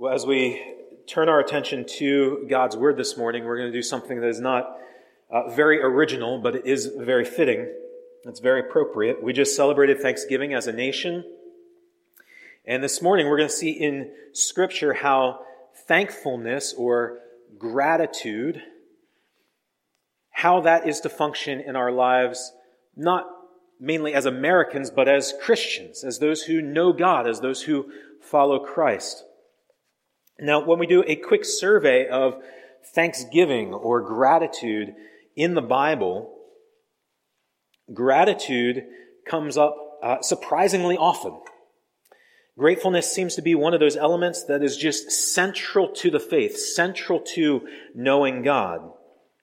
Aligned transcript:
Well, 0.00 0.14
as 0.14 0.24
we 0.24 0.58
turn 1.06 1.28
our 1.28 1.40
attention 1.40 1.84
to 1.98 2.46
God's 2.48 2.74
Word 2.74 2.96
this 2.96 3.18
morning, 3.18 3.44
we're 3.44 3.58
going 3.58 3.70
to 3.70 3.78
do 3.78 3.82
something 3.82 4.18
that 4.18 4.28
is 4.28 4.40
not 4.40 4.78
uh, 5.30 5.50
very 5.50 5.82
original, 5.82 6.40
but 6.40 6.56
it 6.56 6.64
is 6.64 6.86
very 6.96 7.26
fitting. 7.26 7.70
It's 8.24 8.40
very 8.40 8.60
appropriate. 8.60 9.22
We 9.22 9.34
just 9.34 9.54
celebrated 9.54 10.00
Thanksgiving 10.00 10.54
as 10.54 10.66
a 10.66 10.72
nation. 10.72 11.22
And 12.64 12.82
this 12.82 13.02
morning, 13.02 13.28
we're 13.28 13.36
going 13.36 13.50
to 13.50 13.54
see 13.54 13.72
in 13.72 14.10
Scripture 14.32 14.94
how 14.94 15.40
thankfulness 15.86 16.72
or 16.72 17.18
gratitude, 17.58 18.62
how 20.30 20.62
that 20.62 20.88
is 20.88 21.00
to 21.00 21.10
function 21.10 21.60
in 21.60 21.76
our 21.76 21.92
lives, 21.92 22.54
not 22.96 23.26
mainly 23.78 24.14
as 24.14 24.24
Americans, 24.24 24.90
but 24.90 25.08
as 25.08 25.34
Christians, 25.42 26.04
as 26.04 26.20
those 26.20 26.44
who 26.44 26.62
know 26.62 26.94
God, 26.94 27.28
as 27.28 27.40
those 27.40 27.64
who 27.64 27.92
follow 28.22 28.60
Christ. 28.60 29.24
Now, 30.40 30.64
when 30.64 30.78
we 30.78 30.86
do 30.86 31.04
a 31.06 31.16
quick 31.16 31.44
survey 31.44 32.08
of 32.08 32.42
thanksgiving 32.94 33.74
or 33.74 34.00
gratitude 34.00 34.94
in 35.36 35.54
the 35.54 35.62
Bible, 35.62 36.34
gratitude 37.92 38.84
comes 39.26 39.56
up 39.56 39.76
uh, 40.02 40.22
surprisingly 40.22 40.96
often. 40.96 41.38
Gratefulness 42.58 43.10
seems 43.10 43.36
to 43.36 43.42
be 43.42 43.54
one 43.54 43.74
of 43.74 43.80
those 43.80 43.96
elements 43.96 44.44
that 44.44 44.62
is 44.62 44.76
just 44.76 45.10
central 45.10 45.88
to 45.88 46.10
the 46.10 46.20
faith, 46.20 46.58
central 46.58 47.20
to 47.20 47.66
knowing 47.94 48.42
God. 48.42 48.80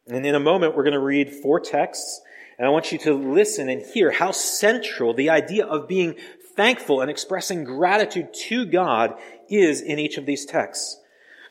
And 0.07 0.25
in 0.25 0.35
a 0.35 0.39
moment, 0.39 0.75
we're 0.75 0.83
going 0.83 0.93
to 0.93 0.99
read 0.99 1.31
four 1.31 1.59
texts, 1.59 2.21
and 2.57 2.67
I 2.67 2.69
want 2.69 2.91
you 2.91 2.97
to 2.99 3.13
listen 3.13 3.69
and 3.69 3.81
hear 3.81 4.11
how 4.11 4.31
central 4.31 5.13
the 5.13 5.29
idea 5.29 5.65
of 5.65 5.87
being 5.87 6.15
thankful 6.57 6.99
and 6.99 7.09
expressing 7.09 7.63
gratitude 7.63 8.33
to 8.33 8.65
God 8.65 9.13
is 9.47 9.79
in 9.79 9.99
each 9.99 10.17
of 10.17 10.25
these 10.25 10.45
texts. 10.45 10.99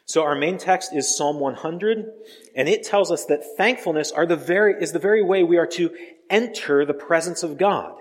So 0.05 0.23
our 0.23 0.37
main 0.37 0.59
text 0.59 0.95
is 0.95 1.17
Psalm 1.17 1.41
100, 1.41 2.05
and 2.55 2.69
it 2.69 2.85
tells 2.85 3.11
us 3.11 3.25
that 3.27 3.57
thankfulness 3.57 4.13
are 4.13 4.27
the 4.27 4.37
very, 4.37 4.75
is 4.81 4.93
the 4.93 4.99
very 4.99 5.23
way 5.23 5.43
we 5.43 5.57
are 5.57 5.67
to 5.69 5.91
enter 6.29 6.85
the 6.85 6.95
presence 6.95 7.43
of 7.43 7.57
God. 7.57 7.95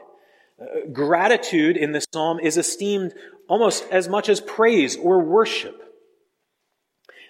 Uh, 0.62 0.88
gratitude 0.92 1.78
in 1.78 1.94
this 1.94 2.06
psalm 2.14 2.40
is 2.40 2.58
esteemed 2.58 3.14
almost 3.48 3.86
as 3.92 4.08
much 4.08 4.30
as 4.30 4.42
praise 4.42 4.96
or 4.96 5.24
worship. 5.24 5.82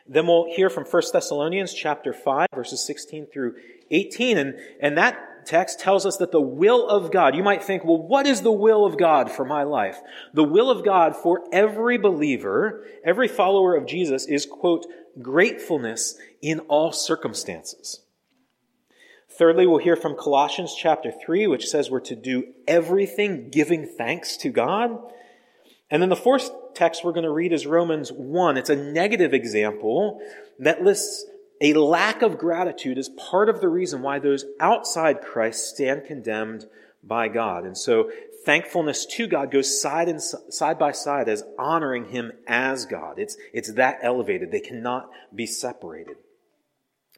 Then 0.07 0.27
we'll 0.27 0.53
hear 0.53 0.69
from 0.69 0.85
1 0.85 1.03
Thessalonians 1.11 1.73
chapter 1.73 2.13
5, 2.13 2.49
verses 2.53 2.85
16 2.85 3.27
through 3.33 3.55
18, 3.91 4.37
and, 4.37 4.55
and 4.81 4.97
that 4.97 5.17
text 5.45 5.79
tells 5.79 6.05
us 6.05 6.17
that 6.17 6.31
the 6.31 6.41
will 6.41 6.87
of 6.87 7.11
God, 7.11 7.35
you 7.35 7.43
might 7.43 7.63
think, 7.63 7.83
well, 7.83 8.01
what 8.01 8.27
is 8.27 8.41
the 8.41 8.51
will 8.51 8.85
of 8.85 8.97
God 8.97 9.31
for 9.31 9.45
my 9.45 9.63
life? 9.63 9.97
The 10.33 10.43
will 10.43 10.69
of 10.69 10.83
God 10.83 11.15
for 11.15 11.43
every 11.51 11.97
believer, 11.97 12.85
every 13.03 13.27
follower 13.27 13.75
of 13.75 13.85
Jesus 13.85 14.25
is, 14.25 14.45
quote, 14.45 14.85
gratefulness 15.21 16.17
in 16.41 16.59
all 16.61 16.91
circumstances. 16.91 18.01
Thirdly, 19.37 19.67
we'll 19.67 19.79
hear 19.79 19.95
from 19.95 20.15
Colossians 20.15 20.75
chapter 20.77 21.11
3, 21.11 21.47
which 21.47 21.67
says 21.67 21.89
we're 21.89 21.99
to 22.01 22.15
do 22.15 22.53
everything 22.67 23.49
giving 23.49 23.85
thanks 23.85 24.37
to 24.37 24.49
God. 24.49 24.97
And 25.89 26.01
then 26.01 26.09
the 26.09 26.15
fourth 26.15 26.49
text 26.73 27.03
we're 27.03 27.11
going 27.11 27.25
to 27.25 27.31
read 27.31 27.51
is 27.51 27.67
Romans 27.67 28.11
1. 28.11 28.57
It's 28.57 28.69
a 28.69 28.75
negative 28.75 29.33
example 29.33 30.21
that 30.59 30.83
lists 30.83 31.25
a 31.61 31.73
lack 31.73 32.21
of 32.21 32.37
gratitude 32.37 32.97
is 32.97 33.09
part 33.09 33.49
of 33.49 33.61
the 33.61 33.69
reason 33.69 34.01
why 34.01 34.19
those 34.19 34.45
outside 34.59 35.21
Christ 35.21 35.69
stand 35.69 36.05
condemned 36.05 36.65
by 37.03 37.27
God. 37.27 37.65
And 37.65 37.77
so 37.77 38.11
thankfulness 38.45 39.05
to 39.05 39.27
God 39.27 39.51
goes 39.51 39.81
side 39.81 40.09
and 40.09 40.21
side 40.21 40.77
by 40.77 40.91
side 40.91 41.29
as 41.29 41.43
honoring 41.57 42.09
him 42.09 42.31
as 42.47 42.85
God. 42.85 43.19
It's, 43.19 43.37
it's 43.53 43.73
that 43.73 43.99
elevated. 44.01 44.51
They 44.51 44.59
cannot 44.59 45.09
be 45.33 45.45
separated. 45.45 46.17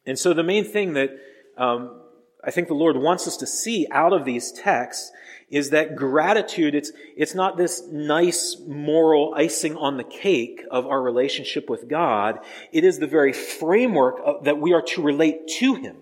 And 0.06 0.18
so 0.18 0.34
the 0.34 0.44
main 0.44 0.64
thing 0.64 0.94
that 0.94 1.10
um, 1.58 2.02
I 2.44 2.52
think 2.52 2.68
the 2.68 2.76
Lord 2.76 2.96
wants 2.98 3.28
us 3.28 3.38
to 3.38 3.48
see 3.48 3.88
out 3.92 4.14
of 4.14 4.24
these 4.24 4.52
texts 4.52 5.12
is 5.50 5.70
that 5.70 5.96
gratitude, 5.96 6.76
it's, 6.76 6.92
it's 7.16 7.34
not 7.34 7.56
this 7.56 7.82
nice 7.90 8.58
moral 8.68 9.34
icing 9.36 9.78
on 9.78 9.98
the 9.98 10.04
cake 10.04 10.64
of 10.70 10.86
our 10.86 11.02
relationship 11.02 11.70
with 11.70 11.88
God. 11.88 12.40
It 12.74 12.84
is 12.84 13.00
the 13.00 13.08
very 13.08 13.32
framework 13.32 14.20
of, 14.24 14.44
that 14.44 14.60
we 14.60 14.74
are 14.74 14.82
to 14.82 15.02
relate 15.02 15.48
to 15.60 15.76
Him. 15.76 15.96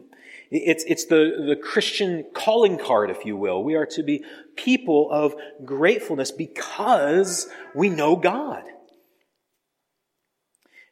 It's, 0.49 0.83
it's 0.85 1.05
the, 1.05 1.43
the 1.47 1.55
Christian 1.55 2.25
calling 2.33 2.77
card, 2.79 3.09
if 3.09 3.25
you 3.25 3.35
will. 3.35 3.63
We 3.63 3.75
are 3.75 3.85
to 3.87 4.03
be 4.03 4.23
people 4.55 5.11
of 5.11 5.35
gratefulness 5.63 6.31
because 6.31 7.47
we 7.73 7.89
know 7.89 8.15
God. 8.15 8.63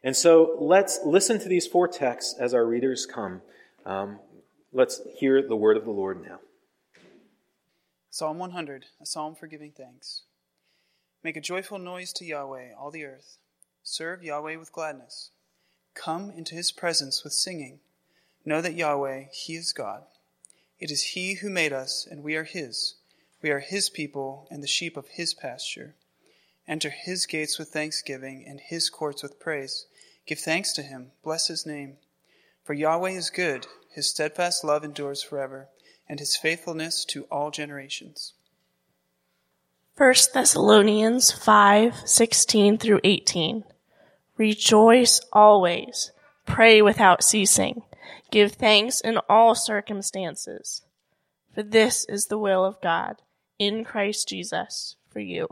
And 0.02 0.14
so 0.14 0.56
let's 0.60 1.00
listen 1.04 1.40
to 1.40 1.48
these 1.48 1.66
four 1.66 1.88
texts 1.88 2.36
as 2.38 2.52
our 2.52 2.64
readers 2.64 3.06
come. 3.06 3.40
Um, 3.86 4.18
let's 4.72 5.00
hear 5.16 5.46
the 5.46 5.56
word 5.56 5.76
of 5.76 5.84
the 5.84 5.90
Lord 5.90 6.22
now. 6.22 6.40
Psalm 8.16 8.38
100, 8.38 8.84
a 9.00 9.06
psalm 9.06 9.34
for 9.34 9.48
giving 9.48 9.72
thanks. 9.72 10.22
Make 11.24 11.36
a 11.36 11.40
joyful 11.40 11.80
noise 11.80 12.12
to 12.12 12.24
Yahweh, 12.24 12.72
all 12.78 12.92
the 12.92 13.04
earth. 13.04 13.38
Serve 13.82 14.22
Yahweh 14.22 14.54
with 14.54 14.70
gladness. 14.70 15.32
Come 15.94 16.30
into 16.30 16.54
his 16.54 16.70
presence 16.70 17.24
with 17.24 17.32
singing. 17.32 17.80
Know 18.44 18.60
that 18.60 18.76
Yahweh, 18.76 19.24
he 19.32 19.56
is 19.56 19.72
God. 19.72 20.04
It 20.78 20.92
is 20.92 21.14
he 21.14 21.34
who 21.34 21.50
made 21.50 21.72
us, 21.72 22.06
and 22.08 22.22
we 22.22 22.36
are 22.36 22.44
his. 22.44 22.94
We 23.42 23.50
are 23.50 23.58
his 23.58 23.90
people 23.90 24.46
and 24.48 24.62
the 24.62 24.68
sheep 24.68 24.96
of 24.96 25.08
his 25.08 25.34
pasture. 25.34 25.96
Enter 26.68 26.90
his 26.90 27.26
gates 27.26 27.58
with 27.58 27.70
thanksgiving 27.70 28.44
and 28.46 28.60
his 28.60 28.90
courts 28.90 29.24
with 29.24 29.40
praise. 29.40 29.86
Give 30.24 30.38
thanks 30.38 30.72
to 30.74 30.82
him, 30.82 31.10
bless 31.24 31.48
his 31.48 31.66
name. 31.66 31.96
For 32.62 32.74
Yahweh 32.74 33.10
is 33.10 33.30
good, 33.30 33.66
his 33.90 34.08
steadfast 34.08 34.62
love 34.62 34.84
endures 34.84 35.20
forever 35.20 35.68
and 36.08 36.18
his 36.18 36.36
faithfulness 36.36 37.04
to 37.06 37.24
all 37.24 37.50
generations. 37.50 38.34
1 39.96 40.14
Thessalonians 40.32 41.30
5 41.30 42.02
16 42.04 42.78
through 42.78 43.00
18. 43.04 43.64
Rejoice 44.36 45.20
always, 45.32 46.10
pray 46.46 46.82
without 46.82 47.22
ceasing, 47.22 47.82
give 48.32 48.52
thanks 48.52 49.00
in 49.00 49.18
all 49.28 49.54
circumstances, 49.54 50.82
for 51.54 51.62
this 51.62 52.04
is 52.08 52.26
the 52.26 52.38
will 52.38 52.64
of 52.64 52.80
God 52.80 53.22
in 53.60 53.84
Christ 53.84 54.28
Jesus 54.28 54.96
for 55.08 55.20
you. 55.20 55.46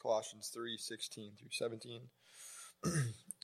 Colossians 0.00 0.50
3 0.52 0.78
16 0.78 1.32
through 1.38 1.50
17. 1.50 2.00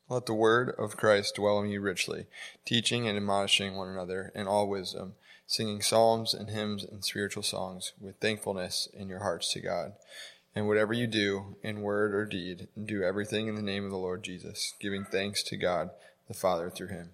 Let 0.08 0.24
the 0.24 0.34
word 0.34 0.74
of 0.78 0.96
Christ 0.96 1.34
dwell 1.34 1.60
in 1.60 1.68
you 1.68 1.82
richly, 1.82 2.26
teaching 2.64 3.06
and 3.06 3.18
admonishing 3.18 3.74
one 3.74 3.88
another 3.88 4.32
in 4.34 4.46
all 4.46 4.68
wisdom 4.68 5.14
singing 5.46 5.80
psalms 5.80 6.34
and 6.34 6.50
hymns 6.50 6.84
and 6.84 7.04
spiritual 7.04 7.42
songs 7.42 7.92
with 8.00 8.16
thankfulness 8.16 8.88
in 8.92 9.08
your 9.08 9.20
hearts 9.20 9.52
to 9.52 9.60
God. 9.60 9.92
And 10.54 10.66
whatever 10.66 10.92
you 10.92 11.06
do, 11.06 11.56
in 11.62 11.82
word 11.82 12.14
or 12.14 12.24
deed, 12.24 12.68
do 12.82 13.02
everything 13.02 13.46
in 13.46 13.54
the 13.54 13.62
name 13.62 13.84
of 13.84 13.90
the 13.90 13.98
Lord 13.98 14.22
Jesus, 14.22 14.74
giving 14.80 15.04
thanks 15.04 15.42
to 15.44 15.56
God 15.56 15.90
the 16.28 16.34
Father 16.34 16.70
through 16.70 16.88
him. 16.88 17.10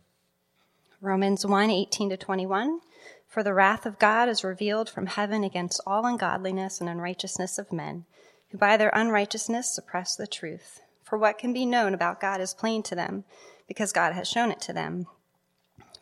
Romans 1.01 1.45
1 1.45 1.71
18 1.71 2.11
to 2.11 2.17
21. 2.17 2.81
For 3.27 3.43
the 3.43 3.55
wrath 3.55 3.87
of 3.87 3.99
God 3.99 4.29
is 4.29 4.45
revealed 4.45 4.89
from 4.89 5.07
heaven 5.07 5.43
against 5.43 5.81
all 5.87 6.07
ungodliness 6.07 6.81
and 6.81 6.89
unrighteousness 6.89 7.59
of 7.59 7.73
men, 7.73 8.05
who 8.51 8.59
by 8.59 8.77
their 8.77 8.93
unrighteousness 8.95 9.75
suppress 9.75 10.15
the 10.15 10.27
truth. 10.27 10.81
For 11.03 11.19
what 11.19 11.39
can 11.39 11.53
be 11.53 11.67
known 11.67 11.95
about 11.95 12.21
God 12.21 12.41
is 12.41 12.55
plain 12.55 12.83
to 12.85 12.95
them, 12.95 13.25
because 13.67 13.93
God 13.93 14.13
has 14.13 14.29
shown 14.29 14.51
it 14.51 14.61
to 14.63 14.73
them. 14.73 15.07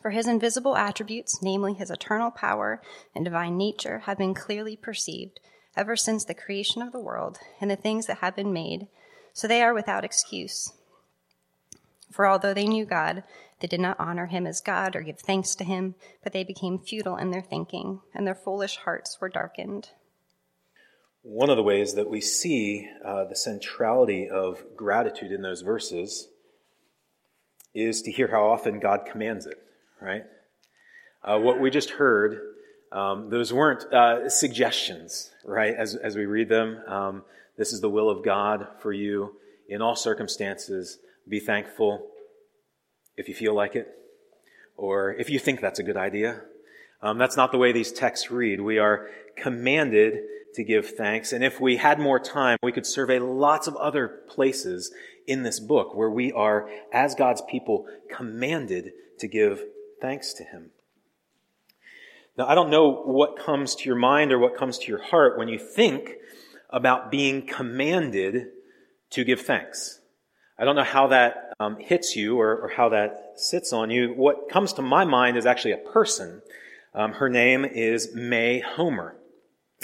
For 0.01 0.09
his 0.09 0.27
invisible 0.27 0.75
attributes, 0.75 1.43
namely 1.43 1.73
his 1.73 1.91
eternal 1.91 2.31
power 2.31 2.81
and 3.13 3.23
divine 3.23 3.57
nature, 3.57 3.99
have 3.99 4.17
been 4.17 4.33
clearly 4.33 4.75
perceived 4.75 5.39
ever 5.77 5.95
since 5.95 6.25
the 6.25 6.33
creation 6.33 6.81
of 6.81 6.91
the 6.91 6.99
world 6.99 7.37
and 7.59 7.69
the 7.69 7.75
things 7.75 8.07
that 8.07 8.17
have 8.17 8.35
been 8.35 8.51
made, 8.51 8.87
so 9.33 9.47
they 9.47 9.61
are 9.61 9.73
without 9.73 10.03
excuse. 10.03 10.73
For 12.11 12.27
although 12.27 12.53
they 12.53 12.65
knew 12.65 12.85
God, 12.85 13.23
they 13.59 13.67
did 13.67 13.79
not 13.79 13.99
honor 13.99 14.25
him 14.25 14.47
as 14.47 14.59
God 14.59 14.95
or 14.95 15.01
give 15.01 15.19
thanks 15.19 15.55
to 15.55 15.63
him, 15.63 15.95
but 16.23 16.33
they 16.33 16.43
became 16.43 16.79
futile 16.79 17.15
in 17.15 17.29
their 17.29 17.41
thinking, 17.41 18.01
and 18.13 18.25
their 18.25 18.35
foolish 18.35 18.77
hearts 18.77 19.21
were 19.21 19.29
darkened. 19.29 19.91
One 21.21 21.51
of 21.51 21.57
the 21.57 21.63
ways 21.63 21.93
that 21.93 22.09
we 22.09 22.19
see 22.19 22.89
uh, 23.05 23.25
the 23.25 23.35
centrality 23.35 24.27
of 24.27 24.75
gratitude 24.75 25.31
in 25.31 25.43
those 25.43 25.61
verses 25.61 26.27
is 27.75 28.01
to 28.01 28.11
hear 28.11 28.27
how 28.29 28.47
often 28.47 28.79
God 28.79 29.05
commands 29.05 29.45
it 29.45 29.63
right? 30.01 30.23
Uh, 31.23 31.37
what 31.37 31.59
we 31.59 31.69
just 31.69 31.91
heard, 31.91 32.39
um, 32.91 33.29
those 33.29 33.53
weren't 33.53 33.83
uh, 33.93 34.27
suggestions, 34.29 35.31
right? 35.45 35.75
As, 35.75 35.95
as 35.95 36.15
we 36.15 36.25
read 36.25 36.49
them, 36.49 36.81
um, 36.87 37.23
this 37.57 37.73
is 37.73 37.81
the 37.81 37.89
will 37.89 38.09
of 38.09 38.25
God 38.25 38.67
for 38.79 38.91
you 38.91 39.35
in 39.69 39.81
all 39.81 39.95
circumstances. 39.95 40.97
Be 41.29 41.39
thankful 41.39 42.07
if 43.15 43.29
you 43.29 43.35
feel 43.35 43.53
like 43.53 43.75
it, 43.75 43.87
or 44.75 45.13
if 45.13 45.29
you 45.29 45.37
think 45.37 45.61
that's 45.61 45.79
a 45.79 45.83
good 45.83 45.97
idea. 45.97 46.41
Um, 47.03 47.17
that's 47.17 47.37
not 47.37 47.51
the 47.51 47.57
way 47.57 47.71
these 47.71 47.91
texts 47.91 48.31
read. 48.31 48.61
We 48.61 48.79
are 48.79 49.09
commanded 49.35 50.23
to 50.55 50.63
give 50.63 50.89
thanks. 50.89 51.33
And 51.33 51.43
if 51.43 51.59
we 51.59 51.77
had 51.77 51.99
more 51.99 52.19
time, 52.19 52.57
we 52.61 52.71
could 52.71 52.85
survey 52.85 53.19
lots 53.19 53.67
of 53.67 53.75
other 53.75 54.07
places 54.27 54.91
in 55.27 55.43
this 55.43 55.59
book 55.59 55.95
where 55.95 56.09
we 56.09 56.31
are, 56.31 56.69
as 56.91 57.15
God's 57.15 57.41
people, 57.49 57.85
commanded 58.13 58.91
to 59.19 59.27
give 59.27 59.63
thanks 60.01 60.33
to 60.33 60.43
Him. 60.43 60.71
Now, 62.37 62.47
I 62.47 62.55
don't 62.55 62.69
know 62.69 63.03
what 63.03 63.37
comes 63.37 63.75
to 63.75 63.85
your 63.85 63.97
mind 63.97 64.31
or 64.31 64.39
what 64.39 64.57
comes 64.57 64.77
to 64.79 64.87
your 64.87 65.01
heart 65.01 65.37
when 65.37 65.47
you 65.47 65.59
think 65.59 66.15
about 66.69 67.11
being 67.11 67.45
commanded 67.45 68.47
to 69.11 69.23
give 69.23 69.41
thanks. 69.41 69.99
I 70.57 70.63
don't 70.65 70.75
know 70.75 70.83
how 70.83 71.07
that 71.07 71.53
um, 71.59 71.77
hits 71.77 72.15
you 72.15 72.39
or, 72.39 72.55
or, 72.55 72.69
how 72.69 72.89
that 72.89 73.33
sits 73.35 73.73
on 73.73 73.89
you. 73.89 74.13
What 74.13 74.49
comes 74.49 74.73
to 74.73 74.81
my 74.81 75.05
mind 75.05 75.37
is 75.37 75.45
actually 75.45 75.73
a 75.73 75.77
person. 75.77 76.41
Um, 76.93 77.13
her 77.13 77.29
name 77.29 77.65
is 77.65 78.13
May 78.15 78.59
Homer. 78.59 79.15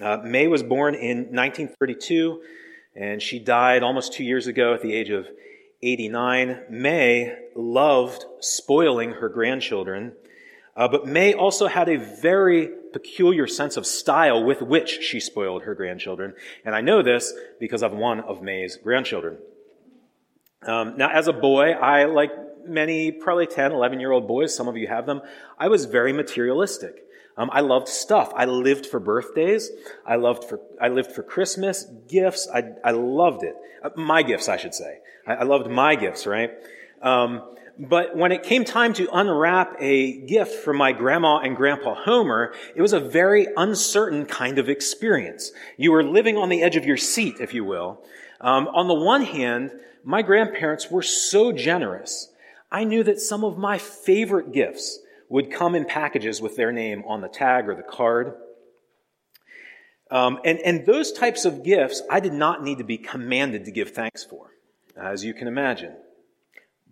Uh, 0.02 0.18
May 0.24 0.48
was 0.48 0.64
born 0.64 0.96
in 0.96 1.18
1932, 1.36 2.42
and 2.96 3.22
she 3.22 3.40
died 3.40 3.84
almost 3.84 4.14
two 4.14 4.24
years 4.24 4.48
ago 4.48 4.74
at 4.74 4.82
the 4.82 4.94
age 4.94 5.10
of 5.10 5.28
89. 5.82 6.64
May 6.70 7.36
loved 7.56 8.26
spoiling 8.40 9.12
her 9.14 9.30
grandchildren, 9.30 10.14
uh, 10.76 10.88
but 10.88 11.06
May 11.06 11.34
also 11.34 11.68
had 11.68 11.90
a 11.90 11.98
very 11.98 12.70
peculiar 12.94 13.48
sense 13.48 13.78
of 13.78 13.86
style 13.86 14.44
with 14.44 14.62
which 14.62 15.02
she 15.02 15.20
spoiled 15.20 15.64
her 15.64 15.76
grandchildren. 15.76 16.34
And 16.66 16.76
I 16.76 16.82
know 16.82 17.02
this 17.02 17.34
because 17.60 17.84
of 17.84 17.92
one 17.92 18.20
of 18.22 18.42
May's 18.42 18.78
grandchildren. 18.78 19.38
Um, 20.64 20.98
now, 20.98 21.10
as 21.10 21.28
a 21.28 21.34
boy, 21.34 21.72
I, 21.72 22.06
like 22.06 22.32
many 22.68 23.12
probably 23.12 23.48
10, 23.48 23.72
11 23.72 24.00
year 24.00 24.12
old 24.12 24.28
boys, 24.28 24.56
some 24.56 24.68
of 24.68 24.78
you 24.78 24.88
have 24.88 25.06
them, 25.06 25.22
I 25.58 25.68
was 25.68 25.86
very 25.86 26.14
materialistic. 26.14 27.04
Um, 27.38 27.50
I 27.54 27.62
loved 27.62 27.88
stuff. 27.88 28.34
I 28.36 28.46
lived 28.46 28.88
for 28.88 29.00
birthdays. 29.00 29.70
I 30.06 30.16
loved 30.16 30.46
for, 30.46 30.60
I 30.82 30.88
lived 30.88 31.12
for 31.12 31.22
Christmas, 31.22 31.86
gifts. 32.08 32.48
I, 32.54 32.72
I 32.84 32.92
loved 32.92 33.44
it. 33.44 33.56
Uh, 33.84 33.90
my 33.96 34.24
gifts, 34.24 34.50
I 34.50 34.58
should 34.58 34.74
say. 34.74 35.00
I, 35.26 35.36
I 35.36 35.44
loved 35.44 35.70
my 35.70 35.96
gifts, 35.96 36.26
right? 36.26 36.52
Um, 37.02 37.44
but 37.80 38.16
when 38.16 38.32
it 38.32 38.42
came 38.42 38.66
time 38.66 38.94
to 38.94 39.08
unwrap 39.14 39.76
a 39.80 40.14
gift 40.22 40.64
from 40.64 40.78
my 40.78 40.94
grandma 40.94 41.38
and 41.38 41.56
grandpa 41.56 41.94
Homer, 41.94 42.56
it 42.76 42.82
was 42.82 42.94
a 42.94 43.00
very 43.00 43.48
uncertain 43.56 44.26
kind 44.26 44.58
of 44.58 44.68
experience. 44.68 45.52
You 45.78 45.92
were 45.92 46.04
living 46.04 46.38
on 46.38 46.50
the 46.50 46.64
edge 46.64 46.76
of 46.76 46.86
your 46.86 46.98
seat, 46.98 47.36
if 47.40 47.54
you 47.54 47.64
will. 47.64 48.02
Um, 48.42 48.68
on 48.70 48.88
the 48.88 48.96
one 48.96 49.24
hand, 49.24 49.72
my 50.04 50.24
grandparents 50.24 50.90
were 50.90 51.04
so 51.04 51.52
generous. 51.52 52.32
I 52.72 52.84
knew 52.84 53.04
that 53.04 53.20
some 53.20 53.44
of 53.44 53.60
my 53.60 53.78
favorite 53.78 54.52
gifts 54.52 55.00
would 55.30 55.52
come 55.52 55.76
in 55.76 55.86
packages 55.86 56.42
with 56.42 56.56
their 56.56 56.72
name 56.72 57.04
on 57.06 57.22
the 57.22 57.28
tag 57.28 57.68
or 57.68 57.76
the 57.76 57.84
card. 57.84 58.34
Um, 60.10 60.40
and, 60.46 60.60
and 60.60 60.86
those 60.86 61.12
types 61.12 61.44
of 61.44 61.64
gifts 61.64 62.02
I 62.10 62.20
did 62.20 62.34
not 62.34 62.64
need 62.64 62.78
to 62.78 62.84
be 62.84 62.98
commanded 62.98 63.66
to 63.66 63.72
give 63.72 63.92
thanks 63.92 64.24
for, 64.24 64.52
as 64.96 65.26
you 65.26 65.34
can 65.34 65.48
imagine. 65.48 65.96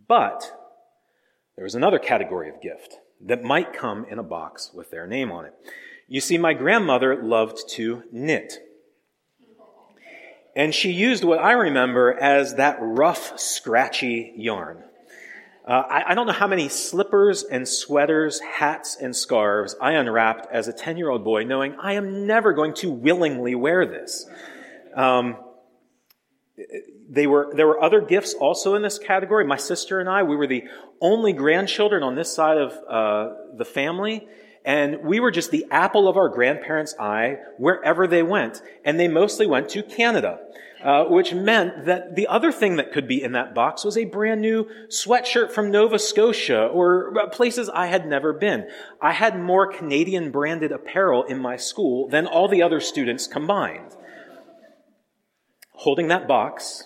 But 0.08 0.52
there 1.56 1.64
was 1.64 1.76
another 1.76 2.00
category 2.00 2.50
of 2.50 2.62
gift 2.62 2.98
that 3.22 3.44
might 3.44 3.74
come 3.74 4.06
in 4.06 4.20
a 4.20 4.24
box 4.24 4.72
with 4.74 4.92
their 4.92 5.08
name 5.08 5.32
on 5.32 5.46
it. 5.46 5.54
You 6.08 6.20
see, 6.20 6.38
my 6.38 6.54
grandmother 6.54 7.24
loved 7.24 7.70
to 7.72 8.04
knit. 8.12 8.60
And 10.56 10.74
she 10.74 10.92
used 10.92 11.24
what 11.24 11.40
I 11.40 11.54
remember 11.54 12.14
as 12.14 12.56
that 12.56 12.78
rough, 12.80 13.40
scratchy 13.40 14.34
yarn. 14.36 14.84
Uh, 15.68 15.82
I, 15.90 16.12
I, 16.12 16.16
don't 16.16 16.28
know 16.28 16.34
how 16.34 16.46
many 16.46 16.70
slippers 16.70 17.44
and 17.44 17.68
sweaters, 17.68 18.40
hats 18.40 18.98
and 19.02 19.16
scarves 19.16 19.76
I 19.82 19.94
unwrapped 19.94 20.48
as 20.52 20.68
a 20.68 20.74
10 20.74 20.96
year 20.98 21.10
old 21.10 21.24
boy, 21.24 21.44
knowing 21.44 21.76
I 21.82 21.94
am 21.94 22.28
never 22.28 22.54
going 22.54 22.76
to 22.76 22.92
willingly 22.92 23.56
wear 23.56 23.88
this. 23.88 24.28
Um, 24.96 25.38
they 27.10 27.26
were, 27.26 27.52
there 27.56 27.66
were 27.66 27.82
other 27.82 28.00
gifts 28.00 28.36
also 28.36 28.76
in 28.76 28.84
this 28.84 29.00
category. 29.00 29.44
My 29.44 29.58
sister 29.58 30.00
and 30.00 30.08
I, 30.08 30.22
we 30.22 30.36
were 30.36 30.46
the 30.46 30.66
only 31.02 31.34
grandchildren 31.34 32.04
on 32.04 32.14
this 32.14 32.32
side 32.32 32.60
of 32.60 32.72
uh, 32.88 33.34
the 33.58 33.66
family. 33.66 34.28
And 34.64 35.04
we 35.04 35.20
were 35.20 35.32
just 35.32 35.50
the 35.50 35.66
apple 35.72 36.08
of 36.08 36.16
our 36.16 36.30
grandparents' 36.30 36.96
eye 37.00 37.38
wherever 37.58 38.06
they 38.06 38.24
went. 38.24 38.62
And 38.84 39.00
they 39.00 39.08
mostly 39.08 39.48
went 39.48 39.70
to 39.70 39.82
Canada 39.82 40.40
uh, 40.86 41.06
which 41.06 41.34
meant 41.34 41.86
that 41.86 42.16
the 42.16 42.28
other 42.28 42.52
thing 42.52 42.76
that 42.76 42.92
could 42.92 43.08
be 43.08 43.24
in 43.24 43.32
that 43.32 43.56
box 43.56 43.84
was 43.84 43.98
a 43.98 44.06
brand 44.06 44.40
new 44.40 44.70
sweatshirt 44.88 45.52
from 45.52 45.72
Nova 45.72 45.98
Scotia 45.98 46.68
or 46.68 47.12
uh, 47.20 47.28
places 47.28 47.70
I 47.70 47.88
had 47.88 48.06
never 48.08 48.32
been. 48.32 48.70
I 49.02 49.14
had 49.14 49.40
more 49.40 49.66
Canadian 49.66 50.30
branded 50.30 50.72
apparel 50.72 51.24
in 51.24 51.40
my 51.40 51.58
school 51.58 52.08
than 52.08 52.28
all 52.28 52.48
the 52.48 52.62
other 52.62 52.80
students 52.80 53.26
combined. 53.26 53.98
Holding 55.72 56.08
that 56.10 56.28
box, 56.28 56.84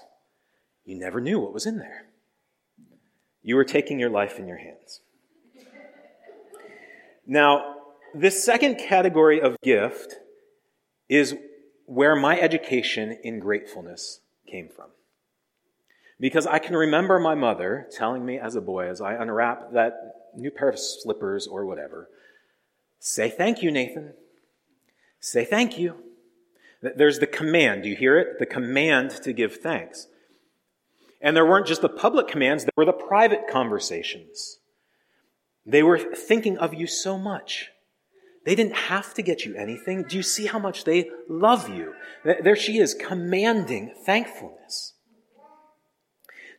you 0.86 0.98
never 0.98 1.20
knew 1.20 1.42
what 1.42 1.54
was 1.54 1.66
in 1.66 1.78
there. 1.78 2.06
You 3.44 3.58
were 3.58 3.66
taking 3.66 4.00
your 4.00 4.10
life 4.10 4.40
in 4.40 4.48
your 4.48 4.60
hands. 4.60 5.02
Now, 7.28 7.76
this 8.16 8.42
second 8.46 8.78
category 8.78 9.42
of 9.42 9.58
gift 9.62 10.16
is 11.10 11.36
where 11.90 12.16
my 12.16 12.40
education 12.40 13.18
in 13.24 13.40
gratefulness 13.40 14.20
came 14.46 14.70
from. 14.70 14.92
Because 16.20 16.46
I 16.46 16.60
can 16.60 16.76
remember 16.76 17.18
my 17.18 17.34
mother 17.34 17.88
telling 17.92 18.24
me 18.24 18.38
as 18.38 18.56
a 18.56 18.62
boy, 18.62 18.88
as 18.88 19.02
I 19.02 19.16
unwrap 19.16 19.72
that 19.74 19.94
new 20.36 20.52
pair 20.52 20.70
of 20.70 20.78
slippers 20.78 21.48
or 21.48 21.66
whatever, 21.66 22.08
say 23.00 23.28
thank 23.28 23.64
you, 23.64 23.72
Nathan. 23.72 24.14
Say 25.20 25.44
thank 25.44 25.80
you. 25.80 25.96
There's 26.84 27.18
the 27.18 27.28
command. 27.28 27.82
Do 27.82 27.90
you 27.90 27.96
hear 27.96 28.20
it? 28.20 28.38
The 28.38 28.46
command 28.46 29.10
to 29.24 29.34
give 29.34 29.56
thanks. 29.56 30.08
And 31.20 31.36
there 31.36 31.46
weren't 31.46 31.66
just 31.66 31.82
the 31.82 31.90
public 31.90 32.28
commands, 32.28 32.66
there 32.66 32.72
were 32.78 32.86
the 32.86 32.94
private 32.94 33.48
conversations. 33.50 34.60
They 35.66 35.82
were 35.82 35.98
thinking 35.98 36.60
of 36.60 36.72
you 36.72 36.86
so 36.86 37.18
much. 37.18 37.72
They 38.46 38.56
didn't 38.56 38.76
have 38.76 39.14
to 39.16 39.22
get 39.22 39.46
you 39.46 39.56
anything. 39.56 40.04
Do 40.04 40.16
you 40.18 40.24
see 40.24 40.46
how 40.46 40.60
much 40.60 40.84
they 40.84 41.10
love 41.28 41.70
you? 41.70 41.94
There 42.24 42.56
she 42.56 42.78
is, 42.78 42.94
commanding 42.94 43.94
thankfulness. 44.06 44.94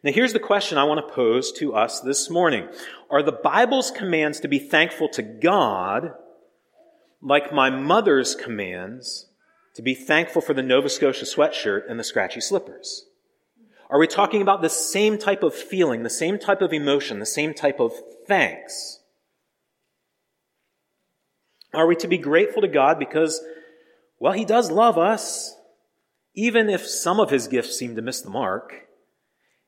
Now, 0.02 0.12
here's 0.12 0.32
the 0.32 0.38
question 0.38 0.78
I 0.78 0.84
want 0.84 1.06
to 1.06 1.14
pose 1.14 1.52
to 1.52 1.74
us 1.74 2.00
this 2.00 2.30
morning 2.30 2.68
Are 3.10 3.22
the 3.22 3.32
Bible's 3.32 3.90
commands 3.90 4.40
to 4.40 4.48
be 4.48 4.58
thankful 4.58 5.08
to 5.10 5.22
God 5.22 6.12
like 7.22 7.52
my 7.52 7.68
mother's 7.68 8.34
commands 8.34 9.26
to 9.74 9.82
be 9.82 9.94
thankful 9.94 10.42
for 10.42 10.54
the 10.54 10.62
Nova 10.62 10.88
Scotia 10.88 11.24
sweatshirt 11.24 11.82
and 11.88 11.98
the 11.98 12.04
scratchy 12.04 12.40
slippers? 12.40 13.06
Are 13.90 13.98
we 13.98 14.06
talking 14.06 14.40
about 14.40 14.62
the 14.62 14.70
same 14.70 15.18
type 15.18 15.42
of 15.42 15.54
feeling, 15.54 16.02
the 16.02 16.10
same 16.10 16.38
type 16.38 16.62
of 16.62 16.72
emotion, 16.72 17.18
the 17.18 17.26
same 17.26 17.52
type 17.52 17.80
of 17.80 17.92
thanks? 18.26 18.99
Are 21.72 21.86
we 21.86 21.96
to 21.96 22.08
be 22.08 22.18
grateful 22.18 22.62
to 22.62 22.68
God 22.68 22.98
because, 22.98 23.40
well, 24.18 24.32
He 24.32 24.44
does 24.44 24.70
love 24.70 24.98
us, 24.98 25.54
even 26.34 26.68
if 26.68 26.86
some 26.86 27.20
of 27.20 27.30
His 27.30 27.48
gifts 27.48 27.76
seem 27.76 27.96
to 27.96 28.02
miss 28.02 28.20
the 28.20 28.30
mark? 28.30 28.88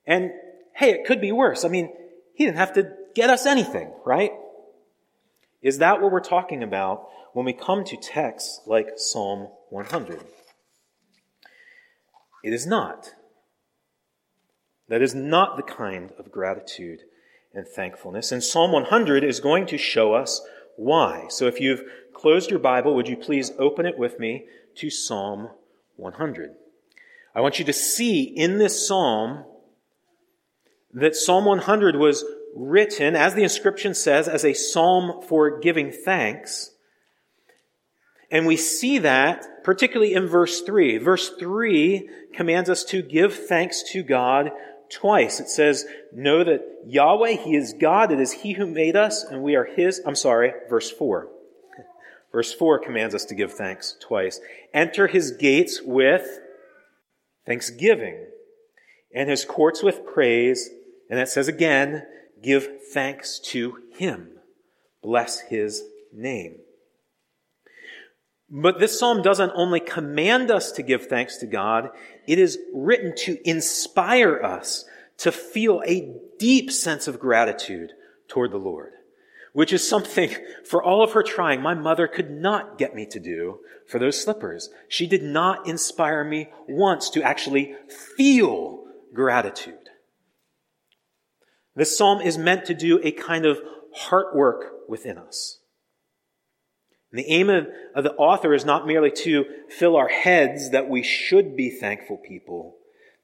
And 0.07 0.33
hey, 0.75 0.91
it 0.91 1.07
could 1.07 1.21
be 1.21 1.33
worse. 1.33 1.65
I 1.65 1.69
mean, 1.69 1.93
He 2.35 2.45
didn't 2.45 2.59
have 2.59 2.73
to 2.75 2.93
get 3.15 3.31
us 3.31 3.47
anything, 3.47 3.93
right? 4.05 4.33
Is 5.61 5.79
that 5.79 6.01
what 6.01 6.11
we're 6.11 6.21
talking 6.21 6.63
about 6.63 7.09
when 7.35 7.47
we 7.47 7.53
come 7.53 7.85
to 7.85 7.97
texts 7.97 8.61
like 8.67 8.91
Psalm 8.97 9.49
100? 9.71 10.21
It 12.43 12.53
is 12.53 12.67
not. 12.67 13.15
That 14.89 15.03
is 15.03 15.15
not 15.15 15.57
the 15.57 15.63
kind 15.63 16.11
of 16.19 16.33
gratitude 16.33 17.01
and 17.55 17.67
thankfulness. 17.67 18.33
And 18.33 18.43
Psalm 18.43 18.73
100 18.73 19.23
is 19.23 19.41
going 19.41 19.67
to 19.67 19.79
show 19.79 20.15
us 20.15 20.43
why. 20.77 21.27
So 21.29 21.47
if 21.47 21.61
you've 21.61 21.83
closed 22.13 22.51
your 22.51 22.59
Bible, 22.59 22.95
would 22.95 23.09
you 23.09 23.17
please 23.17 23.53
open 23.59 23.87
it 23.87 23.99
with 23.99 24.19
me 24.19 24.47
to 24.77 24.91
Psalm 24.91 25.51
100? 25.97 26.55
I 27.35 27.41
want 27.41 27.59
you 27.59 27.65
to 27.65 27.73
see 27.73 28.23
in 28.23 28.59
this 28.59 28.87
psalm 28.87 29.45
that 30.93 31.17
Psalm 31.17 31.47
100 31.47 31.97
was 31.97 32.25
written, 32.55 33.17
as 33.17 33.35
the 33.35 33.43
inscription 33.43 33.95
says, 33.95 34.29
as 34.29 34.45
a 34.45 34.53
psalm 34.53 35.23
for 35.23 35.59
giving 35.59 35.91
thanks. 35.91 36.71
And 38.31 38.47
we 38.47 38.57
see 38.57 38.99
that 38.99 39.47
particularly 39.65 40.15
in 40.15 40.27
verse 40.27 40.63
3. 40.63 40.99
Verse 40.99 41.31
3 41.39 42.09
commands 42.35 42.69
us 42.69 42.85
to 42.85 43.03
give 43.03 43.35
thanks 43.35 43.83
to 43.93 44.03
God 44.03 44.51
twice. 44.93 45.41
It 45.41 45.49
says, 45.49 45.87
Know 46.13 46.45
that 46.45 46.63
Yahweh, 46.87 47.37
He 47.43 47.57
is 47.57 47.75
God. 47.79 48.13
It 48.13 48.21
is 48.21 48.33
He 48.33 48.53
who 48.53 48.67
made 48.67 48.97
us, 48.97 49.25
and 49.25 49.43
we 49.43 49.57
are 49.57 49.65
His. 49.65 50.01
I'm 50.07 50.15
sorry, 50.15 50.53
verse 50.69 50.91
4. 50.91 51.29
Verse 52.33 52.53
4 52.55 52.79
commands 52.79 53.15
us 53.15 53.27
to 53.27 53.35
give 53.35 53.53
thanks 53.53 53.95
twice. 54.01 54.41
Enter 54.73 55.07
His 55.07 55.33
gates 55.33 55.81
with 55.83 56.27
thanksgiving, 57.45 58.27
and 59.15 59.29
His 59.29 59.45
courts 59.45 59.83
with 59.83 60.07
praise. 60.07 60.71
And 61.11 61.21
it 61.21 61.29
says 61.29 61.49
again, 61.49 62.07
give 62.43 62.69
thanks 62.93 63.39
to 63.39 63.79
Him. 63.95 64.31
Bless 65.03 65.41
His 65.41 65.83
name. 66.13 66.57
But 68.55 68.79
this 68.79 68.99
psalm 68.99 69.23
doesn't 69.23 69.53
only 69.55 69.81
command 69.81 70.51
us 70.51 70.73
to 70.73 70.83
give 70.83 71.07
thanks 71.07 71.39
to 71.39 71.47
God, 71.47 71.89
it 72.27 72.39
is 72.39 72.59
written 72.75 73.15
to 73.21 73.39
inspire 73.49 74.43
us 74.43 74.85
to 75.19 75.33
feel 75.33 75.83
a 75.87 76.15
deep 76.39 76.71
sense 76.71 77.09
of 77.09 77.19
gratitude 77.19 77.93
toward 78.29 78.53
the 78.53 78.59
Lord, 78.59 78.93
which 79.55 79.73
is 79.73 79.89
something 79.89 80.37
for 80.67 80.83
all 80.83 81.03
of 81.03 81.13
her 81.13 81.23
trying 81.23 81.63
my 81.63 81.73
mother 81.73 82.07
could 82.07 82.31
not 82.31 82.77
get 82.77 82.95
me 82.95 83.07
to 83.07 83.19
do 83.19 83.61
for 83.87 83.99
those 83.99 84.23
slippers. 84.23 84.69
She 84.87 85.07
did 85.07 85.23
not 85.23 85.67
inspire 85.67 86.23
me 86.23 86.51
once 86.69 87.09
to 87.11 87.23
actually 87.23 87.75
feel 88.17 88.85
gratitude. 89.15 89.89
This 91.75 91.97
psalm 91.97 92.21
is 92.21 92.37
meant 92.37 92.67
to 92.67 92.75
do 92.75 93.01
a 93.03 93.13
kind 93.13 93.47
of 93.47 93.63
heart 93.95 94.37
work 94.37 94.73
within 94.89 95.17
us. 95.17 95.61
And 97.13 97.19
the 97.19 97.31
aim 97.31 97.51
of, 97.51 97.69
of, 97.95 98.05
the 98.05 98.15
author 98.15 98.55
is 98.55 98.65
not 98.65 98.87
merely 98.87 99.11
to 99.11 99.45
fill 99.69 99.97
our 99.97 100.09
heads 100.09 100.71
that 100.71 100.89
we 100.89 101.03
should 101.03 101.57
be 101.57 101.71
thankful 101.71 102.17
people. 102.17 102.77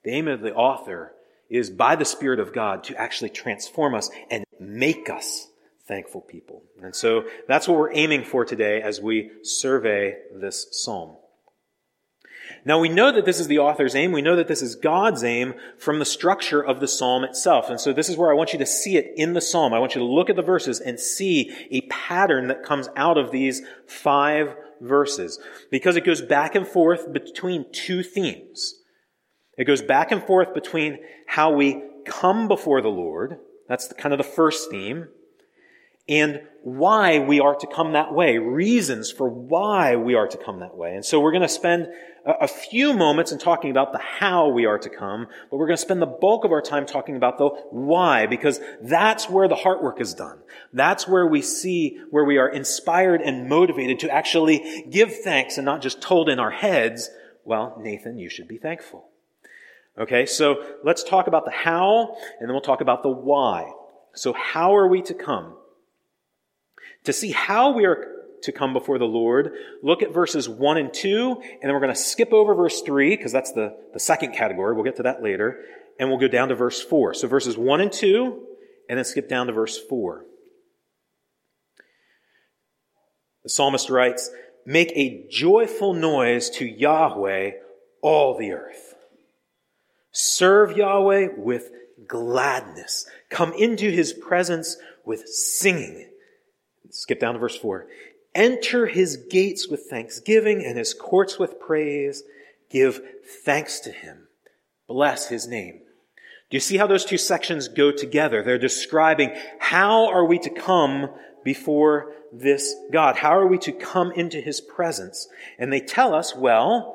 The 0.04 0.10
aim 0.10 0.28
of 0.28 0.40
the 0.40 0.54
author 0.54 1.14
is 1.48 1.70
by 1.70 1.96
the 1.96 2.04
Spirit 2.04 2.38
of 2.38 2.52
God 2.52 2.84
to 2.84 2.96
actually 2.96 3.30
transform 3.30 3.94
us 3.94 4.10
and 4.30 4.44
make 4.60 5.08
us 5.08 5.48
thankful 5.86 6.20
people. 6.20 6.62
And 6.82 6.94
so 6.94 7.24
that's 7.48 7.66
what 7.66 7.78
we're 7.78 7.94
aiming 7.94 8.24
for 8.24 8.44
today 8.44 8.82
as 8.82 9.00
we 9.00 9.30
survey 9.42 10.18
this 10.34 10.66
psalm. 10.70 11.16
Now 12.64 12.78
we 12.78 12.88
know 12.88 13.12
that 13.12 13.24
this 13.24 13.40
is 13.40 13.46
the 13.46 13.58
author's 13.58 13.94
aim. 13.94 14.12
We 14.12 14.22
know 14.22 14.36
that 14.36 14.48
this 14.48 14.62
is 14.62 14.74
God's 14.74 15.24
aim 15.24 15.54
from 15.78 15.98
the 15.98 16.04
structure 16.04 16.64
of 16.64 16.80
the 16.80 16.88
psalm 16.88 17.24
itself. 17.24 17.70
And 17.70 17.80
so 17.80 17.92
this 17.92 18.08
is 18.08 18.16
where 18.16 18.30
I 18.30 18.34
want 18.34 18.52
you 18.52 18.58
to 18.58 18.66
see 18.66 18.96
it 18.96 19.12
in 19.16 19.32
the 19.32 19.40
psalm. 19.40 19.72
I 19.72 19.78
want 19.78 19.94
you 19.94 20.00
to 20.00 20.06
look 20.06 20.30
at 20.30 20.36
the 20.36 20.42
verses 20.42 20.80
and 20.80 20.98
see 20.98 21.52
a 21.70 21.82
pattern 21.82 22.48
that 22.48 22.62
comes 22.62 22.88
out 22.96 23.18
of 23.18 23.30
these 23.30 23.62
five 23.86 24.56
verses 24.80 25.38
because 25.70 25.96
it 25.96 26.04
goes 26.04 26.22
back 26.22 26.54
and 26.54 26.66
forth 26.66 27.12
between 27.12 27.66
two 27.72 28.02
themes. 28.02 28.74
It 29.56 29.64
goes 29.64 29.82
back 29.82 30.12
and 30.12 30.22
forth 30.22 30.54
between 30.54 30.98
how 31.26 31.52
we 31.52 31.82
come 32.06 32.48
before 32.48 32.80
the 32.80 32.88
Lord. 32.88 33.38
That's 33.68 33.92
kind 33.94 34.12
of 34.12 34.18
the 34.18 34.24
first 34.24 34.70
theme 34.70 35.08
and 36.08 36.40
why 36.62 37.18
we 37.18 37.40
are 37.40 37.54
to 37.54 37.66
come 37.66 37.92
that 37.92 38.12
way, 38.12 38.38
reasons 38.38 39.10
for 39.10 39.28
why 39.28 39.96
we 39.96 40.14
are 40.14 40.26
to 40.26 40.36
come 40.36 40.60
that 40.60 40.76
way. 40.76 40.94
And 40.94 41.04
so 41.04 41.20
we're 41.20 41.32
going 41.32 41.42
to 41.42 41.48
spend 41.48 41.88
a 42.24 42.48
few 42.48 42.92
moments 42.92 43.32
in 43.32 43.38
talking 43.38 43.70
about 43.70 43.92
the 43.92 43.98
how 43.98 44.48
we 44.48 44.66
are 44.66 44.78
to 44.78 44.90
come, 44.90 45.28
but 45.50 45.56
we're 45.56 45.66
going 45.66 45.76
to 45.76 45.82
spend 45.82 46.02
the 46.02 46.06
bulk 46.06 46.44
of 46.44 46.52
our 46.52 46.60
time 46.60 46.84
talking 46.84 47.16
about 47.16 47.38
the 47.38 47.48
why, 47.70 48.26
because 48.26 48.60
that's 48.82 49.30
where 49.30 49.48
the 49.48 49.54
heart 49.54 49.82
work 49.82 50.00
is 50.00 50.14
done. 50.14 50.38
That's 50.72 51.08
where 51.08 51.26
we 51.26 51.40
see, 51.40 51.98
where 52.10 52.24
we 52.24 52.36
are 52.36 52.48
inspired 52.48 53.22
and 53.22 53.48
motivated 53.48 54.00
to 54.00 54.10
actually 54.10 54.84
give 54.90 55.14
thanks 55.20 55.56
and 55.56 55.64
not 55.64 55.80
just 55.80 56.02
told 56.02 56.28
in 56.28 56.38
our 56.38 56.50
heads, 56.50 57.08
well, 57.44 57.78
Nathan, 57.80 58.18
you 58.18 58.28
should 58.28 58.48
be 58.48 58.58
thankful. 58.58 59.08
Okay, 59.98 60.26
so 60.26 60.62
let's 60.84 61.02
talk 61.02 61.28
about 61.28 61.44
the 61.44 61.50
how, 61.50 62.14
and 62.38 62.48
then 62.48 62.50
we'll 62.50 62.60
talk 62.60 62.82
about 62.82 63.02
the 63.02 63.08
why. 63.08 63.72
So 64.14 64.32
how 64.32 64.76
are 64.76 64.88
we 64.88 65.02
to 65.02 65.14
come? 65.14 65.54
To 67.04 67.12
see 67.12 67.32
how 67.32 67.70
we 67.70 67.86
are 67.86 68.18
to 68.42 68.52
come 68.52 68.72
before 68.72 68.98
the 68.98 69.04
Lord, 69.04 69.52
look 69.82 70.02
at 70.02 70.12
verses 70.12 70.48
1 70.48 70.76
and 70.76 70.92
2, 70.92 71.40
and 71.42 71.62
then 71.62 71.72
we're 71.72 71.80
going 71.80 71.94
to 71.94 72.00
skip 72.00 72.32
over 72.32 72.54
verse 72.54 72.82
3, 72.82 73.16
because 73.16 73.32
that's 73.32 73.52
the, 73.52 73.76
the 73.92 74.00
second 74.00 74.32
category. 74.32 74.74
We'll 74.74 74.84
get 74.84 74.96
to 74.96 75.02
that 75.04 75.22
later. 75.22 75.64
And 75.98 76.08
we'll 76.08 76.18
go 76.18 76.28
down 76.28 76.48
to 76.48 76.54
verse 76.54 76.80
4. 76.80 77.14
So 77.14 77.26
verses 77.28 77.56
1 77.56 77.80
and 77.80 77.92
2, 77.92 78.46
and 78.88 78.98
then 78.98 79.04
skip 79.04 79.28
down 79.28 79.46
to 79.48 79.52
verse 79.52 79.78
4. 79.78 80.24
The 83.44 83.50
psalmist 83.50 83.90
writes, 83.90 84.30
Make 84.66 84.92
a 84.94 85.26
joyful 85.30 85.94
noise 85.94 86.50
to 86.50 86.66
Yahweh, 86.66 87.52
all 88.02 88.36
the 88.36 88.52
earth. 88.52 88.94
Serve 90.12 90.76
Yahweh 90.76 91.28
with 91.36 91.70
gladness. 92.06 93.06
Come 93.30 93.52
into 93.54 93.90
his 93.90 94.12
presence 94.12 94.76
with 95.04 95.26
singing. 95.26 96.10
Skip 96.90 97.20
down 97.20 97.34
to 97.34 97.40
verse 97.40 97.56
4. 97.56 97.86
Enter 98.34 98.86
his 98.86 99.16
gates 99.16 99.68
with 99.68 99.86
thanksgiving 99.90 100.64
and 100.64 100.78
his 100.78 100.94
courts 100.94 101.38
with 101.38 101.60
praise. 101.60 102.22
Give 102.70 103.00
thanks 103.44 103.80
to 103.80 103.92
him. 103.92 104.28
Bless 104.86 105.28
his 105.28 105.46
name. 105.46 105.80
Do 106.50 106.56
you 106.56 106.60
see 106.60 106.78
how 106.78 106.86
those 106.86 107.04
two 107.04 107.18
sections 107.18 107.68
go 107.68 107.92
together? 107.92 108.42
They're 108.42 108.58
describing 108.58 109.34
how 109.58 110.06
are 110.06 110.24
we 110.24 110.38
to 110.38 110.50
come 110.50 111.10
before 111.44 112.14
this 112.32 112.74
God? 112.90 113.16
How 113.16 113.36
are 113.36 113.46
we 113.46 113.58
to 113.58 113.72
come 113.72 114.12
into 114.12 114.40
his 114.40 114.60
presence? 114.60 115.28
And 115.58 115.72
they 115.72 115.80
tell 115.80 116.14
us, 116.14 116.34
well, 116.34 116.94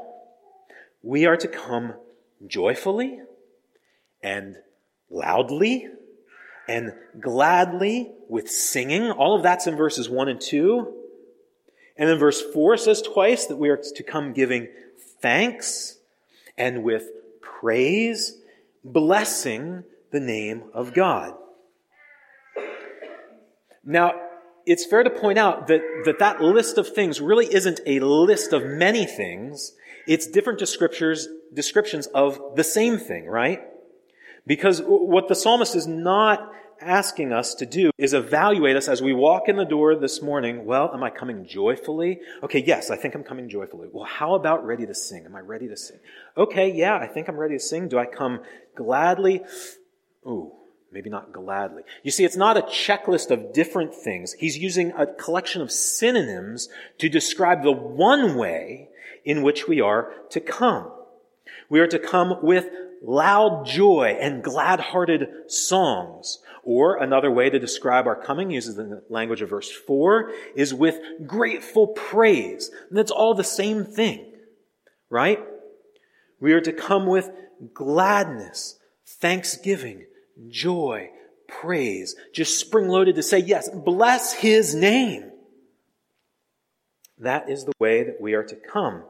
we 1.04 1.26
are 1.26 1.38
to 1.38 1.48
come 1.48 1.94
joyfully 2.48 3.20
and 4.22 4.58
loudly 5.10 5.88
and 6.68 6.94
gladly 7.20 8.12
with 8.30 8.50
singing. 8.50 9.12
All 9.12 9.36
of 9.36 9.44
that's 9.44 9.68
in 9.68 9.76
verses 9.76 10.10
1 10.10 10.30
and 10.30 10.40
2. 10.42 10.94
And 11.98 12.10
then 12.10 12.18
verse 12.18 12.42
4 12.42 12.78
says 12.78 13.02
twice 13.02 13.46
that 13.48 13.58
we 13.58 13.70
are 13.70 13.78
to 13.78 14.04
come 14.04 14.34
giving 14.34 14.68
thanks 15.22 15.98
and 16.58 16.84
with 16.84 17.10
praise, 17.42 18.38
blessing 18.84 19.84
the 20.12 20.20
name 20.20 20.64
of 20.74 20.94
God. 20.94 21.36
Now, 23.84 24.14
it's 24.66 24.86
fair 24.86 25.04
to 25.04 25.10
point 25.10 25.38
out 25.38 25.68
that, 25.68 25.82
that 26.06 26.20
that 26.20 26.42
list 26.42 26.78
of 26.78 26.88
things 26.88 27.20
really 27.20 27.54
isn't 27.54 27.82
a 27.86 28.00
list 28.00 28.54
of 28.54 28.64
many 28.64 29.06
things. 29.06 29.74
It's 30.08 30.28
different 30.28 30.60
descriptions 30.60 31.28
of 32.08 32.40
the 32.56 32.64
same 32.64 32.98
thing, 32.98 33.26
right? 33.26 33.62
Because 34.46 34.82
what 34.86 35.28
the 35.28 35.36
psalmist 35.36 35.76
is 35.76 35.88
not 35.88 36.52
asking 36.82 37.32
us 37.32 37.56
to 37.56 37.66
do 37.66 37.92
is 37.98 38.14
evaluate 38.14 38.76
us 38.76 38.88
as 38.88 39.02
we 39.02 39.14
walk 39.14 39.48
in 39.48 39.56
the 39.56 39.64
door 39.64 39.96
this 39.96 40.22
morning. 40.22 40.66
Well, 40.66 40.92
am 40.94 41.04
I 41.04 41.10
coming 41.10 41.46
joyfully? 41.46 42.20
Okay, 42.44 42.62
yes, 42.66 42.92
I 42.92 42.98
think 42.98 43.16
I'm 43.16 43.24
coming 43.24 43.48
joyfully. 43.48 43.88
Well, 43.92 44.04
how 44.04 44.36
about 44.36 44.66
ready 44.66 44.86
to 44.86 44.94
sing? 44.94 45.26
Am 45.26 45.36
I 45.36 45.40
ready 45.40 45.68
to 45.70 45.78
sing? 45.78 46.00
Okay, 46.36 46.72
yeah, 46.72 46.96
I 46.96 47.08
think 47.08 47.30
I'm 47.30 47.38
ready 47.38 47.56
to 47.56 47.64
sing. 47.64 47.88
Do 47.88 47.98
I 47.98 48.06
come 48.06 48.42
gladly? 48.76 49.44
Ooh, 50.26 50.52
maybe 50.92 51.10
not 51.10 51.32
gladly. 51.32 51.84
You 52.04 52.12
see, 52.12 52.26
it's 52.26 52.36
not 52.36 52.58
a 52.58 52.64
checklist 52.64 53.32
of 53.32 53.54
different 53.54 53.96
things. 53.96 54.34
He's 54.34 54.58
using 54.58 54.92
a 54.98 55.06
collection 55.06 55.62
of 55.62 55.72
synonyms 55.72 56.68
to 56.98 57.08
describe 57.08 57.64
the 57.64 57.72
one 57.72 58.36
way 58.36 58.90
in 59.24 59.42
which 59.42 59.68
we 59.68 59.80
are 59.80 60.12
to 60.32 60.42
come. 60.42 60.92
We 61.70 61.80
are 61.80 61.88
to 61.88 62.00
come 62.00 62.40
with 62.44 62.68
loud 63.04 63.66
joy 63.66 64.18
and 64.20 64.44
glad-hearted 64.44 65.52
songs. 65.52 66.40
Or 66.64 66.96
another 66.98 67.30
way 67.30 67.50
to 67.50 67.60
describe 67.60 68.08
our 68.08 68.16
coming 68.16 68.50
uses 68.50 68.78
the 68.78 69.04
language 69.10 69.42
of 69.42 69.50
verse 69.50 69.70
4 69.70 70.32
is 70.56 70.74
with 70.74 70.98
grateful 71.28 71.88
praise. 71.88 72.72
And 72.88 72.98
that's 72.98 73.12
all 73.12 73.34
the 73.36 73.44
same 73.44 73.84
thing, 73.84 74.32
right? 75.10 75.40
We 76.40 76.54
are 76.54 76.62
to 76.62 76.72
come 76.72 77.06
with 77.06 77.30
gladness, 77.74 78.80
thanksgiving, 79.06 80.06
joy, 80.48 81.10
praise, 81.50 82.16
just 82.34 82.58
spring 82.58 82.88
loaded 82.88 83.16
to 83.16 83.24
say, 83.24 83.40
yes, 83.40 83.70
bless 83.70 84.34
his 84.34 84.74
name. 84.74 85.32
That 87.18 87.50
is 87.50 87.66
the 87.66 87.74
way 87.80 88.04
that 88.04 88.22
we 88.22 88.34
are 88.34 88.44
to 88.44 88.56
come. 88.56 89.04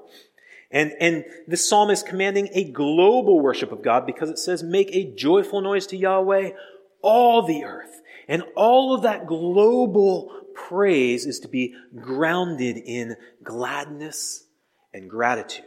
And, 0.74 0.92
and 1.00 1.24
this 1.48 1.70
psalm 1.70 1.92
is 1.92 2.01
commanding 2.01 2.50
a 2.51 2.63
global 2.63 3.39
worship 3.39 3.72
of 3.72 3.84
God 3.84 4.08
because 4.08 4.32
it 4.32 4.39
says, 4.39 4.63
make 4.63 4.89
a 4.92 5.13
joyful 5.13 5.62
noise 5.62 5.86
to 5.88 5.98
Yahweh, 5.98 6.50
all 7.03 7.46
the 7.46 7.63
earth. 7.63 8.01
And 8.27 8.44
all 8.56 8.96
of 8.96 9.03
that 9.03 9.27
global 9.27 10.32
praise 10.56 11.27
is 11.27 11.39
to 11.42 11.48
be 11.48 11.75
grounded 11.96 12.77
in 12.77 13.15
gladness 13.44 14.46
and 14.92 15.08
gratitude. 15.08 15.65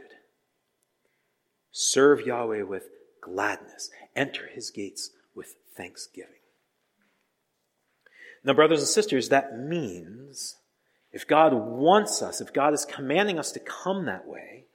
Serve 1.70 2.26
Yahweh 2.26 2.62
with 2.62 2.88
gladness. 3.22 3.90
Enter 4.16 4.48
his 4.52 4.70
gates 4.70 5.10
with 5.36 5.54
thanksgiving. 5.76 6.32
Now, 8.42 8.54
brothers 8.54 8.80
and 8.80 8.88
sisters, 8.88 9.28
that 9.28 9.56
means 9.56 10.56
if 11.12 11.28
God 11.28 11.52
wants 11.52 12.22
us, 12.22 12.40
if 12.40 12.52
God 12.52 12.74
is 12.74 12.84
commanding 12.84 13.38
us 13.38 13.52
to 13.52 13.60
come 13.60 14.06
that 14.06 14.26
way, 14.26 14.65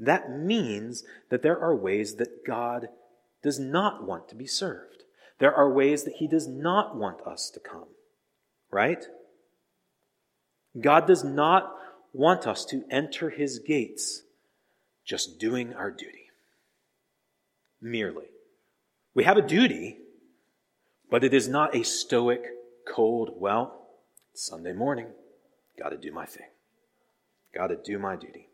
that 0.00 0.30
means 0.30 1.04
that 1.28 1.42
there 1.42 1.60
are 1.60 1.76
ways 1.76 2.16
that 2.16 2.44
God 2.46 2.88
does 3.42 3.58
not 3.58 4.04
want 4.06 4.28
to 4.30 4.34
be 4.34 4.46
served. 4.46 5.04
There 5.38 5.54
are 5.54 5.70
ways 5.70 6.04
that 6.04 6.14
He 6.18 6.26
does 6.26 6.48
not 6.48 6.96
want 6.96 7.20
us 7.26 7.50
to 7.54 7.60
come. 7.60 7.88
Right? 8.70 9.04
God 10.80 11.06
does 11.06 11.22
not 11.22 11.74
want 12.12 12.46
us 12.46 12.64
to 12.66 12.84
enter 12.90 13.30
His 13.30 13.58
gates 13.58 14.22
just 15.04 15.38
doing 15.38 15.74
our 15.74 15.90
duty. 15.90 16.28
Merely. 17.80 18.26
We 19.14 19.24
have 19.24 19.36
a 19.36 19.42
duty, 19.42 19.98
but 21.10 21.24
it 21.24 21.34
is 21.34 21.48
not 21.48 21.74
a 21.74 21.82
stoic, 21.82 22.42
cold, 22.86 23.30
well, 23.36 23.88
Sunday 24.34 24.72
morning, 24.72 25.06
got 25.78 25.90
to 25.90 25.96
do 25.96 26.12
my 26.12 26.26
thing. 26.26 26.46
Got 27.54 27.68
to 27.68 27.76
do 27.76 27.98
my 27.98 28.14
duty. 28.16 28.49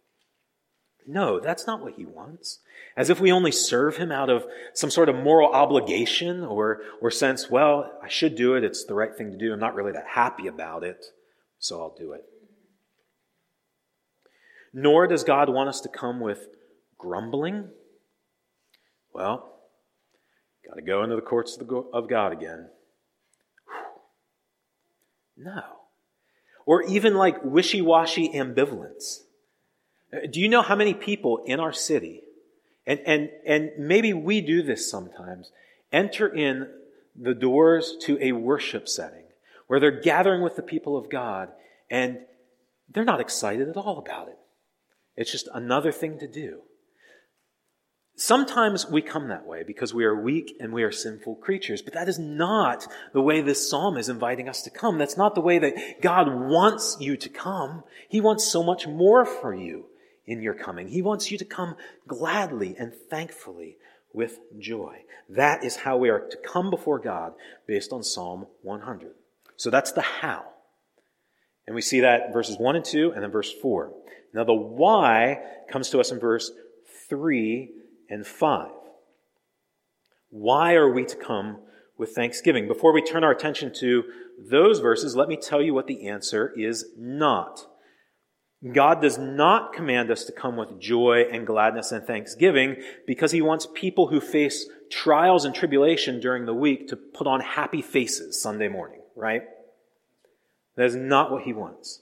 No, 1.06 1.38
that's 1.38 1.66
not 1.66 1.82
what 1.82 1.94
he 1.94 2.04
wants. 2.04 2.58
As 2.96 3.10
if 3.10 3.20
we 3.20 3.30
only 3.30 3.52
serve 3.52 3.96
him 3.96 4.10
out 4.10 4.28
of 4.28 4.44
some 4.74 4.90
sort 4.90 5.08
of 5.08 5.14
moral 5.14 5.52
obligation 5.52 6.42
or, 6.42 6.80
or 7.00 7.10
sense, 7.10 7.48
well, 7.48 7.92
I 8.02 8.08
should 8.08 8.34
do 8.34 8.54
it. 8.54 8.64
It's 8.64 8.84
the 8.84 8.94
right 8.94 9.14
thing 9.14 9.30
to 9.30 9.38
do. 9.38 9.52
I'm 9.52 9.60
not 9.60 9.76
really 9.76 9.92
that 9.92 10.06
happy 10.08 10.48
about 10.48 10.82
it, 10.82 11.06
so 11.58 11.80
I'll 11.80 11.94
do 11.96 12.12
it. 12.12 12.24
Nor 14.72 15.06
does 15.06 15.22
God 15.22 15.48
want 15.48 15.68
us 15.68 15.80
to 15.82 15.88
come 15.88 16.18
with 16.18 16.48
grumbling. 16.98 17.68
Well, 19.14 19.60
got 20.68 20.74
to 20.74 20.82
go 20.82 21.04
into 21.04 21.14
the 21.14 21.22
courts 21.22 21.56
of 21.92 22.08
God 22.08 22.32
again. 22.32 22.68
No. 25.36 25.62
Or 26.66 26.82
even 26.82 27.14
like 27.14 27.44
wishy 27.44 27.80
washy 27.80 28.28
ambivalence. 28.30 29.20
Uh, 30.12 30.26
do 30.30 30.40
you 30.40 30.48
know 30.48 30.62
how 30.62 30.76
many 30.76 30.94
people 30.94 31.42
in 31.44 31.60
our 31.60 31.72
city, 31.72 32.22
and, 32.86 33.00
and, 33.06 33.30
and 33.46 33.70
maybe 33.78 34.12
we 34.12 34.40
do 34.40 34.62
this 34.62 34.90
sometimes, 34.90 35.50
enter 35.92 36.28
in 36.28 36.68
the 37.14 37.34
doors 37.34 37.96
to 38.02 38.18
a 38.20 38.32
worship 38.32 38.88
setting 38.88 39.24
where 39.66 39.80
they're 39.80 40.00
gathering 40.00 40.42
with 40.42 40.56
the 40.56 40.62
people 40.62 40.96
of 40.96 41.10
God 41.10 41.50
and 41.90 42.18
they're 42.88 43.04
not 43.04 43.20
excited 43.20 43.68
at 43.68 43.76
all 43.76 43.98
about 43.98 44.28
it. 44.28 44.38
It's 45.16 45.32
just 45.32 45.48
another 45.52 45.92
thing 45.92 46.18
to 46.18 46.28
do. 46.28 46.60
Sometimes 48.18 48.88
we 48.88 49.02
come 49.02 49.28
that 49.28 49.46
way 49.46 49.62
because 49.62 49.92
we 49.92 50.04
are 50.04 50.18
weak 50.18 50.56
and 50.58 50.72
we 50.72 50.82
are 50.82 50.92
sinful 50.92 51.36
creatures, 51.36 51.82
but 51.82 51.92
that 51.94 52.08
is 52.08 52.18
not 52.18 52.86
the 53.12 53.20
way 53.20 53.42
this 53.42 53.68
psalm 53.68 53.98
is 53.98 54.08
inviting 54.08 54.48
us 54.48 54.62
to 54.62 54.70
come. 54.70 54.96
That's 54.96 55.18
not 55.18 55.34
the 55.34 55.42
way 55.42 55.58
that 55.58 56.00
God 56.00 56.28
wants 56.32 56.96
you 56.98 57.16
to 57.18 57.28
come. 57.28 57.82
He 58.08 58.22
wants 58.22 58.50
so 58.50 58.62
much 58.62 58.86
more 58.86 59.26
for 59.26 59.54
you 59.54 59.86
in 60.26 60.42
your 60.42 60.54
coming. 60.54 60.88
He 60.88 61.02
wants 61.02 61.30
you 61.30 61.38
to 61.38 61.44
come 61.44 61.76
gladly 62.06 62.74
and 62.78 62.92
thankfully 62.92 63.76
with 64.12 64.38
joy. 64.58 65.02
That 65.28 65.64
is 65.64 65.76
how 65.76 65.96
we 65.96 66.08
are 66.08 66.20
to 66.20 66.36
come 66.38 66.70
before 66.70 66.98
God 66.98 67.34
based 67.66 67.92
on 67.92 68.02
Psalm 68.02 68.46
100. 68.62 69.12
So 69.56 69.70
that's 69.70 69.92
the 69.92 70.02
how. 70.02 70.44
And 71.66 71.74
we 71.74 71.82
see 71.82 72.00
that 72.00 72.32
verses 72.32 72.58
1 72.58 72.76
and 72.76 72.84
2 72.84 73.12
and 73.12 73.22
then 73.22 73.30
verse 73.30 73.52
4. 73.52 73.92
Now 74.32 74.44
the 74.44 74.54
why 74.54 75.40
comes 75.70 75.90
to 75.90 76.00
us 76.00 76.10
in 76.10 76.18
verse 76.18 76.50
3 77.08 77.70
and 78.08 78.26
5. 78.26 78.70
Why 80.30 80.74
are 80.74 80.90
we 80.90 81.04
to 81.04 81.16
come 81.16 81.58
with 81.98 82.10
thanksgiving? 82.10 82.68
Before 82.68 82.92
we 82.92 83.02
turn 83.02 83.24
our 83.24 83.30
attention 83.30 83.72
to 83.80 84.04
those 84.38 84.80
verses, 84.80 85.16
let 85.16 85.28
me 85.28 85.36
tell 85.36 85.62
you 85.62 85.74
what 85.74 85.86
the 85.86 86.08
answer 86.08 86.52
is 86.56 86.86
not. 86.96 87.66
God 88.72 89.02
does 89.02 89.18
not 89.18 89.74
command 89.74 90.10
us 90.10 90.24
to 90.24 90.32
come 90.32 90.56
with 90.56 90.80
joy 90.80 91.24
and 91.30 91.46
gladness 91.46 91.92
and 91.92 92.04
thanksgiving 92.04 92.76
because 93.06 93.32
he 93.32 93.42
wants 93.42 93.68
people 93.74 94.08
who 94.08 94.20
face 94.20 94.66
trials 94.90 95.44
and 95.44 95.54
tribulation 95.54 96.20
during 96.20 96.46
the 96.46 96.54
week 96.54 96.88
to 96.88 96.96
put 96.96 97.26
on 97.26 97.40
happy 97.40 97.82
faces 97.82 98.40
Sunday 98.40 98.68
morning, 98.68 99.00
right? 99.14 99.42
That 100.76 100.86
is 100.86 100.96
not 100.96 101.30
what 101.30 101.42
he 101.42 101.52
wants. 101.52 102.00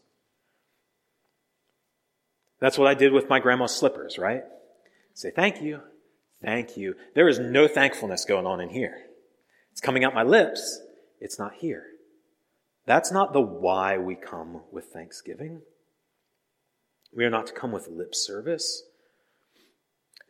That's 2.60 2.78
what 2.78 2.88
I 2.88 2.94
did 2.94 3.12
with 3.12 3.28
my 3.28 3.40
grandma's 3.40 3.74
slippers, 3.74 4.16
right? 4.16 4.44
Say, 5.12 5.30
thank 5.30 5.60
you. 5.60 5.80
Thank 6.42 6.76
you. 6.76 6.94
There 7.14 7.28
is 7.28 7.38
no 7.38 7.66
thankfulness 7.66 8.24
going 8.24 8.46
on 8.46 8.60
in 8.60 8.70
here. 8.70 9.06
It's 9.72 9.80
coming 9.80 10.04
out 10.04 10.14
my 10.14 10.22
lips. 10.22 10.80
It's 11.20 11.38
not 11.38 11.54
here. 11.54 11.86
That's 12.86 13.10
not 13.10 13.32
the 13.32 13.40
why 13.40 13.98
we 13.98 14.14
come 14.14 14.62
with 14.70 14.86
thanksgiving. 14.86 15.62
We 17.16 17.24
are 17.24 17.30
not 17.30 17.46
to 17.48 17.52
come 17.52 17.72
with 17.72 17.88
lip 17.88 18.14
service. 18.14 18.82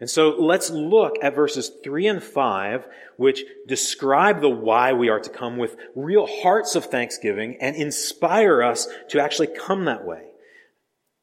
And 0.00 0.10
so 0.10 0.36
let's 0.38 0.70
look 0.70 1.16
at 1.22 1.34
verses 1.34 1.70
3 1.82 2.08
and 2.08 2.22
5, 2.22 2.86
which 3.16 3.44
describe 3.66 4.40
the 4.40 4.50
why 4.50 4.92
we 4.92 5.08
are 5.08 5.20
to 5.20 5.30
come 5.30 5.56
with 5.56 5.76
real 5.94 6.26
hearts 6.26 6.74
of 6.74 6.86
thanksgiving 6.86 7.58
and 7.60 7.76
inspire 7.76 8.62
us 8.62 8.88
to 9.10 9.20
actually 9.20 9.46
come 9.46 9.84
that 9.84 10.04
way. 10.04 10.22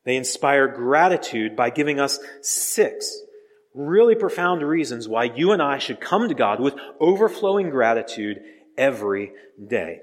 They 0.06 0.16
inspire 0.16 0.68
gratitude 0.68 1.56
by 1.56 1.70
giving 1.70 2.00
us 2.00 2.20
six 2.42 3.22
really 3.74 4.16
profound 4.16 4.64
reasons 4.64 5.08
why 5.08 5.26
you 5.26 5.52
and 5.52 5.62
I 5.62 5.78
should 5.78 6.02
come 6.02 6.28
to 6.28 6.34
God 6.34 6.60
with 6.60 6.76
overflowing 7.00 7.70
gratitude 7.70 8.42
every 8.78 9.34
day. 9.66 10.02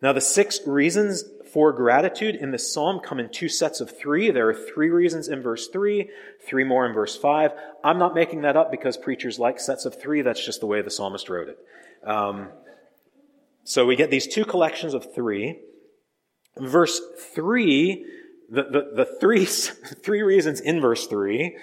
Now, 0.00 0.12
the 0.12 0.20
six 0.20 0.60
reasons 0.66 1.24
for 1.52 1.72
gratitude 1.72 2.34
in 2.34 2.50
this 2.50 2.72
psalm 2.72 2.98
come 3.00 3.20
in 3.20 3.28
two 3.28 3.48
sets 3.48 3.80
of 3.80 3.96
three. 3.96 4.30
There 4.30 4.48
are 4.48 4.54
three 4.54 4.88
reasons 4.88 5.28
in 5.28 5.42
verse 5.42 5.68
three, 5.68 6.10
three 6.46 6.64
more 6.64 6.86
in 6.86 6.94
verse 6.94 7.16
five. 7.16 7.52
I'm 7.84 7.98
not 7.98 8.14
making 8.14 8.42
that 8.42 8.56
up 8.56 8.70
because 8.70 8.96
preachers 8.96 9.38
like 9.38 9.60
sets 9.60 9.84
of 9.84 10.00
three. 10.00 10.22
That's 10.22 10.44
just 10.44 10.60
the 10.60 10.66
way 10.66 10.80
the 10.80 10.90
psalmist 10.90 11.28
wrote 11.28 11.48
it. 11.48 11.58
Um, 12.08 12.48
so 13.64 13.86
we 13.86 13.96
get 13.96 14.10
these 14.10 14.26
two 14.26 14.44
collections 14.44 14.94
of 14.94 15.14
three. 15.14 15.60
Verse 16.58 17.00
three, 17.34 18.06
the, 18.50 18.62
the, 18.62 19.04
the 19.04 19.18
three, 19.20 19.44
three 20.04 20.22
reasons 20.22 20.60
in 20.60 20.80
verse 20.80 21.06
three 21.06 21.56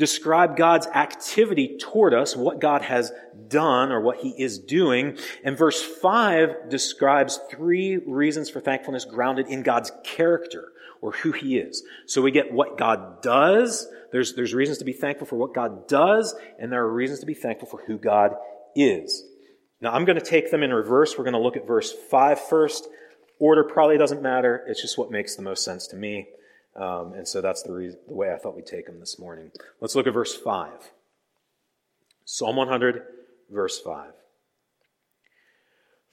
describe 0.00 0.56
God's 0.56 0.86
activity 0.88 1.76
toward 1.78 2.14
us, 2.14 2.34
what 2.34 2.58
God 2.58 2.82
has 2.82 3.12
done 3.48 3.92
or 3.92 4.00
what 4.00 4.16
he 4.16 4.30
is 4.30 4.58
doing. 4.58 5.18
And 5.44 5.56
verse 5.56 5.80
5 5.80 6.70
describes 6.70 7.38
three 7.50 7.98
reasons 7.98 8.48
for 8.48 8.60
thankfulness 8.60 9.04
grounded 9.04 9.46
in 9.48 9.62
God's 9.62 9.92
character 10.02 10.72
or 11.02 11.12
who 11.12 11.32
he 11.32 11.58
is. 11.58 11.84
So 12.06 12.22
we 12.22 12.30
get 12.30 12.52
what 12.52 12.78
God 12.78 13.22
does. 13.22 13.86
There's, 14.10 14.34
there's 14.34 14.54
reasons 14.54 14.78
to 14.78 14.84
be 14.84 14.92
thankful 14.94 15.26
for 15.26 15.36
what 15.36 15.54
God 15.54 15.86
does, 15.86 16.34
and 16.58 16.72
there 16.72 16.82
are 16.82 16.92
reasons 16.92 17.20
to 17.20 17.26
be 17.26 17.34
thankful 17.34 17.68
for 17.68 17.82
who 17.86 17.98
God 17.98 18.32
is. 18.74 19.22
Now 19.82 19.92
I'm 19.92 20.06
going 20.06 20.18
to 20.18 20.24
take 20.24 20.50
them 20.50 20.62
in 20.62 20.72
reverse. 20.72 21.16
We're 21.16 21.24
going 21.24 21.34
to 21.34 21.40
look 21.40 21.56
at 21.56 21.66
verse 21.66 21.92
5 21.92 22.40
first. 22.40 22.88
Order 23.38 23.64
probably 23.64 23.98
doesn't 23.98 24.22
matter. 24.22 24.64
It's 24.66 24.80
just 24.80 24.98
what 24.98 25.10
makes 25.10 25.36
the 25.36 25.42
most 25.42 25.62
sense 25.62 25.86
to 25.88 25.96
me. 25.96 26.28
Um, 26.76 27.14
and 27.14 27.26
so 27.26 27.40
that's 27.40 27.62
the, 27.62 27.72
reason, 27.72 27.98
the 28.06 28.14
way 28.14 28.32
I 28.32 28.38
thought 28.38 28.54
we'd 28.54 28.66
take 28.66 28.86
them 28.86 29.00
this 29.00 29.18
morning. 29.18 29.50
Let's 29.80 29.94
look 29.94 30.06
at 30.06 30.14
verse 30.14 30.36
5. 30.36 30.92
Psalm 32.24 32.56
100, 32.56 33.02
verse 33.50 33.80
5. 33.80 34.12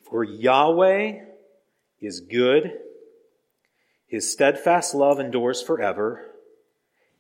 For 0.10 0.24
Yahweh 0.24 1.20
is 2.02 2.22
good, 2.22 2.74
his 4.08 4.32
steadfast 4.32 4.96
love 4.96 5.20
endures 5.20 5.62
forever, 5.62 6.26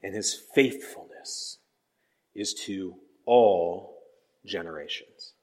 and 0.01 0.15
his 0.15 0.33
faithfulness 0.33 1.57
is 2.33 2.53
to 2.53 2.95
all 3.25 3.97
generations. 4.45 5.33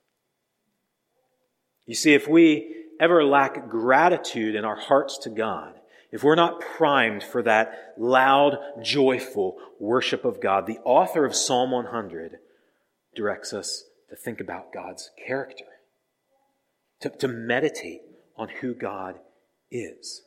You 1.86 1.94
see, 1.94 2.14
if 2.14 2.26
we 2.26 2.74
ever 2.98 3.24
lack 3.24 3.68
gratitude 3.68 4.54
in 4.54 4.64
our 4.64 4.76
hearts 4.76 5.18
to 5.18 5.30
God, 5.30 5.74
if 6.14 6.22
we're 6.22 6.36
not 6.36 6.60
primed 6.60 7.24
for 7.24 7.42
that 7.42 7.94
loud, 7.98 8.56
joyful 8.80 9.56
worship 9.80 10.24
of 10.24 10.40
God, 10.40 10.64
the 10.64 10.78
author 10.84 11.24
of 11.24 11.34
Psalm 11.34 11.72
100 11.72 12.36
directs 13.16 13.52
us 13.52 13.82
to 14.10 14.14
think 14.14 14.38
about 14.38 14.72
God's 14.72 15.10
character, 15.26 15.64
to, 17.00 17.10
to 17.10 17.26
meditate 17.26 18.02
on 18.36 18.48
who 18.48 18.74
God 18.74 19.18
is. 19.72 20.22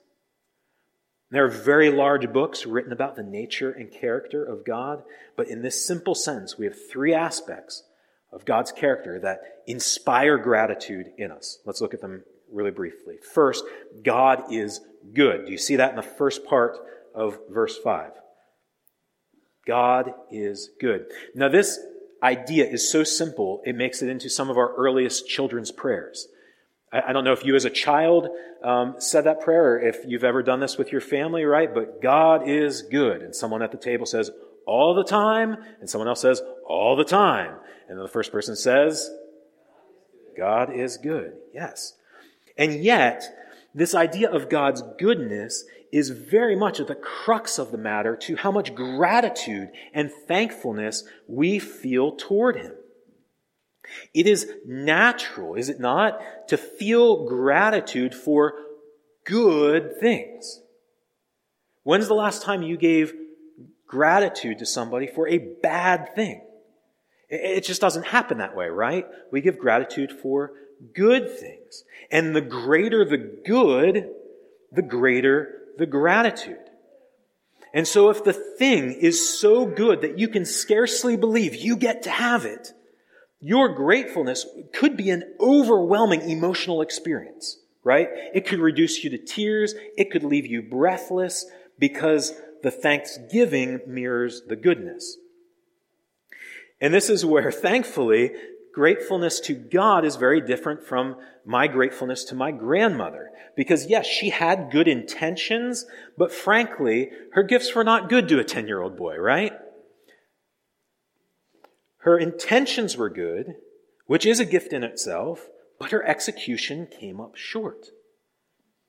There 1.31 1.45
are 1.45 1.49
very 1.49 1.89
large 1.89 2.33
books 2.33 2.65
written 2.65 2.91
about 2.91 3.15
the 3.15 3.23
nature 3.23 3.71
and 3.71 3.89
character 3.89 4.43
of 4.43 4.65
God, 4.65 5.03
but 5.37 5.47
in 5.47 5.61
this 5.61 5.87
simple 5.87 6.15
sense, 6.15 6.57
we 6.57 6.65
have 6.65 6.75
three 6.91 7.13
aspects 7.13 7.83
of 8.33 8.43
God's 8.43 8.73
character 8.73 9.21
that 9.21 9.39
inspire 9.67 10.37
gratitude 10.37 11.13
in 11.17 11.31
us. 11.31 11.59
Let's 11.65 11.79
look 11.79 11.93
at 11.93 12.01
them 12.01 12.25
really 12.51 12.71
briefly. 12.71 13.17
First, 13.33 13.63
God 14.03 14.51
is 14.51 14.81
good. 15.13 15.45
Do 15.45 15.51
you 15.51 15.57
see 15.57 15.77
that 15.77 15.89
in 15.91 15.95
the 15.95 16.01
first 16.01 16.45
part 16.45 16.77
of 17.13 17.39
verse 17.49 17.77
5? 17.77 18.11
God 19.65 20.13
is 20.31 20.69
good. 20.79 21.05
Now, 21.35 21.49
this 21.49 21.79
idea 22.23 22.65
is 22.65 22.89
so 22.89 23.03
simple, 23.03 23.61
it 23.65 23.75
makes 23.75 24.01
it 24.01 24.09
into 24.09 24.29
some 24.29 24.49
of 24.49 24.57
our 24.57 24.73
earliest 24.75 25.27
children's 25.27 25.71
prayers. 25.71 26.27
I, 26.91 27.11
don't 27.11 27.25
know 27.25 27.33
if 27.33 27.43
you 27.43 27.53
as 27.55 27.65
a 27.65 27.69
child 27.69 28.29
um, 28.63 28.95
said 28.99 29.25
that 29.25 29.41
prayer 29.41 29.73
or 29.73 29.79
if 29.79 29.97
you've 30.07 30.23
ever 30.23 30.41
done 30.41 30.61
this 30.61 30.77
with 30.77 30.91
your 30.91 31.01
family, 31.01 31.43
right? 31.43 31.71
But 31.73 32.01
God 32.01 32.47
is 32.47 32.81
good. 32.81 33.21
And 33.21 33.35
someone 33.35 33.61
at 33.61 33.71
the 33.71 33.77
table 33.77 34.05
says, 34.05 34.31
all 34.65 34.95
the 34.95 35.03
time. 35.03 35.57
And 35.81 35.89
someone 35.89 36.07
else 36.07 36.21
says, 36.21 36.41
all 36.65 36.95
the 36.95 37.03
time. 37.03 37.55
And 37.89 37.97
then 37.97 38.03
the 38.03 38.11
first 38.11 38.31
person 38.31 38.55
says, 38.55 39.09
God 40.37 40.73
is 40.73 40.97
good. 40.97 41.33
Yes. 41.53 41.93
And 42.57 42.83
yet, 42.83 43.23
this 43.73 43.93
idea 43.93 44.29
of 44.29 44.49
God's 44.49 44.81
goodness 44.97 45.65
is 45.91 46.09
very 46.09 46.55
much 46.55 46.79
at 46.79 46.87
the 46.87 46.95
crux 46.95 47.59
of 47.59 47.71
the 47.71 47.77
matter 47.77 48.15
to 48.15 48.35
how 48.35 48.51
much 48.51 48.75
gratitude 48.75 49.69
and 49.93 50.11
thankfulness 50.11 51.03
we 51.27 51.59
feel 51.59 52.15
toward 52.15 52.57
Him. 52.57 52.73
It 54.13 54.27
is 54.27 54.51
natural, 54.65 55.55
is 55.55 55.69
it 55.69 55.79
not, 55.79 56.19
to 56.49 56.57
feel 56.57 57.25
gratitude 57.25 58.13
for 58.13 58.55
good 59.23 59.97
things. 59.99 60.61
When's 61.83 62.07
the 62.07 62.13
last 62.15 62.41
time 62.41 62.63
you 62.63 62.77
gave 62.77 63.13
gratitude 63.85 64.59
to 64.59 64.65
somebody 64.65 65.07
for 65.07 65.27
a 65.27 65.37
bad 65.37 66.13
thing? 66.15 66.41
It 67.29 67.61
just 67.61 67.81
doesn't 67.81 68.07
happen 68.07 68.39
that 68.39 68.55
way, 68.55 68.67
right? 68.67 69.05
We 69.31 69.41
give 69.41 69.57
gratitude 69.57 70.11
for 70.11 70.51
good 70.93 71.29
things. 71.39 71.83
And 72.11 72.35
the 72.35 72.41
greater 72.41 73.03
the 73.05 73.17
good, 73.17 74.09
the 74.71 74.81
greater 74.81 75.57
the 75.77 75.85
gratitude. 75.85 76.57
And 77.73 77.87
so 77.87 78.09
if 78.09 78.23
the 78.23 78.33
thing 78.33 78.93
is 78.93 79.39
so 79.39 79.65
good 79.65 80.01
that 80.01 80.17
you 80.17 80.27
can 80.27 80.45
scarcely 80.45 81.15
believe 81.15 81.55
you 81.55 81.75
get 81.75 82.03
to 82.03 82.09
have 82.09 82.45
it, 82.45 82.73
your 83.39 83.69
gratefulness 83.69 84.45
could 84.73 84.97
be 84.97 85.11
an 85.11 85.35
overwhelming 85.39 86.27
emotional 86.29 86.81
experience, 86.81 87.59
right? 87.83 88.07
It 88.33 88.47
could 88.47 88.59
reduce 88.59 89.03
you 89.03 89.11
to 89.11 89.17
tears. 89.17 89.75
It 89.95 90.09
could 90.09 90.23
leave 90.23 90.47
you 90.47 90.61
breathless 90.61 91.45
because 91.77 92.33
the 92.63 92.71
thanksgiving 92.71 93.81
mirrors 93.85 94.41
the 94.47 94.55
goodness. 94.55 95.17
And 96.81 96.93
this 96.93 97.09
is 97.09 97.25
where, 97.25 97.51
thankfully, 97.51 98.31
gratefulness 98.77 99.39
to 99.39 99.55
God 99.55 100.05
is 100.05 100.17
very 100.17 100.39
different 100.39 100.83
from 100.83 101.15
my 101.43 101.65
gratefulness 101.65 102.23
to 102.25 102.35
my 102.35 102.51
grandmother. 102.51 103.31
Because 103.55 103.87
yes, 103.87 104.05
she 104.05 104.29
had 104.29 104.69
good 104.69 104.87
intentions, 104.87 105.87
but 106.15 106.31
frankly, 106.31 107.09
her 107.31 107.41
gifts 107.41 107.73
were 107.73 107.83
not 107.83 108.07
good 108.07 108.27
to 108.27 108.37
a 108.37 108.43
10 108.43 108.67
year 108.67 108.79
old 108.79 108.95
boy, 108.95 109.17
right? 109.17 109.51
Her 112.01 112.19
intentions 112.19 112.95
were 112.95 113.09
good, 113.09 113.55
which 114.05 114.27
is 114.27 114.39
a 114.39 114.45
gift 114.45 114.71
in 114.73 114.83
itself, 114.83 115.47
but 115.79 115.89
her 115.89 116.05
execution 116.05 116.85
came 116.85 117.19
up 117.19 117.35
short. 117.35 117.87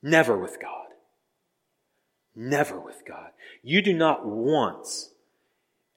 Never 0.02 0.36
with 0.36 0.60
God. 0.60 0.88
Never 2.36 2.78
with 2.78 3.04
God. 3.08 3.30
You 3.62 3.80
do 3.80 3.94
not 3.94 4.26
once, 4.26 5.12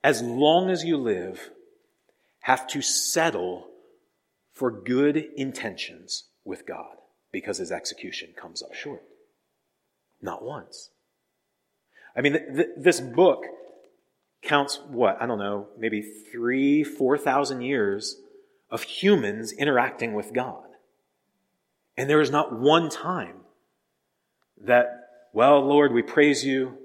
as 0.01 0.21
long 0.21 0.69
as 0.69 0.85
you 0.85 0.95
live, 0.95 1.49
have 2.39 2.65
to 2.67 2.81
settle 2.81 3.67
for 4.61 4.69
good 4.69 5.17
intentions 5.35 6.25
with 6.45 6.67
God 6.67 6.97
because 7.31 7.57
his 7.57 7.71
execution 7.71 8.29
comes 8.39 8.61
up 8.61 8.75
short. 8.75 9.01
Not 10.21 10.43
once. 10.43 10.91
I 12.15 12.21
mean, 12.21 12.33
th- 12.33 12.45
th- 12.55 12.67
this 12.77 12.99
book 13.01 13.43
counts 14.43 14.79
what? 14.87 15.19
I 15.19 15.25
don't 15.25 15.39
know, 15.39 15.69
maybe 15.79 16.03
three, 16.03 16.83
four 16.83 17.17
thousand 17.17 17.61
years 17.61 18.17
of 18.69 18.83
humans 18.83 19.51
interacting 19.51 20.13
with 20.13 20.31
God. 20.31 20.67
And 21.97 22.07
there 22.07 22.21
is 22.21 22.29
not 22.29 22.53
one 22.53 22.87
time 22.91 23.37
that, 24.63 25.07
well, 25.33 25.59
Lord, 25.65 25.91
we 25.91 26.03
praise 26.03 26.45
you 26.45 26.77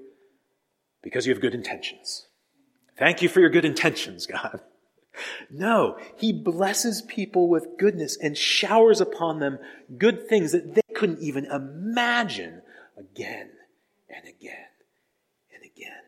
because 1.03 1.27
you 1.27 1.31
have 1.31 1.43
good 1.43 1.53
intentions. 1.53 2.25
Thank 2.97 3.21
you 3.21 3.29
for 3.29 3.39
your 3.39 3.51
good 3.51 3.65
intentions, 3.65 4.25
God. 4.25 4.61
No, 5.49 5.97
he 6.15 6.33
blesses 6.33 7.01
people 7.01 7.47
with 7.47 7.77
goodness 7.77 8.17
and 8.21 8.37
showers 8.37 9.01
upon 9.01 9.39
them 9.39 9.59
good 9.97 10.27
things 10.27 10.51
that 10.51 10.75
they 10.75 10.81
couldn't 10.93 11.19
even 11.19 11.45
imagine 11.45 12.61
again 12.97 13.49
and 14.09 14.27
again 14.27 14.67
and 15.53 15.63
again. 15.63 16.01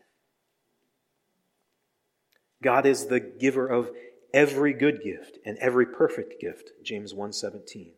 God 2.62 2.86
is 2.86 3.06
the 3.06 3.20
giver 3.20 3.66
of 3.66 3.90
every 4.34 4.72
good 4.72 5.02
gift 5.02 5.38
and 5.44 5.56
every 5.58 5.86
perfect 5.86 6.40
gift, 6.40 6.70
James 6.82 7.14
1:17. 7.14 7.92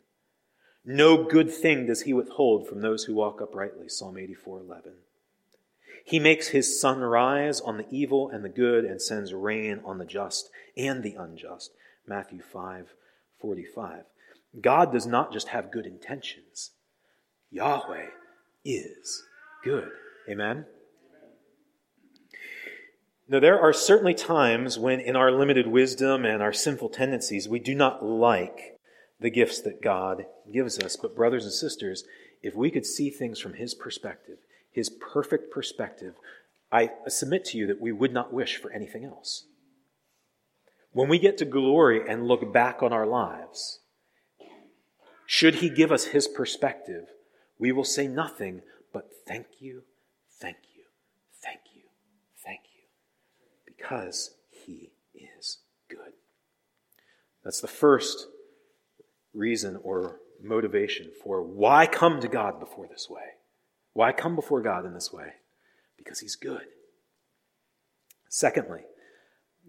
No 0.84 1.24
good 1.24 1.50
thing 1.50 1.86
does 1.86 2.02
he 2.02 2.12
withhold 2.12 2.68
from 2.68 2.80
those 2.80 3.04
who 3.04 3.14
walk 3.14 3.40
uprightly, 3.40 3.88
Psalm 3.88 4.16
84:11. 4.16 4.94
He 6.04 6.18
makes 6.18 6.48
his 6.48 6.80
sun 6.80 7.00
rise 7.00 7.60
on 7.60 7.76
the 7.76 7.86
evil 7.90 8.28
and 8.28 8.44
the 8.44 8.48
good 8.48 8.84
and 8.84 9.00
sends 9.00 9.32
rain 9.32 9.80
on 9.84 9.98
the 9.98 10.04
just 10.04 10.50
and 10.76 11.02
the 11.02 11.14
unjust. 11.14 11.72
Matthew 12.06 12.40
5 12.40 12.94
45. 13.40 14.04
God 14.60 14.92
does 14.92 15.06
not 15.06 15.32
just 15.32 15.48
have 15.48 15.72
good 15.72 15.86
intentions, 15.86 16.72
Yahweh 17.50 18.06
is 18.64 19.22
good. 19.64 19.90
Amen? 20.28 20.66
Now, 23.28 23.40
there 23.40 23.58
are 23.58 23.72
certainly 23.72 24.14
times 24.14 24.78
when, 24.78 25.00
in 25.00 25.16
our 25.16 25.30
limited 25.30 25.66
wisdom 25.66 26.24
and 26.24 26.42
our 26.42 26.52
sinful 26.52 26.90
tendencies, 26.90 27.48
we 27.48 27.60
do 27.60 27.74
not 27.74 28.04
like 28.04 28.78
the 29.20 29.30
gifts 29.30 29.60
that 29.62 29.80
God 29.80 30.26
gives 30.52 30.78
us. 30.78 30.96
But, 30.96 31.16
brothers 31.16 31.44
and 31.44 31.52
sisters, 31.52 32.04
if 32.42 32.54
we 32.54 32.70
could 32.70 32.84
see 32.84 33.08
things 33.10 33.38
from 33.38 33.54
His 33.54 33.74
perspective, 33.74 34.38
His 34.72 34.88
perfect 34.88 35.52
perspective, 35.52 36.14
I 36.72 36.90
submit 37.06 37.44
to 37.46 37.58
you 37.58 37.66
that 37.66 37.80
we 37.80 37.92
would 37.92 38.12
not 38.12 38.32
wish 38.32 38.56
for 38.56 38.72
anything 38.72 39.04
else. 39.04 39.44
When 40.92 41.08
we 41.08 41.18
get 41.18 41.38
to 41.38 41.44
glory 41.44 42.02
and 42.08 42.26
look 42.26 42.52
back 42.52 42.82
on 42.82 42.92
our 42.92 43.06
lives, 43.06 43.80
should 45.26 45.56
He 45.56 45.68
give 45.68 45.92
us 45.92 46.06
His 46.06 46.26
perspective, 46.26 47.08
we 47.58 47.70
will 47.72 47.84
say 47.84 48.08
nothing 48.08 48.62
but 48.92 49.10
thank 49.26 49.46
you, 49.60 49.82
thank 50.40 50.56
you, 50.74 50.84
thank 51.42 51.60
you, 51.74 51.82
thank 52.44 52.60
you, 52.74 52.82
because 53.66 54.34
He 54.50 54.92
is 55.14 55.58
good. 55.88 56.14
That's 57.44 57.60
the 57.60 57.68
first 57.68 58.26
reason 59.34 59.78
or 59.82 60.20
motivation 60.42 61.10
for 61.22 61.42
why 61.42 61.86
come 61.86 62.20
to 62.20 62.28
God 62.28 62.58
before 62.58 62.86
this 62.86 63.08
way. 63.08 63.22
Why 63.92 64.12
come 64.12 64.34
before 64.34 64.62
God 64.62 64.86
in 64.86 64.94
this 64.94 65.12
way? 65.12 65.34
Because 65.96 66.20
He's 66.20 66.36
good. 66.36 66.62
Secondly, 68.28 68.80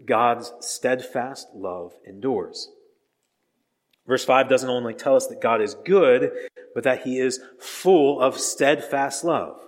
God's 0.06 0.54
steadfast 0.62 1.48
love 1.54 1.94
endures. 2.08 2.70
Verse 4.08 4.26
5 4.26 4.50
doesn't 4.50 4.70
only 4.70 4.94
tell 4.94 5.16
us 5.16 5.28
that 5.28 5.42
God 5.42 5.62
is 5.62 5.76
good, 5.76 6.32
but 6.74 6.84
that 6.84 7.04
he 7.04 7.20
is 7.20 7.40
full 7.60 8.20
of 8.20 8.40
steadfast 8.40 9.24
love. 9.24 9.60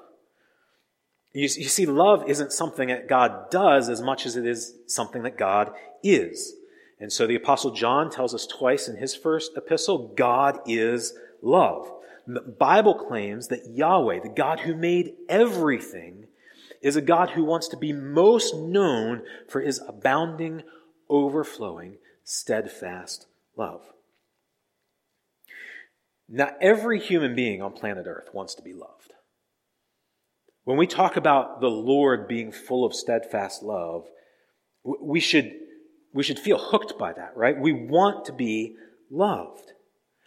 You, 1.33 1.43
you, 1.43 1.47
see, 1.47 1.85
love 1.85 2.29
isn't 2.29 2.51
something 2.51 2.87
that 2.87 3.07
God 3.07 3.49
does 3.49 3.89
as 3.89 4.01
much 4.01 4.25
as 4.25 4.35
it 4.35 4.45
is 4.45 4.73
something 4.87 5.23
that 5.23 5.37
God 5.37 5.71
is. 6.03 6.53
And 6.99 7.11
so 7.11 7.27
the 7.27 7.35
Apostle 7.35 7.71
John 7.71 8.09
tells 8.09 8.33
us 8.33 8.47
twice 8.47 8.87
in 8.87 8.97
his 8.97 9.15
first 9.15 9.51
epistle 9.57 10.13
God 10.15 10.59
is 10.65 11.13
love. 11.41 11.91
The 12.27 12.41
Bible 12.41 12.95
claims 12.95 13.49
that 13.49 13.69
Yahweh, 13.69 14.21
the 14.21 14.29
God 14.29 14.61
who 14.61 14.75
made 14.75 15.13
everything, 15.29 16.25
is 16.81 16.95
a 16.95 17.01
God 17.01 17.31
who 17.31 17.43
wants 17.43 17.67
to 17.69 17.77
be 17.77 17.93
most 17.93 18.55
known 18.55 19.23
for 19.47 19.61
his 19.61 19.81
abounding, 19.87 20.63
overflowing, 21.09 21.97
steadfast 22.23 23.27
love. 23.55 23.81
Now, 26.27 26.55
every 26.59 26.99
human 26.99 27.35
being 27.35 27.61
on 27.61 27.73
planet 27.73 28.07
Earth 28.07 28.29
wants 28.33 28.55
to 28.55 28.63
be 28.63 28.73
loved. 28.73 29.13
When 30.63 30.77
we 30.77 30.87
talk 30.87 31.15
about 31.15 31.61
the 31.61 31.69
Lord 31.69 32.27
being 32.27 32.51
full 32.51 32.85
of 32.85 32.95
steadfast 32.95 33.61
love, 33.61 34.07
we 34.83 35.19
should, 35.19 35.53
we 36.13 36.23
should 36.23 36.39
feel 36.39 36.57
hooked 36.57 36.97
by 36.97 37.13
that, 37.13 37.37
right? 37.37 37.57
We 37.57 37.71
want 37.71 38.25
to 38.25 38.33
be 38.33 38.75
loved. 39.11 39.73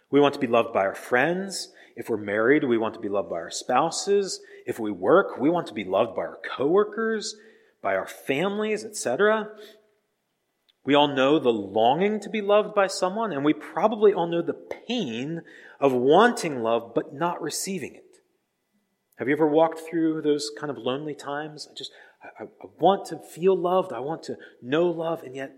We 0.09 0.21
want 0.21 0.33
to 0.35 0.39
be 0.39 0.47
loved 0.47 0.73
by 0.73 0.85
our 0.85 0.95
friends. 0.95 1.73
If 1.95 2.09
we're 2.09 2.17
married, 2.17 2.63
we 2.63 2.77
want 2.77 2.93
to 2.93 2.99
be 2.99 3.09
loved 3.09 3.29
by 3.29 3.37
our 3.37 3.51
spouses. 3.51 4.41
If 4.65 4.79
we 4.79 4.91
work, 4.91 5.37
we 5.39 5.49
want 5.49 5.67
to 5.67 5.73
be 5.73 5.83
loved 5.83 6.15
by 6.15 6.23
our 6.23 6.39
coworkers, 6.43 7.35
by 7.81 7.95
our 7.95 8.07
families, 8.07 8.83
etc. 8.85 9.49
We 10.85 10.95
all 10.95 11.07
know 11.07 11.39
the 11.39 11.49
longing 11.49 12.19
to 12.21 12.29
be 12.29 12.41
loved 12.41 12.73
by 12.73 12.87
someone, 12.87 13.31
and 13.31 13.43
we 13.43 13.53
probably 13.53 14.13
all 14.13 14.27
know 14.27 14.41
the 14.41 14.53
pain 14.53 15.41
of 15.79 15.93
wanting 15.93 16.61
love 16.61 16.93
but 16.95 17.13
not 17.13 17.41
receiving 17.41 17.95
it. 17.95 18.03
Have 19.17 19.27
you 19.27 19.33
ever 19.33 19.47
walked 19.47 19.79
through 19.79 20.21
those 20.21 20.49
kind 20.57 20.71
of 20.71 20.77
lonely 20.77 21.13
times? 21.13 21.67
I 21.69 21.75
just, 21.75 21.91
I, 22.23 22.43
I, 22.43 22.67
want 22.79 23.05
to 23.07 23.17
feel 23.17 23.55
loved. 23.55 23.91
I 23.91 23.99
want 23.99 24.23
to 24.23 24.37
know 24.61 24.87
love, 24.87 25.23
and 25.23 25.35
yet 25.35 25.51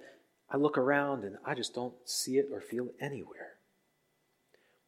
I 0.49 0.57
look 0.57 0.77
around 0.77 1.23
and 1.23 1.37
I 1.45 1.53
just 1.53 1.75
don't 1.75 1.93
see 2.03 2.37
it 2.37 2.47
or 2.51 2.59
feel 2.59 2.87
it 2.87 2.95
anywhere. 2.99 3.53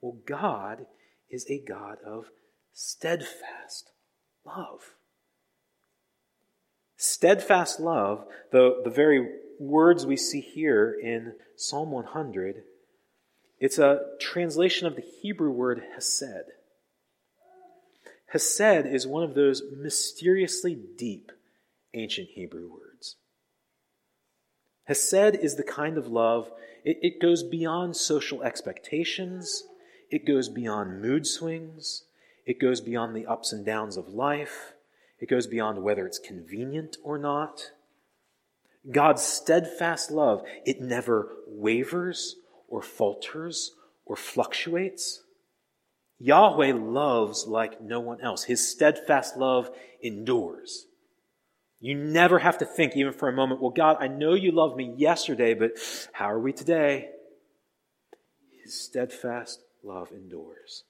Well, 0.02 0.18
God 0.26 0.88
is 1.34 1.50
a 1.50 1.58
God 1.58 1.98
of 2.06 2.30
steadfast 2.74 3.92
love. 4.46 4.96
Steadfast 6.96 7.80
love, 7.80 8.26
the, 8.52 8.82
the 8.84 8.92
very 8.92 9.28
words 9.60 10.06
we 10.06 10.16
see 10.16 10.42
here 10.42 10.96
in 11.02 11.34
Psalm 11.56 11.92
100, 11.92 12.64
it's 13.60 13.80
a 13.80 14.02
translation 14.22 14.86
of 14.86 14.96
the 14.96 15.04
Hebrew 15.22 15.50
word 15.50 15.82
hesed. 15.96 16.52
Hesed 18.28 18.86
is 18.86 19.08
one 19.08 19.24
of 19.24 19.34
those 19.34 19.64
mysteriously 19.76 20.78
deep 20.98 21.32
ancient 21.96 22.30
Hebrew 22.36 22.72
words. 22.72 23.16
Hesed 24.86 25.36
is 25.36 25.56
the 25.56 25.64
kind 25.64 25.98
of 25.98 26.08
love, 26.08 26.52
it, 26.84 27.00
it 27.02 27.22
goes 27.22 27.42
beyond 27.42 27.96
social 27.96 28.44
expectations, 28.44 29.64
it 30.14 30.28
goes 30.28 30.48
beyond 30.48 31.02
mood 31.02 31.26
swings, 31.26 32.04
it 32.46 32.60
goes 32.60 32.82
beyond 32.82 33.16
the 33.16 33.26
ups 33.26 33.52
and 33.52 33.66
downs 33.66 33.98
of 33.98 34.10
life. 34.10 34.74
It 35.20 35.28
goes 35.28 35.48
beyond 35.48 35.82
whether 35.82 36.06
it's 36.06 36.20
convenient 36.20 36.98
or 37.04 37.18
not. 37.18 37.72
God's 38.92 39.24
steadfast 39.24 40.12
love, 40.12 40.44
it 40.68 40.80
never 40.80 41.30
wavers 41.48 42.36
or 42.68 42.84
falters 42.84 43.72
or 44.06 44.16
fluctuates. 44.16 45.24
Yahweh 46.20 46.74
loves 46.74 47.48
like 47.48 47.82
no 47.82 48.00
one 48.00 48.22
else. 48.22 48.44
His 48.44 48.70
steadfast 48.70 49.36
love 49.36 49.72
endures. 50.00 50.86
You 51.80 51.96
never 51.96 52.38
have 52.38 52.60
to 52.60 52.66
think, 52.66 52.96
even 52.96 53.14
for 53.14 53.30
a 53.30 53.34
moment, 53.34 53.62
well, 53.62 53.72
God, 53.72 53.98
I 54.00 54.10
know 54.10 54.36
you 54.36 54.52
loved 54.52 54.78
me 54.78 54.94
yesterday, 54.96 55.56
but 55.56 55.72
how 56.12 56.30
are 56.30 56.40
we 56.40 56.54
today? 56.54 57.10
His 58.64 58.80
steadfast 58.80 59.60
love 59.84 60.12
endures. 60.12 60.84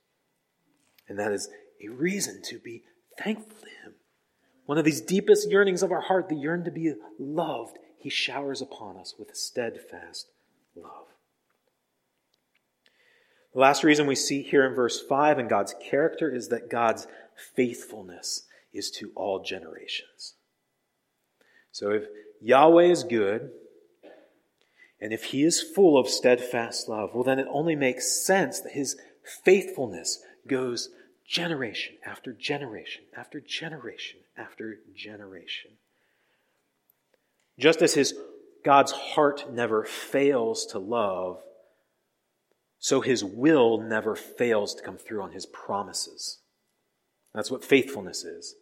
And 1.07 1.19
that 1.19 1.31
is 1.31 1.49
a 1.83 1.89
reason 1.89 2.41
to 2.43 2.59
be 2.59 2.83
thankful 3.17 3.57
to 3.61 3.69
Him. 3.83 3.95
One 4.65 4.77
of 4.77 4.85
these 4.85 5.01
deepest 5.01 5.49
yearnings 5.49 5.83
of 5.83 5.91
our 5.91 6.01
heart, 6.01 6.29
the 6.29 6.35
yearn 6.35 6.63
to 6.63 6.71
be 6.71 6.93
loved, 7.19 7.77
He 7.97 8.09
showers 8.09 8.61
upon 8.61 8.97
us 8.97 9.15
with 9.17 9.35
steadfast 9.35 10.27
love. 10.75 11.07
The 13.53 13.59
last 13.59 13.83
reason 13.83 14.07
we 14.07 14.15
see 14.15 14.41
here 14.41 14.65
in 14.65 14.73
verse 14.73 15.01
5 15.01 15.37
in 15.37 15.47
God's 15.47 15.75
character 15.79 16.33
is 16.33 16.49
that 16.49 16.69
God's 16.69 17.07
faithfulness 17.55 18.47
is 18.73 18.89
to 18.91 19.11
all 19.15 19.43
generations. 19.43 20.33
So 21.71 21.91
if 21.91 22.03
Yahweh 22.41 22.85
is 22.85 23.03
good, 23.03 23.51
and 25.03 25.11
if 25.11 25.25
he 25.25 25.43
is 25.43 25.61
full 25.61 25.97
of 25.97 26.07
steadfast 26.07 26.87
love, 26.87 27.13
well, 27.13 27.25
then 27.25 27.37
it 27.37 27.47
only 27.51 27.75
makes 27.75 28.25
sense 28.25 28.61
that 28.61 28.71
his 28.71 28.95
faithfulness 29.43 30.23
goes 30.47 30.91
generation 31.27 31.95
after 32.05 32.31
generation 32.31 33.03
after 33.13 33.41
generation 33.41 34.21
after 34.37 34.77
generation. 34.95 35.71
Just 37.59 37.81
as 37.81 37.95
his 37.95 38.13
God's 38.63 38.93
heart 38.93 39.51
never 39.51 39.83
fails 39.83 40.65
to 40.67 40.79
love, 40.79 41.41
so 42.79 43.01
his 43.01 43.25
will 43.25 43.81
never 43.81 44.15
fails 44.15 44.73
to 44.75 44.83
come 44.83 44.97
through 44.97 45.21
on 45.21 45.33
his 45.33 45.45
promises. 45.45 46.39
That's 47.35 47.51
what 47.51 47.65
faithfulness 47.65 48.23
is. 48.23 48.55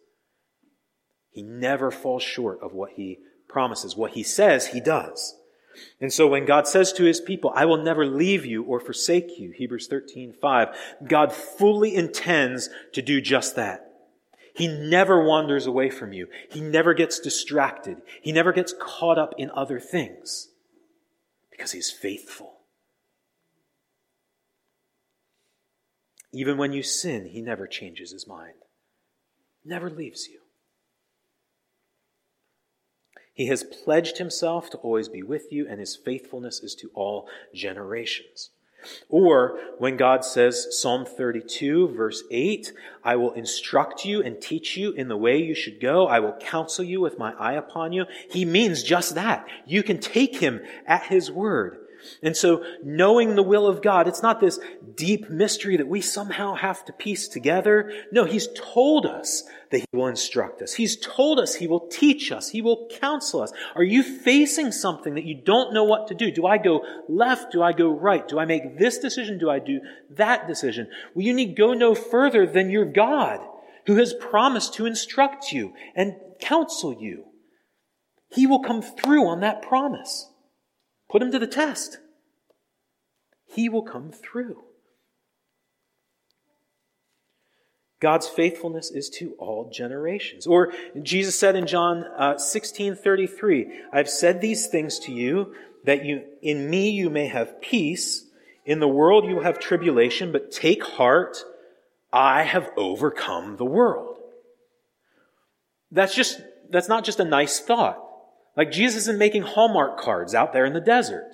He 1.30 1.42
never 1.42 1.92
falls 1.92 2.24
short 2.24 2.58
of 2.60 2.72
what 2.72 2.94
he 2.96 3.20
promises. 3.48 3.96
What 3.96 4.14
he 4.14 4.24
says, 4.24 4.66
he 4.66 4.80
does. 4.80 5.36
And 6.00 6.12
so 6.12 6.26
when 6.26 6.44
God 6.44 6.66
says 6.66 6.92
to 6.94 7.04
his 7.04 7.20
people, 7.20 7.52
I 7.54 7.64
will 7.64 7.82
never 7.82 8.06
leave 8.06 8.44
you 8.44 8.62
or 8.62 8.80
forsake 8.80 9.38
you, 9.38 9.50
Hebrews 9.50 9.86
13, 9.86 10.34
5, 10.40 10.68
God 11.08 11.32
fully 11.32 11.94
intends 11.94 12.68
to 12.92 13.02
do 13.02 13.20
just 13.20 13.56
that. 13.56 13.88
He 14.54 14.68
never 14.68 15.24
wanders 15.24 15.66
away 15.66 15.88
from 15.90 16.12
you. 16.12 16.28
He 16.50 16.60
never 16.60 16.92
gets 16.92 17.18
distracted. 17.18 18.02
He 18.20 18.32
never 18.32 18.52
gets 18.52 18.74
caught 18.78 19.18
up 19.18 19.34
in 19.38 19.50
other 19.54 19.80
things 19.80 20.48
because 21.50 21.72
he's 21.72 21.90
faithful. 21.90 22.60
Even 26.32 26.56
when 26.56 26.72
you 26.72 26.82
sin, 26.82 27.26
he 27.26 27.40
never 27.40 27.66
changes 27.66 28.12
his 28.12 28.26
mind, 28.26 28.54
never 29.64 29.90
leaves 29.90 30.28
you. 30.28 30.41
He 33.34 33.46
has 33.46 33.64
pledged 33.64 34.18
himself 34.18 34.70
to 34.70 34.78
always 34.78 35.08
be 35.08 35.22
with 35.22 35.52
you, 35.52 35.66
and 35.68 35.80
his 35.80 35.96
faithfulness 35.96 36.60
is 36.60 36.74
to 36.76 36.90
all 36.94 37.28
generations. 37.54 38.50
Or 39.08 39.58
when 39.78 39.96
God 39.96 40.24
says, 40.24 40.80
Psalm 40.80 41.06
32, 41.06 41.88
verse 41.88 42.24
8, 42.30 42.72
I 43.04 43.16
will 43.16 43.32
instruct 43.32 44.04
you 44.04 44.22
and 44.22 44.40
teach 44.40 44.76
you 44.76 44.90
in 44.92 45.08
the 45.08 45.16
way 45.16 45.40
you 45.40 45.54
should 45.54 45.80
go. 45.80 46.08
I 46.08 46.20
will 46.20 46.32
counsel 46.32 46.84
you 46.84 47.00
with 47.00 47.18
my 47.18 47.32
eye 47.34 47.54
upon 47.54 47.92
you. 47.92 48.06
He 48.30 48.44
means 48.44 48.82
just 48.82 49.14
that. 49.14 49.46
You 49.66 49.82
can 49.82 49.98
take 49.98 50.36
him 50.36 50.60
at 50.86 51.04
his 51.04 51.30
word. 51.30 51.78
And 52.22 52.36
so 52.36 52.64
knowing 52.82 53.34
the 53.34 53.42
will 53.42 53.66
of 53.66 53.82
God, 53.82 54.08
it's 54.08 54.22
not 54.22 54.40
this 54.40 54.58
deep 54.96 55.30
mystery 55.30 55.76
that 55.76 55.88
we 55.88 56.00
somehow 56.00 56.54
have 56.54 56.84
to 56.86 56.92
piece 56.92 57.28
together. 57.28 57.92
No, 58.10 58.24
He's 58.24 58.48
told 58.54 59.06
us 59.06 59.44
that 59.72 59.80
He 59.80 59.86
will 59.92 60.06
instruct 60.06 60.62
us. 60.62 60.74
He's 60.74 60.96
told 60.96 61.40
us 61.40 61.56
He 61.56 61.66
will 61.66 61.88
teach 61.88 62.30
us. 62.30 62.50
He 62.50 62.62
will 62.62 62.88
counsel 63.00 63.42
us. 63.42 63.52
Are 63.74 63.82
you 63.82 64.02
facing 64.02 64.70
something 64.70 65.14
that 65.14 65.24
you 65.24 65.34
don't 65.44 65.74
know 65.74 65.82
what 65.82 66.06
to 66.08 66.14
do? 66.14 66.30
Do 66.30 66.46
I 66.46 66.58
go 66.58 66.84
left? 67.08 67.50
Do 67.50 67.62
I 67.62 67.72
go 67.72 67.90
right? 67.90 68.26
Do 68.28 68.38
I 68.38 68.44
make 68.44 68.78
this 68.78 68.98
decision? 68.98 69.38
Do 69.38 69.50
I 69.50 69.58
do 69.58 69.80
that 70.10 70.46
decision? 70.46 70.88
Well, 71.14 71.26
you 71.26 71.34
need 71.34 71.56
go 71.56 71.72
no 71.72 71.94
further 71.94 72.46
than 72.46 72.70
your 72.70 72.84
God 72.84 73.40
who 73.86 73.96
has 73.96 74.14
promised 74.14 74.74
to 74.74 74.86
instruct 74.86 75.50
you 75.50 75.72
and 75.96 76.14
counsel 76.40 76.96
you. 77.00 77.24
He 78.30 78.46
will 78.46 78.62
come 78.62 78.82
through 78.82 79.26
on 79.26 79.40
that 79.40 79.62
promise. 79.62 80.30
Put 81.10 81.22
him 81.22 81.32
to 81.32 81.38
the 81.38 81.46
test. 81.46 81.98
He 83.46 83.68
will 83.68 83.82
come 83.82 84.12
through. 84.12 84.62
God's 88.02 88.28
faithfulness 88.28 88.90
is 88.90 89.08
to 89.10 89.34
all 89.38 89.70
generations. 89.70 90.44
Or 90.44 90.72
Jesus 91.00 91.38
said 91.38 91.54
in 91.54 91.68
John 91.68 92.02
uh, 92.02 92.36
16 92.36 92.96
33, 92.96 93.80
I've 93.92 94.10
said 94.10 94.40
these 94.40 94.66
things 94.66 94.98
to 95.00 95.12
you 95.12 95.54
that 95.84 96.04
you, 96.04 96.24
in 96.42 96.68
me 96.68 96.90
you 96.90 97.10
may 97.10 97.28
have 97.28 97.60
peace. 97.62 98.24
In 98.66 98.80
the 98.80 98.88
world 98.88 99.24
you 99.24 99.36
will 99.36 99.44
have 99.44 99.60
tribulation, 99.60 100.32
but 100.32 100.50
take 100.50 100.82
heart. 100.82 101.44
I 102.12 102.42
have 102.42 102.70
overcome 102.76 103.56
the 103.56 103.64
world. 103.64 104.18
That's 105.92 106.14
just, 106.14 106.40
that's 106.70 106.88
not 106.88 107.04
just 107.04 107.20
a 107.20 107.24
nice 107.24 107.60
thought. 107.60 108.04
Like 108.56 108.72
Jesus 108.72 109.02
isn't 109.02 109.18
making 109.18 109.42
Hallmark 109.42 110.00
cards 110.00 110.34
out 110.34 110.52
there 110.52 110.64
in 110.64 110.72
the 110.72 110.80
desert. 110.80 111.30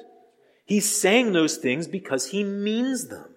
He's 0.67 0.95
saying 0.95 1.33
those 1.33 1.57
things 1.57 1.89
because 1.89 2.27
he 2.27 2.45
means 2.45 3.09
them. 3.09 3.35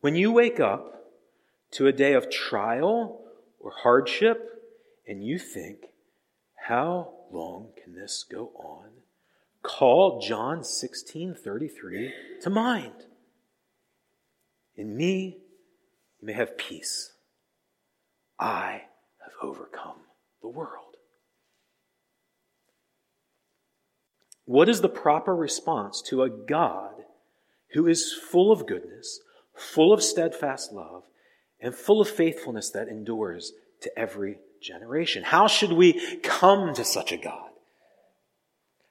When 0.00 0.14
you 0.14 0.30
wake 0.30 0.60
up 0.60 1.12
to 1.72 1.86
a 1.86 1.92
day 1.92 2.12
of 2.12 2.30
trial 2.30 3.20
or 3.58 3.72
hardship 3.82 4.62
and 5.06 5.24
you 5.24 5.38
think, 5.38 5.86
how 6.54 7.14
long 7.32 7.70
can 7.82 7.94
this 7.94 8.24
go 8.30 8.52
on? 8.56 8.90
Call 9.62 10.20
John 10.20 10.60
16:33 10.60 12.12
to 12.42 12.50
mind. 12.50 13.06
In 14.76 14.96
me 14.96 15.38
you 16.20 16.26
may 16.26 16.32
have 16.32 16.56
peace. 16.56 17.12
I 18.38 18.82
have 19.20 19.32
overcome 19.42 20.02
the 20.40 20.48
world. 20.48 20.96
What 24.44 24.68
is 24.68 24.80
the 24.80 24.88
proper 24.88 25.34
response 25.34 26.00
to 26.02 26.22
a 26.22 26.30
God 26.30 27.04
who 27.72 27.86
is 27.86 28.12
full 28.12 28.50
of 28.50 28.66
goodness, 28.66 29.20
full 29.58 29.92
of 29.92 30.02
steadfast 30.02 30.72
love, 30.72 31.04
and 31.60 31.74
full 31.74 32.00
of 32.00 32.08
faithfulness 32.08 32.70
that 32.70 32.88
endures 32.88 33.52
to 33.80 33.98
every 33.98 34.38
generation? 34.60 35.22
How 35.24 35.46
should 35.46 35.72
we 35.72 36.18
come 36.22 36.74
to 36.74 36.84
such 36.84 37.12
a 37.12 37.16
God? 37.16 37.50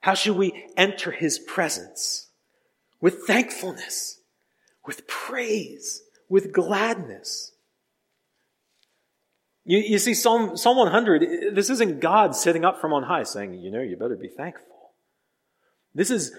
How 0.01 0.13
should 0.13 0.37
we 0.37 0.65
enter 0.75 1.11
his 1.11 1.39
presence? 1.39 2.27
With 3.01 3.25
thankfulness, 3.25 4.19
with 4.85 5.07
praise, 5.07 6.01
with 6.29 6.51
gladness. 6.51 7.51
You, 9.65 9.79
you 9.79 9.99
see, 9.99 10.13
Psalm, 10.13 10.55
Psalm 10.57 10.77
100, 10.77 11.53
this 11.55 11.69
isn't 11.69 11.99
God 11.99 12.35
sitting 12.35 12.63
up 12.63 12.79
from 12.79 12.93
on 12.93 13.03
high 13.03 13.23
saying, 13.23 13.55
you 13.55 13.69
know, 13.69 13.81
you 13.81 13.97
better 13.97 14.15
be 14.15 14.29
thankful. 14.29 14.65
This 15.93 16.09
is 16.09 16.31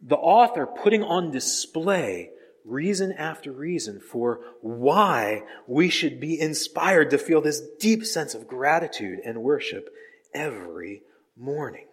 the 0.00 0.16
author 0.16 0.66
putting 0.66 1.02
on 1.02 1.30
display 1.30 2.30
reason 2.66 3.12
after 3.12 3.52
reason 3.52 4.00
for 4.00 4.40
why 4.60 5.42
we 5.66 5.88
should 5.88 6.20
be 6.20 6.38
inspired 6.38 7.10
to 7.10 7.18
feel 7.18 7.40
this 7.40 7.62
deep 7.78 8.04
sense 8.04 8.34
of 8.34 8.48
gratitude 8.48 9.20
and 9.24 9.42
worship 9.42 9.88
every 10.34 11.02
morning. 11.36 11.86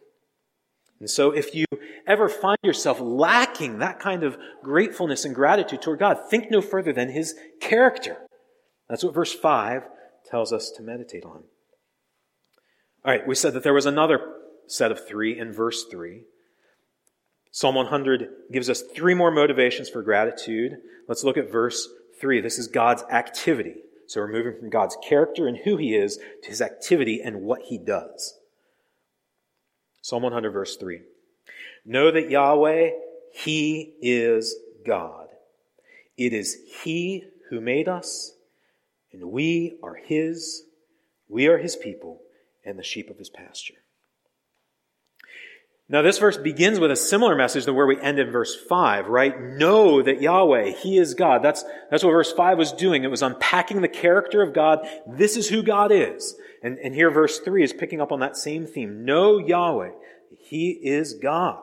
And 1.00 1.10
so 1.10 1.32
if 1.32 1.54
you 1.54 1.66
ever 2.08 2.30
find 2.30 2.58
yourself 2.64 3.00
lacking 3.00 3.80
that 3.80 4.00
kind 4.00 4.24
of 4.24 4.38
gratefulness 4.64 5.26
and 5.26 5.36
gratitude 5.36 5.82
toward 5.82 6.00
God, 6.00 6.18
think 6.30 6.50
no 6.50 6.62
further 6.62 6.94
than 6.94 7.10
his 7.10 7.36
character. 7.60 8.18
That's 8.90 9.04
what 9.04 9.14
verse 9.14 9.34
5 9.34 9.84
tells 10.30 10.54
us 10.54 10.72
to 10.72 10.84
meditate 10.84 11.26
on. 11.26 11.44
All 13.06 13.12
right, 13.12 13.28
we 13.28 13.36
said 13.36 13.54
that 13.54 13.64
there 13.64 13.74
was 13.74 13.86
another 13.86 14.34
set 14.68 14.92
of 14.92 15.06
three 15.06 15.38
in 15.38 15.52
verse 15.52 15.86
3. 15.92 16.24
Psalm 17.54 17.76
100 17.76 18.30
gives 18.52 18.68
us 18.68 18.82
three 18.82 19.14
more 19.14 19.30
motivations 19.30 19.88
for 19.88 20.02
gratitude. 20.02 20.80
Let's 21.08 21.24
look 21.24 21.38
at 21.38 21.52
verse 21.52 21.88
3. 22.20 22.42
This 22.42 22.58
is 22.58 22.68
God's 22.68 23.04
activity. 23.04 23.76
So 24.08 24.22
we're 24.22 24.32
moving 24.32 24.60
from 24.60 24.72
God's 24.72 24.98
character 25.08 25.48
and 25.48 25.58
who 25.58 25.78
he 25.78 25.96
is 25.96 26.18
to 26.42 26.50
his 26.50 26.62
activity 26.62 27.22
and 27.24 27.44
what 27.44 27.62
he 27.62 27.78
does. 27.78 28.40
Psalm 30.02 30.24
100, 30.24 30.50
verse 30.50 30.78
3. 30.78 31.02
Know 31.86 32.10
that 32.10 32.32
Yahweh, 32.32 32.90
he 33.32 33.94
is 34.02 34.56
God. 34.84 35.28
It 36.18 36.34
is 36.34 36.58
he 36.84 37.26
who 37.52 37.62
made 37.62 37.88
us 37.88 38.34
and 39.12 39.32
we 39.32 39.78
are 39.84 39.94
his, 39.94 40.64
we 41.30 41.48
are 41.48 41.60
his 41.60 41.76
people, 41.76 42.20
and 42.66 42.80
the 42.80 42.84
sheep 42.84 43.12
of 43.12 43.20
his 43.20 43.30
pasture. 43.30 43.83
Now, 45.90 46.02
this 46.02 46.18
verse 46.18 46.38
begins 46.38 46.80
with 46.80 46.92
a 46.92 46.96
similar 46.96 47.36
message 47.36 47.66
to 47.66 47.74
where 47.74 47.86
we 47.86 48.00
end 48.00 48.18
in 48.18 48.32
verse 48.32 48.56
5, 48.56 49.08
right? 49.08 49.40
Know 49.40 50.02
that 50.02 50.22
Yahweh, 50.22 50.72
He 50.72 50.98
is 50.98 51.14
God. 51.14 51.44
That's, 51.44 51.64
that's 51.92 52.04
what 52.04 52.12
verse 52.12 52.32
5 52.32 52.58
was 52.58 52.72
doing. 52.72 53.04
It 53.04 53.12
was 53.12 53.22
unpacking 53.22 53.82
the 53.82 53.90
character 53.90 54.42
of 54.42 54.54
God. 54.54 54.88
This 55.06 55.36
is 55.36 55.50
who 55.50 55.62
God 55.62 55.92
is. 55.92 56.36
And, 56.64 56.80
and 56.80 56.96
here 56.96 57.12
verse 57.12 57.40
3 57.40 57.64
is 57.64 57.74
picking 57.74 58.00
up 58.00 58.14
on 58.14 58.22
that 58.22 58.38
same 58.38 58.66
theme. 58.66 59.04
Know 59.04 59.38
Yahweh. 59.40 59.92
He 60.40 60.70
is 60.72 61.16
God. 61.16 61.60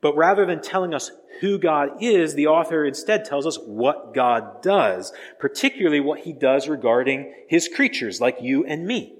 But 0.00 0.16
rather 0.16 0.46
than 0.46 0.62
telling 0.62 0.94
us 0.94 1.10
who 1.40 1.58
God 1.58 2.02
is, 2.02 2.34
the 2.34 2.46
author 2.46 2.84
instead 2.84 3.24
tells 3.24 3.46
us 3.46 3.58
what 3.58 4.14
God 4.14 4.62
does, 4.62 5.12
particularly 5.38 6.00
what 6.00 6.20
He 6.20 6.32
does 6.32 6.68
regarding 6.68 7.32
His 7.48 7.68
creatures, 7.68 8.20
like 8.20 8.38
you 8.40 8.64
and 8.64 8.86
me. 8.86 9.14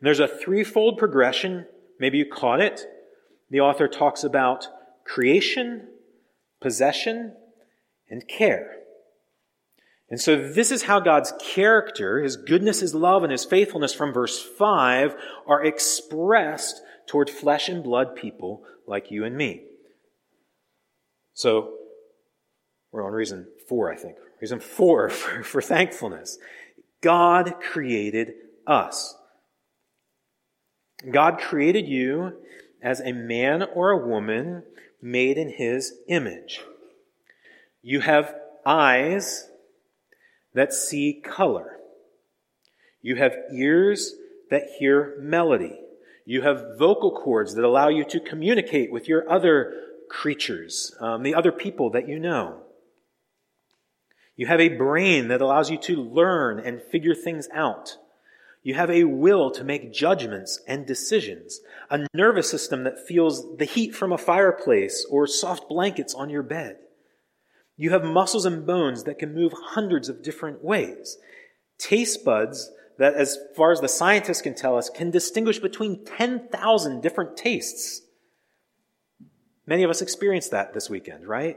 And 0.00 0.06
there's 0.06 0.20
a 0.20 0.28
threefold 0.28 0.98
progression 0.98 1.66
Maybe 1.98 2.18
you 2.18 2.26
caught 2.26 2.60
it. 2.60 2.86
The 3.50 3.60
author 3.60 3.88
talks 3.88 4.24
about 4.24 4.66
creation, 5.04 5.88
possession, 6.60 7.34
and 8.08 8.26
care. 8.26 8.76
And 10.08 10.20
so 10.20 10.36
this 10.36 10.70
is 10.70 10.82
how 10.82 11.00
God's 11.00 11.32
character, 11.40 12.22
His 12.22 12.36
goodness, 12.36 12.80
His 12.80 12.94
love, 12.94 13.22
and 13.22 13.32
His 13.32 13.44
faithfulness 13.44 13.94
from 13.94 14.12
verse 14.12 14.42
5 14.42 15.14
are 15.46 15.64
expressed 15.64 16.82
toward 17.06 17.30
flesh 17.30 17.68
and 17.68 17.82
blood 17.82 18.14
people 18.14 18.62
like 18.86 19.10
you 19.10 19.24
and 19.24 19.36
me. 19.36 19.62
So, 21.34 21.74
we're 22.90 23.04
on 23.04 23.12
reason 23.12 23.48
four, 23.68 23.90
I 23.90 23.96
think. 23.96 24.16
Reason 24.40 24.60
four 24.60 25.08
for, 25.10 25.42
for 25.42 25.62
thankfulness. 25.62 26.38
God 27.00 27.54
created 27.60 28.34
us. 28.66 29.16
God 31.10 31.38
created 31.38 31.86
you 31.86 32.32
as 32.82 33.00
a 33.00 33.12
man 33.12 33.62
or 33.74 33.90
a 33.90 34.06
woman 34.06 34.62
made 35.00 35.38
in 35.38 35.48
his 35.48 35.94
image. 36.08 36.60
You 37.82 38.00
have 38.00 38.34
eyes 38.64 39.48
that 40.54 40.72
see 40.72 41.20
color. 41.20 41.78
You 43.00 43.16
have 43.16 43.34
ears 43.52 44.14
that 44.50 44.68
hear 44.78 45.16
melody. 45.18 45.78
You 46.24 46.42
have 46.42 46.78
vocal 46.78 47.10
cords 47.10 47.54
that 47.54 47.64
allow 47.64 47.88
you 47.88 48.04
to 48.04 48.20
communicate 48.20 48.92
with 48.92 49.08
your 49.08 49.28
other 49.28 49.74
creatures, 50.08 50.94
um, 51.00 51.22
the 51.22 51.34
other 51.34 51.50
people 51.50 51.90
that 51.90 52.08
you 52.08 52.20
know. 52.20 52.62
You 54.36 54.46
have 54.46 54.60
a 54.60 54.68
brain 54.68 55.28
that 55.28 55.40
allows 55.40 55.70
you 55.70 55.78
to 55.78 55.96
learn 55.96 56.60
and 56.60 56.80
figure 56.80 57.14
things 57.14 57.48
out. 57.52 57.96
You 58.62 58.74
have 58.74 58.90
a 58.90 59.04
will 59.04 59.50
to 59.52 59.64
make 59.64 59.92
judgments 59.92 60.60
and 60.68 60.86
decisions, 60.86 61.60
a 61.90 62.06
nervous 62.14 62.48
system 62.48 62.84
that 62.84 63.06
feels 63.06 63.56
the 63.56 63.64
heat 63.64 63.94
from 63.94 64.12
a 64.12 64.18
fireplace 64.18 65.04
or 65.10 65.26
soft 65.26 65.68
blankets 65.68 66.14
on 66.14 66.30
your 66.30 66.44
bed. 66.44 66.76
You 67.76 67.90
have 67.90 68.04
muscles 68.04 68.44
and 68.44 68.64
bones 68.64 69.02
that 69.04 69.18
can 69.18 69.34
move 69.34 69.52
hundreds 69.52 70.08
of 70.08 70.22
different 70.22 70.62
ways. 70.62 71.18
Taste 71.78 72.24
buds 72.24 72.70
that, 72.98 73.14
as 73.14 73.36
far 73.56 73.72
as 73.72 73.80
the 73.80 73.88
scientists 73.88 74.42
can 74.42 74.54
tell 74.54 74.78
us, 74.78 74.88
can 74.88 75.10
distinguish 75.10 75.58
between 75.58 76.04
10,000 76.04 77.00
different 77.00 77.36
tastes. 77.36 78.02
Many 79.66 79.82
of 79.82 79.90
us 79.90 80.02
experienced 80.02 80.52
that 80.52 80.72
this 80.72 80.88
weekend, 80.88 81.26
right? 81.26 81.56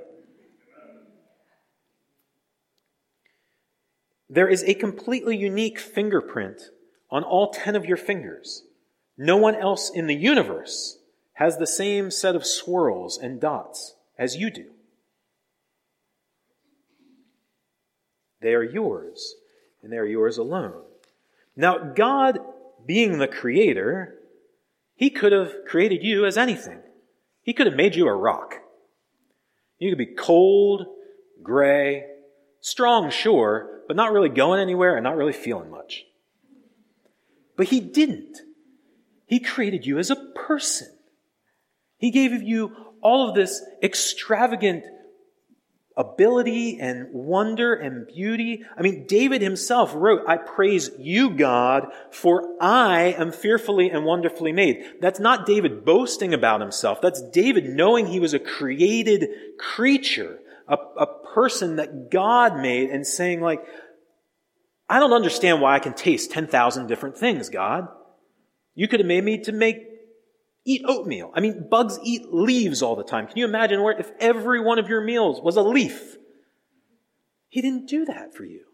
There 4.27 4.47
is 4.47 4.63
a 4.63 4.73
completely 4.73 5.37
unique 5.37 5.77
fingerprint 5.77 6.71
on 7.09 7.23
all 7.23 7.51
10 7.51 7.75
of 7.75 7.85
your 7.85 7.97
fingers. 7.97 8.63
No 9.17 9.37
one 9.37 9.55
else 9.55 9.89
in 9.89 10.07
the 10.07 10.15
universe 10.15 10.97
has 11.33 11.57
the 11.57 11.67
same 11.67 12.11
set 12.11 12.35
of 12.35 12.45
swirls 12.45 13.17
and 13.17 13.39
dots 13.39 13.95
as 14.17 14.35
you 14.35 14.49
do. 14.49 14.65
They 18.41 18.53
are 18.53 18.63
yours, 18.63 19.35
and 19.81 19.91
they 19.91 19.97
are 19.97 20.05
yours 20.05 20.37
alone. 20.37 20.83
Now, 21.55 21.77
God, 21.77 22.39
being 22.85 23.17
the 23.17 23.27
creator, 23.27 24.19
He 24.95 25.09
could 25.09 25.31
have 25.31 25.65
created 25.67 26.03
you 26.03 26.25
as 26.25 26.37
anything. 26.37 26.79
He 27.41 27.53
could 27.53 27.65
have 27.65 27.75
made 27.75 27.95
you 27.95 28.07
a 28.07 28.15
rock. 28.15 28.55
You 29.79 29.91
could 29.91 29.97
be 29.97 30.15
cold, 30.15 30.85
gray, 31.41 32.05
strong, 32.61 33.09
sure, 33.09 33.81
but 33.87 33.95
not 33.95 34.11
really 34.11 34.29
going 34.29 34.59
anywhere 34.59 34.95
and 34.95 35.03
not 35.03 35.17
really 35.17 35.33
feeling 35.33 35.69
much. 35.69 36.05
But 37.55 37.67
he 37.67 37.79
didn't. 37.79 38.37
He 39.25 39.39
created 39.39 39.85
you 39.85 39.97
as 39.97 40.09
a 40.09 40.15
person. 40.15 40.87
He 41.97 42.11
gave 42.11 42.41
you 42.43 42.75
all 43.01 43.29
of 43.29 43.35
this 43.35 43.63
extravagant 43.81 44.83
ability 45.97 46.77
and 46.79 47.07
wonder 47.13 47.73
and 47.73 48.05
beauty. 48.07 48.63
I 48.77 48.81
mean, 48.81 49.05
David 49.07 49.41
himself 49.41 49.93
wrote, 49.95 50.23
I 50.27 50.37
praise 50.37 50.91
you, 50.99 51.29
God, 51.29 51.87
for 52.11 52.57
I 52.59 53.15
am 53.17 53.31
fearfully 53.31 53.89
and 53.89 54.03
wonderfully 54.03 54.51
made. 54.51 54.83
That's 54.99 55.19
not 55.19 55.45
David 55.45 55.85
boasting 55.85 56.33
about 56.33 56.61
himself. 56.61 57.01
That's 57.01 57.21
David 57.29 57.65
knowing 57.65 58.07
he 58.07 58.19
was 58.19 58.33
a 58.33 58.39
created 58.39 59.29
creature, 59.57 60.39
a, 60.67 60.75
a 60.97 61.07
person 61.33 61.77
that 61.77 62.11
God 62.11 62.57
made 62.57 62.89
and 62.89 63.07
saying 63.07 63.39
like, 63.39 63.65
I 64.87 64.99
don't 64.99 65.13
understand 65.13 65.61
why 65.61 65.75
I 65.75 65.79
can 65.79 65.93
taste 65.93 66.31
10,000 66.31 66.87
different 66.87 67.17
things, 67.17 67.49
God. 67.49 67.87
You 68.75 68.87
could 68.87 68.99
have 68.99 69.07
made 69.07 69.23
me 69.23 69.41
to 69.43 69.51
make, 69.51 69.77
eat 70.65 70.83
oatmeal. 70.85 71.31
I 71.33 71.39
mean, 71.39 71.67
bugs 71.69 71.97
eat 72.03 72.31
leaves 72.31 72.81
all 72.81 72.95
the 72.95 73.03
time. 73.03 73.27
Can 73.27 73.37
you 73.37 73.45
imagine 73.45 73.81
where, 73.81 73.99
if 73.99 74.11
every 74.19 74.59
one 74.59 74.77
of 74.77 74.89
your 74.89 75.01
meals 75.01 75.41
was 75.41 75.55
a 75.55 75.61
leaf? 75.61 76.17
He 77.49 77.61
didn't 77.61 77.87
do 77.87 78.05
that 78.05 78.35
for 78.35 78.43
you. 78.43 78.65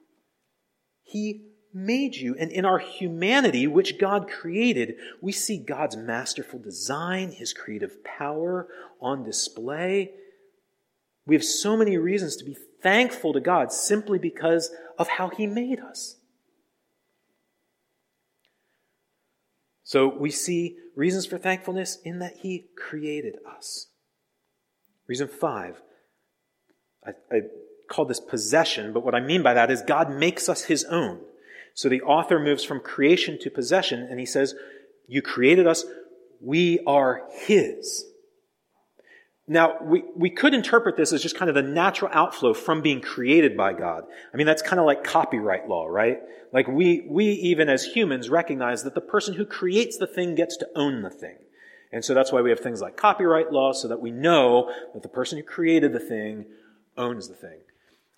He 1.03 1.51
made 1.73 2.15
you. 2.15 2.35
And 2.37 2.51
in 2.51 2.65
our 2.65 2.79
humanity, 2.79 3.67
which 3.67 3.99
God 3.99 4.27
created, 4.29 4.95
we 5.21 5.31
see 5.31 5.57
God's 5.57 5.95
masterful 5.95 6.59
design, 6.59 7.31
His 7.31 7.53
creative 7.53 8.03
power 8.03 8.67
on 8.99 9.23
display. 9.23 10.11
We 11.25 11.35
have 11.35 11.43
so 11.43 11.77
many 11.77 11.97
reasons 11.97 12.35
to 12.37 12.45
be 12.45 12.57
thankful 12.81 13.33
to 13.33 13.39
God 13.39 13.71
simply 13.71 14.19
because 14.19 14.71
of 14.97 15.07
how 15.07 15.29
He 15.29 15.47
made 15.47 15.79
us. 15.79 16.17
So 19.83 20.07
we 20.07 20.31
see 20.31 20.77
reasons 20.95 21.25
for 21.25 21.37
thankfulness 21.37 21.97
in 22.03 22.19
that 22.19 22.37
He 22.37 22.67
created 22.77 23.35
us. 23.57 23.87
Reason 25.07 25.27
five, 25.27 25.81
I, 27.05 27.11
I 27.31 27.41
call 27.89 28.05
this 28.05 28.21
possession, 28.21 28.93
but 28.93 29.03
what 29.03 29.15
I 29.15 29.19
mean 29.19 29.43
by 29.43 29.53
that 29.53 29.69
is 29.69 29.81
God 29.81 30.09
makes 30.09 30.47
us 30.47 30.63
His 30.63 30.85
own. 30.85 31.19
So 31.73 31.89
the 31.89 32.01
author 32.01 32.39
moves 32.39 32.63
from 32.63 32.79
creation 32.79 33.37
to 33.41 33.49
possession, 33.49 34.07
and 34.09 34.19
he 34.19 34.25
says, 34.25 34.55
You 35.07 35.21
created 35.21 35.67
us, 35.67 35.85
we 36.39 36.79
are 36.87 37.23
His. 37.31 38.05
Now, 39.47 39.77
we, 39.81 40.03
we 40.15 40.29
could 40.29 40.53
interpret 40.53 40.97
this 40.97 41.11
as 41.11 41.21
just 41.21 41.35
kind 41.37 41.49
of 41.49 41.55
the 41.55 41.63
natural 41.63 42.11
outflow 42.13 42.53
from 42.53 42.81
being 42.81 43.01
created 43.01 43.57
by 43.57 43.73
God. 43.73 44.03
I 44.33 44.37
mean, 44.37 44.47
that's 44.47 44.61
kind 44.61 44.79
of 44.79 44.85
like 44.85 45.03
copyright 45.03 45.67
law, 45.67 45.87
right? 45.87 46.19
Like 46.53 46.67
we, 46.67 47.05
we 47.09 47.25
even 47.25 47.67
as 47.67 47.83
humans 47.83 48.29
recognize 48.29 48.83
that 48.83 48.95
the 48.95 49.01
person 49.01 49.33
who 49.33 49.45
creates 49.45 49.97
the 49.97 50.07
thing 50.07 50.35
gets 50.35 50.57
to 50.57 50.67
own 50.75 51.01
the 51.01 51.09
thing. 51.09 51.37
And 51.91 52.05
so 52.05 52.13
that's 52.13 52.31
why 52.31 52.41
we 52.41 52.49
have 52.49 52.59
things 52.59 52.81
like 52.81 52.95
copyright 52.95 53.51
law 53.51 53.73
so 53.73 53.87
that 53.87 53.99
we 53.99 54.11
know 54.11 54.73
that 54.93 55.03
the 55.03 55.09
person 55.09 55.37
who 55.37 55.43
created 55.43 55.91
the 55.91 55.99
thing 55.99 56.45
owns 56.97 57.27
the 57.27 57.35
thing. 57.35 57.59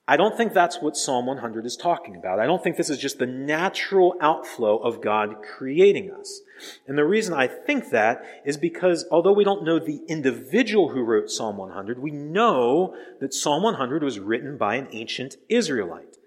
I 0.06 0.18
don't 0.18 0.36
think 0.36 0.54
that's 0.54 0.82
what 0.82 0.98
Psalm 0.98 1.28
100 1.28 1.66
is 1.66 1.78
talking 1.78 2.18
about. 2.18 2.40
I 2.40 2.46
don't 2.46 2.62
think 2.62 2.76
this 2.76 2.90
is 2.90 2.98
just 2.98 3.20
the 3.20 3.26
natural 3.26 4.16
outflow 4.20 4.78
of 4.78 5.02
God 5.02 5.38
creating 5.42 6.12
us. 6.12 6.42
And 6.88 6.98
the 6.98 7.06
reason 7.06 7.34
I 7.34 7.48
think 7.48 7.90
that 7.92 8.22
is 8.44 8.58
because 8.58 9.06
although 9.10 9.32
we 9.32 9.46
don't 9.46 9.64
know 9.64 9.80
the 9.80 10.02
individual 10.10 10.90
who 10.90 11.04
wrote 11.04 11.30
Psalm 11.30 11.56
100, 11.56 12.00
we 12.00 12.12
know 12.12 12.96
that 13.22 13.34
Psalm 13.34 13.64
100 13.64 14.04
was 14.04 14.20
written 14.20 14.58
by 14.58 14.76
an 14.76 14.90
ancient 14.92 15.38
Israelite. 15.48 16.18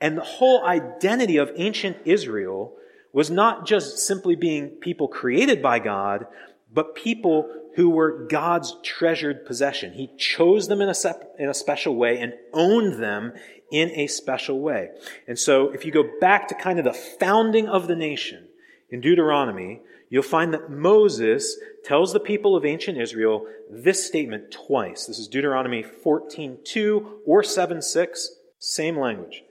And 0.00 0.16
the 0.16 0.22
whole 0.22 0.64
identity 0.64 1.36
of 1.36 1.50
ancient 1.56 1.96
Israel 2.04 2.76
was 3.12 3.30
not 3.30 3.66
just 3.66 3.98
simply 3.98 4.36
being 4.36 4.68
people 4.68 5.08
created 5.08 5.60
by 5.60 5.80
God, 5.80 6.26
but 6.72 6.94
people 6.94 7.48
who 7.76 7.90
were 7.90 8.26
God's 8.26 8.76
treasured 8.82 9.46
possession. 9.46 9.92
He 9.92 10.10
chose 10.16 10.68
them 10.68 10.80
in 10.80 10.88
a, 10.88 10.94
sep- 10.94 11.34
in 11.38 11.48
a 11.48 11.54
special 11.54 11.96
way 11.96 12.18
and 12.20 12.34
owned 12.52 13.02
them 13.02 13.32
in 13.70 13.90
a 13.90 14.06
special 14.06 14.60
way. 14.60 14.90
And 15.26 15.38
so 15.38 15.70
if 15.70 15.84
you 15.84 15.92
go 15.92 16.08
back 16.20 16.48
to 16.48 16.54
kind 16.54 16.78
of 16.78 16.84
the 16.84 16.92
founding 16.92 17.68
of 17.68 17.88
the 17.88 17.96
nation 17.96 18.48
in 18.90 19.00
Deuteronomy, 19.00 19.80
you'll 20.10 20.22
find 20.22 20.54
that 20.54 20.70
Moses 20.70 21.56
tells 21.84 22.12
the 22.12 22.20
people 22.20 22.56
of 22.56 22.64
ancient 22.64 22.98
Israel 22.98 23.46
this 23.70 24.06
statement 24.06 24.52
twice. 24.52 25.06
This 25.06 25.18
is 25.18 25.28
Deuteronomy 25.28 25.82
14:2 25.82 27.20
or 27.26 27.42
7:6, 27.42 28.28
same 28.58 28.98
language. 28.98 29.43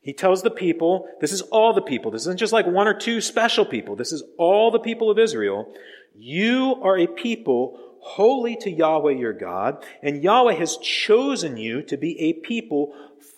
He 0.00 0.12
tells 0.12 0.42
the 0.42 0.50
people, 0.50 1.08
this 1.20 1.32
is 1.32 1.42
all 1.42 1.74
the 1.74 1.82
people. 1.82 2.10
This 2.10 2.22
isn't 2.22 2.38
just 2.38 2.52
like 2.52 2.66
one 2.66 2.88
or 2.88 2.94
two 2.94 3.20
special 3.20 3.66
people. 3.66 3.96
This 3.96 4.12
is 4.12 4.22
all 4.38 4.70
the 4.70 4.78
people 4.78 5.10
of 5.10 5.18
Israel. 5.18 5.72
You 6.14 6.76
are 6.82 6.98
a 6.98 7.06
people 7.06 7.78
holy 8.00 8.56
to 8.56 8.70
Yahweh 8.70 9.12
your 9.12 9.32
God, 9.32 9.84
and 10.02 10.22
Yahweh 10.22 10.54
has 10.54 10.76
chosen 10.78 11.56
you 11.56 11.82
to 11.82 11.96
be 11.96 12.18
a 12.20 12.32
people 12.34 12.94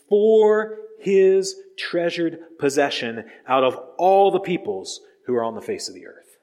for 0.09 0.77
his 1.01 1.57
treasured 1.79 2.39
possession 2.59 3.25
out 3.49 3.65
of 3.65 3.75
all 3.99 4.31
the 4.31 4.41
peoples 4.41 5.01
who 5.27 5.35
are 5.35 5.45
on 5.45 5.55
the 5.55 5.63
face 5.63 5.89
of 5.89 5.95
the 5.95 6.07
earth. 6.07 6.37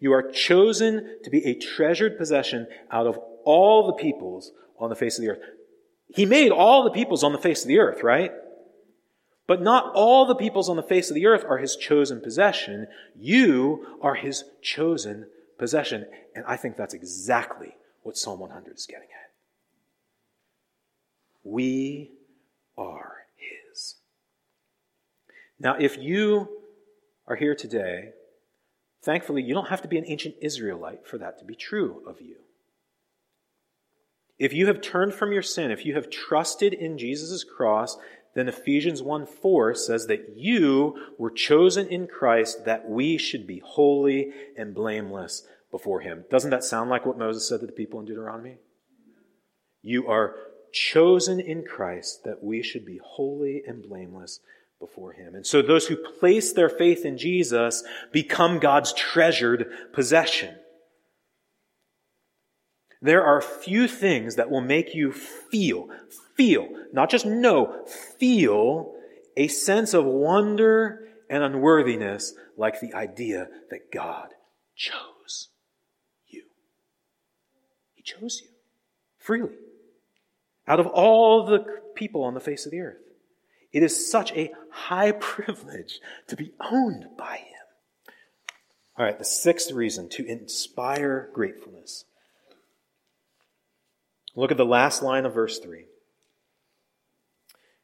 You 0.00 0.12
are 0.12 0.30
chosen 0.30 1.18
to 1.24 1.30
be 1.30 1.44
a 1.46 1.54
treasured 1.54 2.18
possession 2.18 2.66
out 2.90 3.06
of 3.06 3.18
all 3.44 3.86
the 3.86 3.92
peoples 3.94 4.52
on 4.78 4.90
the 4.90 4.96
face 4.96 5.18
of 5.18 5.22
the 5.24 5.30
earth. 5.30 5.42
He 6.14 6.26
made 6.26 6.50
all 6.50 6.84
the 6.84 6.90
peoples 6.90 7.22
on 7.22 7.32
the 7.32 7.38
face 7.38 7.62
of 7.62 7.68
the 7.68 7.78
earth, 7.78 8.02
right? 8.02 8.32
But 9.48 9.62
not 9.62 9.92
all 9.94 10.26
the 10.26 10.34
peoples 10.34 10.68
on 10.68 10.76
the 10.76 10.82
face 10.82 11.08
of 11.08 11.14
the 11.14 11.26
earth 11.26 11.44
are 11.48 11.56
his 11.56 11.74
chosen 11.74 12.20
possession. 12.20 12.86
You 13.18 13.96
are 14.02 14.14
his 14.14 14.44
chosen 14.60 15.26
possession. 15.58 16.06
And 16.36 16.44
I 16.46 16.56
think 16.56 16.76
that's 16.76 16.92
exactly 16.92 17.74
what 18.02 18.18
Psalm 18.18 18.40
100 18.40 18.76
is 18.76 18.86
getting 18.86 19.08
at. 19.08 19.32
We 21.42 22.12
are 22.76 23.24
his. 23.36 23.96
Now, 25.58 25.76
if 25.80 25.96
you 25.96 26.48
are 27.26 27.36
here 27.36 27.54
today, 27.54 28.10
thankfully, 29.02 29.42
you 29.42 29.54
don't 29.54 29.68
have 29.68 29.82
to 29.82 29.88
be 29.88 29.96
an 29.96 30.04
ancient 30.06 30.34
Israelite 30.42 31.06
for 31.06 31.16
that 31.16 31.38
to 31.38 31.46
be 31.46 31.54
true 31.54 32.02
of 32.06 32.20
you. 32.20 32.36
If 34.38 34.52
you 34.52 34.66
have 34.66 34.82
turned 34.82 35.14
from 35.14 35.32
your 35.32 35.42
sin, 35.42 35.70
if 35.70 35.84
you 35.84 35.94
have 35.94 36.10
trusted 36.10 36.72
in 36.72 36.98
Jesus' 36.98 37.44
cross, 37.44 37.96
then 38.34 38.48
Ephesians 38.48 39.02
1 39.02 39.26
4 39.26 39.74
says 39.74 40.06
that 40.06 40.36
you 40.36 41.12
were 41.18 41.30
chosen 41.30 41.88
in 41.88 42.06
Christ 42.06 42.64
that 42.64 42.88
we 42.88 43.18
should 43.18 43.46
be 43.46 43.62
holy 43.64 44.32
and 44.56 44.74
blameless 44.74 45.46
before 45.70 46.00
him. 46.00 46.24
Doesn't 46.30 46.50
that 46.50 46.64
sound 46.64 46.90
like 46.90 47.04
what 47.04 47.18
Moses 47.18 47.48
said 47.48 47.60
to 47.60 47.66
the 47.66 47.72
people 47.72 48.00
in 48.00 48.06
Deuteronomy? 48.06 48.56
You 49.82 50.08
are 50.08 50.36
chosen 50.72 51.40
in 51.40 51.64
Christ 51.64 52.24
that 52.24 52.42
we 52.42 52.62
should 52.62 52.84
be 52.84 53.00
holy 53.02 53.62
and 53.66 53.82
blameless 53.82 54.40
before 54.78 55.12
him. 55.12 55.34
And 55.34 55.46
so 55.46 55.60
those 55.62 55.86
who 55.86 55.96
place 55.96 56.52
their 56.52 56.68
faith 56.68 57.04
in 57.04 57.18
Jesus 57.18 57.82
become 58.12 58.58
God's 58.58 58.92
treasured 58.92 59.66
possession. 59.92 60.54
There 63.00 63.24
are 63.24 63.40
few 63.40 63.86
things 63.86 64.36
that 64.36 64.50
will 64.50 64.60
make 64.60 64.94
you 64.94 65.12
feel, 65.12 65.88
feel, 66.34 66.68
not 66.92 67.10
just 67.10 67.26
know, 67.26 67.84
feel 68.18 68.94
a 69.36 69.48
sense 69.48 69.94
of 69.94 70.04
wonder 70.04 71.08
and 71.30 71.44
unworthiness 71.44 72.34
like 72.56 72.80
the 72.80 72.94
idea 72.94 73.48
that 73.70 73.92
God 73.92 74.28
chose 74.74 75.48
you. 76.26 76.42
He 77.94 78.02
chose 78.02 78.40
you 78.42 78.48
freely 79.18 79.54
out 80.66 80.80
of 80.80 80.86
all 80.86 81.46
the 81.46 81.64
people 81.94 82.24
on 82.24 82.34
the 82.34 82.40
face 82.40 82.66
of 82.66 82.72
the 82.72 82.80
earth. 82.80 82.98
It 83.72 83.82
is 83.82 84.10
such 84.10 84.32
a 84.32 84.52
high 84.70 85.12
privilege 85.20 86.00
to 86.26 86.36
be 86.36 86.52
owned 86.60 87.06
by 87.16 87.36
Him. 87.36 88.14
All 88.96 89.04
right, 89.04 89.18
the 89.18 89.24
sixth 89.24 89.70
reason 89.70 90.08
to 90.10 90.26
inspire 90.26 91.30
gratefulness 91.32 92.04
Look 94.38 94.52
at 94.52 94.56
the 94.56 94.64
last 94.64 95.02
line 95.02 95.26
of 95.26 95.34
verse 95.34 95.58
3. 95.58 95.86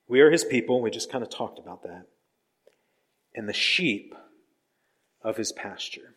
We 0.07 0.21
are 0.21 0.31
his 0.31 0.45
people. 0.45 0.81
We 0.81 0.93
just 0.93 1.11
kind 1.11 1.25
of 1.25 1.29
talked 1.29 1.59
about 1.59 1.83
that. 1.83 2.07
And 3.35 3.49
the 3.49 3.53
sheep 3.53 4.15
of 5.21 5.37
his 5.37 5.51
pasture. 5.51 6.15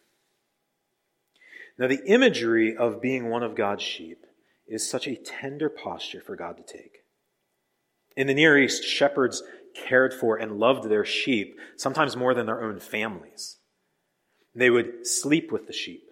Now, 1.80 1.88
the 1.88 2.06
imagery 2.06 2.78
of 2.78 3.02
being 3.02 3.30
one 3.30 3.42
of 3.42 3.56
God's 3.56 3.82
sheep 3.82 4.28
is 4.68 4.88
such 4.88 5.08
a 5.08 5.16
tender 5.16 5.70
posture 5.70 6.22
for 6.22 6.36
God 6.36 6.58
to 6.58 6.64
take. 6.64 7.00
In 8.16 8.28
the 8.28 8.36
Near 8.36 8.60
East, 8.60 8.84
shepherds 8.84 9.42
cared 9.74 10.14
for 10.14 10.38
and 10.38 10.60
loved 10.60 10.88
their 10.88 11.06
sheep, 11.06 11.58
sometimes 11.78 12.16
more 12.16 12.36
than 12.36 12.46
their 12.46 12.64
own 12.64 12.80
families. 12.80 13.58
They 14.54 14.70
would 14.70 15.08
sleep 15.08 15.52
with 15.52 15.66
the 15.66 15.74
sheep. 15.74 16.04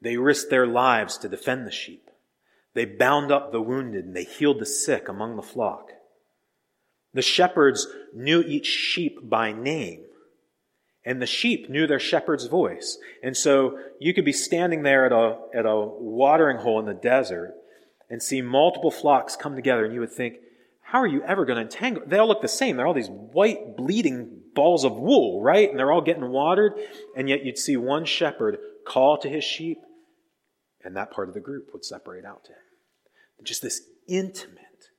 They 0.00 0.16
risked 0.16 0.50
their 0.50 0.66
lives 0.66 1.18
to 1.18 1.28
defend 1.28 1.68
the 1.68 1.70
sheep. 1.70 2.07
They 2.74 2.84
bound 2.84 3.32
up 3.32 3.50
the 3.50 3.60
wounded 3.60 4.04
and 4.04 4.16
they 4.16 4.24
healed 4.24 4.60
the 4.60 4.66
sick 4.66 5.08
among 5.08 5.36
the 5.36 5.42
flock. 5.42 5.90
The 7.14 7.22
shepherds 7.22 7.86
knew 8.14 8.42
each 8.42 8.66
sheep 8.66 9.18
by 9.22 9.52
name, 9.52 10.04
and 11.04 11.22
the 11.22 11.26
sheep 11.26 11.70
knew 11.70 11.86
their 11.86 11.98
shepherd's 11.98 12.46
voice. 12.46 12.98
And 13.22 13.36
so 13.36 13.78
you 13.98 14.12
could 14.12 14.26
be 14.26 14.32
standing 14.32 14.82
there 14.82 15.06
at 15.06 15.12
a, 15.12 15.38
at 15.54 15.64
a 15.64 15.74
watering 15.80 16.58
hole 16.58 16.78
in 16.78 16.86
the 16.86 16.94
desert 16.94 17.54
and 18.10 18.22
see 18.22 18.42
multiple 18.42 18.90
flocks 18.90 19.36
come 19.36 19.56
together, 19.56 19.84
and 19.84 19.94
you 19.94 20.00
would 20.00 20.12
think, 20.12 20.36
how 20.82 21.00
are 21.00 21.06
you 21.06 21.22
ever 21.22 21.44
going 21.44 21.56
to 21.56 21.62
entangle? 21.62 22.02
They 22.06 22.18
all 22.18 22.28
look 22.28 22.40
the 22.40 22.48
same. 22.48 22.76
They're 22.76 22.86
all 22.86 22.94
these 22.94 23.10
white, 23.10 23.76
bleeding 23.76 24.40
balls 24.54 24.84
of 24.84 24.96
wool, 24.96 25.42
right? 25.42 25.68
And 25.68 25.78
they're 25.78 25.92
all 25.92 26.00
getting 26.00 26.28
watered. 26.30 26.74
And 27.14 27.28
yet 27.28 27.44
you'd 27.44 27.58
see 27.58 27.76
one 27.76 28.06
shepherd 28.06 28.58
call 28.86 29.18
to 29.18 29.28
his 29.28 29.44
sheep, 29.44 29.78
and 30.84 30.96
that 30.96 31.10
part 31.10 31.28
of 31.28 31.34
the 31.34 31.40
group 31.40 31.70
would 31.72 31.84
separate 31.84 32.24
out 32.24 32.44
to 32.44 32.52
him. 32.52 32.58
Just 33.44 33.62
this 33.62 33.82
intimate, 34.08 34.90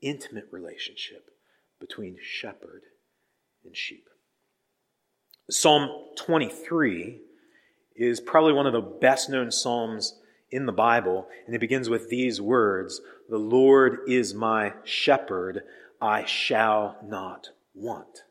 intimate 0.00 0.48
relationship 0.50 1.30
between 1.80 2.16
shepherd 2.22 2.82
and 3.64 3.76
sheep. 3.76 4.08
Psalm 5.50 5.90
23 6.16 7.20
is 7.96 8.20
probably 8.20 8.52
one 8.52 8.66
of 8.66 8.72
the 8.72 8.80
best 8.80 9.28
known 9.28 9.50
Psalms 9.50 10.18
in 10.50 10.66
the 10.66 10.72
Bible, 10.72 11.26
and 11.46 11.54
it 11.54 11.60
begins 11.60 11.88
with 11.88 12.08
these 12.08 12.40
words 12.40 13.00
The 13.28 13.38
Lord 13.38 14.00
is 14.06 14.34
my 14.34 14.74
shepherd, 14.84 15.62
I 16.00 16.24
shall 16.24 16.96
not 17.04 17.48
want. 17.74 18.22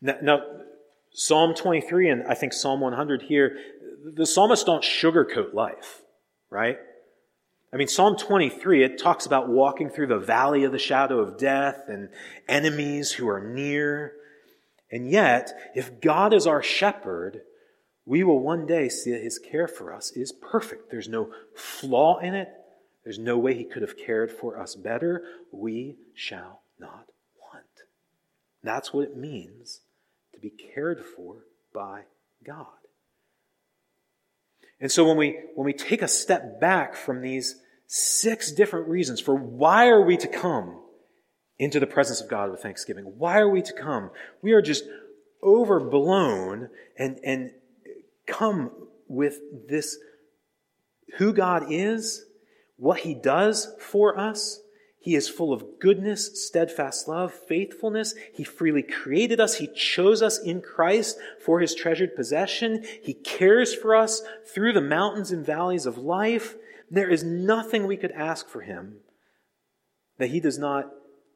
Now, 0.00 0.16
now, 0.22 0.42
Psalm 1.14 1.54
23 1.54 2.08
and 2.08 2.22
I 2.26 2.34
think 2.34 2.52
Psalm 2.52 2.80
100 2.80 3.22
here, 3.22 3.56
the 4.04 4.26
psalmists 4.26 4.64
don't 4.64 4.84
sugarcoat 4.84 5.54
life, 5.54 6.02
right? 6.50 6.78
I 7.72 7.76
mean, 7.76 7.88
Psalm 7.88 8.16
23, 8.16 8.84
it 8.84 8.98
talks 8.98 9.24
about 9.24 9.48
walking 9.48 9.88
through 9.88 10.08
the 10.08 10.18
valley 10.18 10.64
of 10.64 10.72
the 10.72 10.78
shadow 10.78 11.20
of 11.20 11.38
death 11.38 11.84
and 11.88 12.10
enemies 12.46 13.12
who 13.12 13.28
are 13.28 13.40
near. 13.40 14.14
And 14.90 15.10
yet, 15.10 15.72
if 15.74 16.00
God 16.00 16.34
is 16.34 16.46
our 16.46 16.62
shepherd, 16.62 17.40
we 18.04 18.24
will 18.24 18.40
one 18.40 18.66
day 18.66 18.90
see 18.90 19.12
that 19.12 19.22
his 19.22 19.38
care 19.38 19.68
for 19.68 19.92
us 19.92 20.10
is 20.12 20.32
perfect. 20.32 20.90
There's 20.90 21.08
no 21.08 21.30
flaw 21.54 22.18
in 22.18 22.34
it. 22.34 22.48
There's 23.04 23.18
no 23.18 23.38
way 23.38 23.54
he 23.54 23.64
could 23.64 23.82
have 23.82 23.96
cared 23.96 24.30
for 24.30 24.58
us 24.60 24.74
better. 24.74 25.24
We 25.50 25.96
shall 26.14 26.60
not 26.78 27.06
want. 27.40 27.64
That's 28.62 28.92
what 28.92 29.04
it 29.04 29.16
means 29.16 29.80
to 30.34 30.40
be 30.40 30.50
cared 30.50 31.02
for 31.04 31.46
by 31.72 32.02
God. 32.44 32.81
And 34.82 34.90
so 34.90 35.06
when 35.06 35.16
we, 35.16 35.38
when 35.54 35.64
we 35.64 35.72
take 35.72 36.02
a 36.02 36.08
step 36.08 36.60
back 36.60 36.96
from 36.96 37.22
these 37.22 37.54
six 37.86 38.50
different 38.50 38.88
reasons 38.88 39.20
for 39.20 39.34
why 39.34 39.86
are 39.88 40.02
we 40.02 40.16
to 40.16 40.26
come 40.26 40.82
into 41.56 41.78
the 41.78 41.86
presence 41.86 42.20
of 42.20 42.28
God 42.28 42.50
with 42.50 42.60
thanksgiving, 42.60 43.04
why 43.04 43.38
are 43.38 43.48
we 43.48 43.62
to 43.62 43.72
come? 43.72 44.10
We 44.42 44.52
are 44.52 44.60
just 44.60 44.82
overblown 45.40 46.68
and, 46.98 47.20
and 47.24 47.52
come 48.26 48.72
with 49.06 49.38
this 49.68 49.96
who 51.18 51.32
God 51.32 51.66
is, 51.70 52.24
what 52.76 53.00
He 53.00 53.14
does 53.14 53.72
for 53.78 54.18
us, 54.18 54.61
he 55.02 55.16
is 55.16 55.28
full 55.28 55.52
of 55.52 55.80
goodness, 55.80 56.46
steadfast 56.46 57.08
love, 57.08 57.34
faithfulness. 57.34 58.14
He 58.32 58.44
freely 58.44 58.84
created 58.84 59.40
us. 59.40 59.56
He 59.56 59.66
chose 59.66 60.22
us 60.22 60.38
in 60.38 60.60
Christ 60.60 61.18
for 61.44 61.58
his 61.58 61.74
treasured 61.74 62.14
possession. 62.14 62.84
He 63.02 63.12
cares 63.12 63.74
for 63.74 63.96
us 63.96 64.22
through 64.46 64.74
the 64.74 64.80
mountains 64.80 65.32
and 65.32 65.44
valleys 65.44 65.86
of 65.86 65.98
life. 65.98 66.54
There 66.88 67.10
is 67.10 67.24
nothing 67.24 67.88
we 67.88 67.96
could 67.96 68.12
ask 68.12 68.48
for 68.48 68.60
him 68.60 68.98
that 70.18 70.30
he 70.30 70.38
does 70.38 70.56
not 70.56 70.92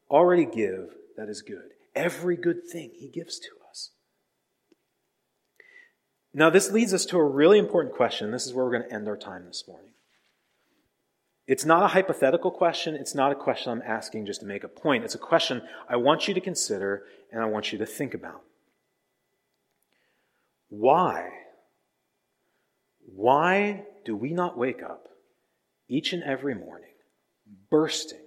already 0.08 0.46
give 0.46 0.94
that 1.16 1.28
is 1.28 1.42
good. 1.42 1.70
Every 1.92 2.36
good 2.36 2.68
thing 2.70 2.92
he 2.94 3.08
gives 3.08 3.40
to 3.40 3.48
us. 3.68 3.90
Now, 6.32 6.50
this 6.50 6.70
leads 6.70 6.94
us 6.94 7.04
to 7.06 7.18
a 7.18 7.24
really 7.24 7.58
important 7.58 7.96
question. 7.96 8.30
This 8.30 8.46
is 8.46 8.54
where 8.54 8.64
we're 8.64 8.78
going 8.78 8.88
to 8.88 8.94
end 8.94 9.08
our 9.08 9.16
time 9.16 9.46
this 9.46 9.64
morning. 9.66 9.90
It's 11.46 11.64
not 11.64 11.82
a 11.82 11.88
hypothetical 11.88 12.50
question. 12.50 12.94
It's 12.94 13.14
not 13.14 13.32
a 13.32 13.36
question 13.36 13.72
I'm 13.72 13.82
asking 13.82 14.26
just 14.26 14.40
to 14.40 14.46
make 14.46 14.64
a 14.64 14.68
point. 14.68 15.04
It's 15.04 15.14
a 15.14 15.18
question 15.18 15.62
I 15.88 15.96
want 15.96 16.26
you 16.26 16.34
to 16.34 16.40
consider 16.40 17.04
and 17.30 17.42
I 17.42 17.46
want 17.46 17.72
you 17.72 17.78
to 17.78 17.86
think 17.86 18.14
about. 18.14 18.42
Why? 20.68 21.30
Why 23.04 23.84
do 24.04 24.16
we 24.16 24.32
not 24.32 24.58
wake 24.58 24.82
up 24.82 25.08
each 25.88 26.12
and 26.12 26.22
every 26.22 26.54
morning 26.54 26.90
bursting 27.70 28.26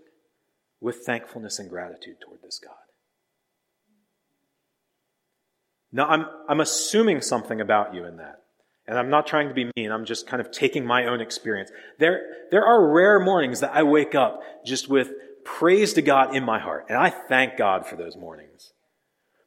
with 0.79 0.97
thankfulness 1.05 1.59
and 1.59 1.69
gratitude 1.69 2.17
toward 2.25 2.41
this 2.41 2.59
God. 2.63 2.75
Now, 5.91 6.07
I'm, 6.07 6.25
I'm 6.47 6.59
assuming 6.59 7.21
something 7.21 7.59
about 7.59 7.93
you 7.93 8.05
in 8.05 8.17
that. 8.17 8.43
And 8.89 8.97
I'm 8.97 9.11
not 9.11 9.27
trying 9.27 9.49
to 9.49 9.53
be 9.53 9.71
mean. 9.77 9.91
I'm 9.91 10.03
just 10.03 10.25
kind 10.25 10.41
of 10.41 10.49
taking 10.49 10.83
my 10.83 11.05
own 11.05 11.21
experience. 11.21 11.69
There, 11.99 12.23
there 12.49 12.65
are 12.65 12.91
rare 12.91 13.19
mornings 13.19 13.59
that 13.59 13.75
I 13.75 13.83
wake 13.83 14.15
up 14.15 14.41
just 14.65 14.89
with 14.89 15.11
praise 15.45 15.93
to 15.93 16.01
God 16.01 16.35
in 16.35 16.43
my 16.43 16.57
heart. 16.57 16.87
And 16.89 16.97
I 16.97 17.11
thank 17.11 17.55
God 17.55 17.85
for 17.85 17.95
those 17.95 18.17
mornings. 18.17 18.73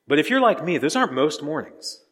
But 0.07 0.21
if 0.21 0.31
you're 0.31 0.41
like 0.41 0.65
me, 0.65 0.79
those 0.79 0.95
aren't 0.95 1.13
most 1.13 1.43
mornings. 1.43 2.05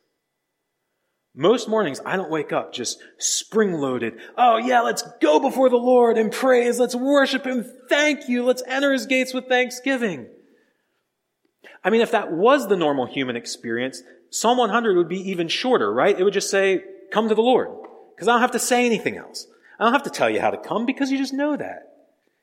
Most 1.32 1.68
mornings, 1.68 2.00
I 2.04 2.16
don't 2.16 2.32
wake 2.32 2.52
up 2.52 2.72
just 2.72 3.00
spring 3.18 3.74
loaded. 3.74 4.14
Oh 4.36 4.56
yeah, 4.56 4.80
let's 4.80 5.04
go 5.22 5.38
before 5.38 5.70
the 5.70 5.76
Lord 5.76 6.18
and 6.18 6.32
praise. 6.32 6.80
Let's 6.80 6.96
worship 6.96 7.44
Him. 7.44 7.64
Thank 7.88 8.28
you. 8.28 8.44
Let's 8.44 8.64
enter 8.66 8.92
His 8.92 9.06
gates 9.06 9.32
with 9.32 9.46
thanksgiving. 9.46 10.26
I 11.84 11.90
mean, 11.90 12.00
if 12.00 12.10
that 12.10 12.32
was 12.32 12.66
the 12.66 12.76
normal 12.76 13.06
human 13.06 13.36
experience, 13.36 14.02
Psalm 14.30 14.58
100 14.58 14.96
would 14.96 15.08
be 15.08 15.30
even 15.30 15.46
shorter, 15.46 15.92
right? 15.92 16.18
It 16.18 16.24
would 16.24 16.34
just 16.34 16.50
say, 16.50 16.82
come 17.10 17.28
to 17.28 17.34
the 17.34 17.42
Lord. 17.42 17.68
Because 18.14 18.28
I 18.28 18.32
don't 18.32 18.40
have 18.40 18.50
to 18.52 18.58
say 18.58 18.84
anything 18.84 19.16
else. 19.16 19.46
I 19.78 19.84
don't 19.84 19.92
have 19.92 20.02
to 20.02 20.10
tell 20.10 20.28
you 20.28 20.40
how 20.40 20.50
to 20.50 20.58
come 20.58 20.84
because 20.84 21.10
you 21.10 21.18
just 21.18 21.32
know 21.32 21.56
that. 21.56 21.90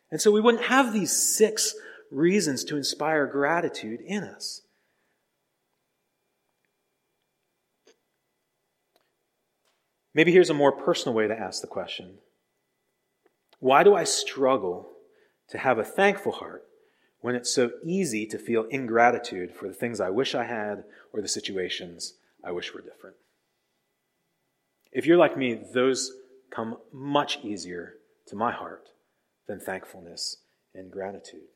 And 0.09 0.19
so 0.19 0.31
we 0.31 0.41
wouldn't 0.41 0.65
have 0.65 0.93
these 0.93 1.11
six 1.11 1.75
reasons 2.09 2.63
to 2.65 2.77
inspire 2.77 3.27
gratitude 3.27 3.99
in 4.01 4.23
us. 4.23 4.61
Maybe 10.13 10.31
here's 10.31 10.49
a 10.49 10.55
more 10.55 10.71
personal 10.71 11.13
way 11.13 11.27
to 11.27 11.39
ask 11.39 11.61
the 11.61 11.67
question 11.67 12.17
Why 13.59 13.83
do 13.83 13.93
I 13.93 14.03
struggle 14.03 14.89
to 15.49 15.59
have 15.59 15.77
a 15.77 15.83
thankful 15.83 16.31
heart 16.31 16.63
when 17.21 17.35
it's 17.35 17.53
so 17.53 17.69
easy 17.83 18.25
to 18.27 18.39
feel 18.39 18.63
ingratitude 18.63 19.53
for 19.53 19.67
the 19.67 19.75
things 19.75 19.99
I 19.99 20.09
wish 20.09 20.33
I 20.33 20.45
had 20.45 20.85
or 21.13 21.21
the 21.21 21.27
situations 21.27 22.15
I 22.43 22.51
wish 22.51 22.73
were 22.73 22.81
different? 22.81 23.17
If 24.97 25.05
you're 25.05 25.15
like 25.15 25.37
me, 25.37 25.53
those 25.75 26.11
come 26.49 26.77
much 26.91 27.37
easier 27.43 27.97
to 28.25 28.35
my 28.35 28.51
heart 28.51 28.89
than 29.47 29.59
thankfulness 29.59 30.37
and 30.73 30.89
gratitude. 30.89 31.49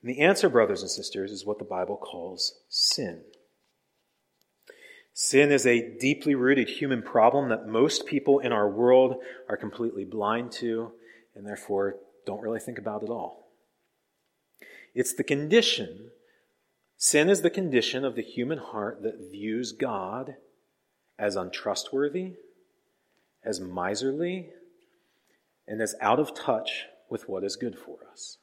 And 0.00 0.10
the 0.10 0.20
answer, 0.20 0.48
brothers 0.48 0.80
and 0.80 0.90
sisters, 0.90 1.32
is 1.32 1.44
what 1.44 1.58
the 1.58 1.66
Bible 1.66 1.98
calls 1.98 2.54
sin. 2.70 3.20
Sin 5.12 5.52
is 5.52 5.66
a 5.66 5.98
deeply 5.98 6.34
rooted 6.34 6.70
human 6.70 7.02
problem 7.02 7.50
that 7.50 7.68
most 7.68 8.06
people 8.06 8.38
in 8.38 8.52
our 8.52 8.70
world 8.70 9.16
are 9.46 9.58
completely 9.58 10.06
blind 10.06 10.50
to 10.52 10.92
and 11.34 11.46
therefore 11.46 11.96
don't 12.24 12.40
really 12.40 12.58
think 12.58 12.78
about 12.78 13.02
at 13.02 13.10
all. 13.10 13.50
It's 14.94 15.12
the 15.12 15.24
condition, 15.24 16.10
sin 16.96 17.28
is 17.28 17.42
the 17.42 17.50
condition 17.50 18.02
of 18.02 18.14
the 18.14 18.22
human 18.22 18.56
heart 18.56 19.02
that 19.02 19.30
views 19.30 19.72
God 19.72 20.36
as 21.20 21.36
untrustworthy, 21.36 22.32
as 23.44 23.60
miserly, 23.60 24.48
and 25.68 25.80
as 25.82 25.94
out 26.00 26.18
of 26.18 26.34
touch 26.34 26.86
with 27.10 27.28
what 27.28 27.44
is 27.44 27.56
good 27.56 27.78
for 27.78 27.98
us. 28.10 28.38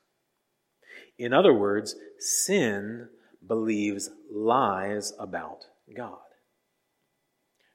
In 1.17 1.33
other 1.33 1.53
words, 1.53 1.95
sin 2.19 3.09
believes 3.45 4.11
lies 4.31 5.13
about 5.19 5.65
God. 5.95 6.19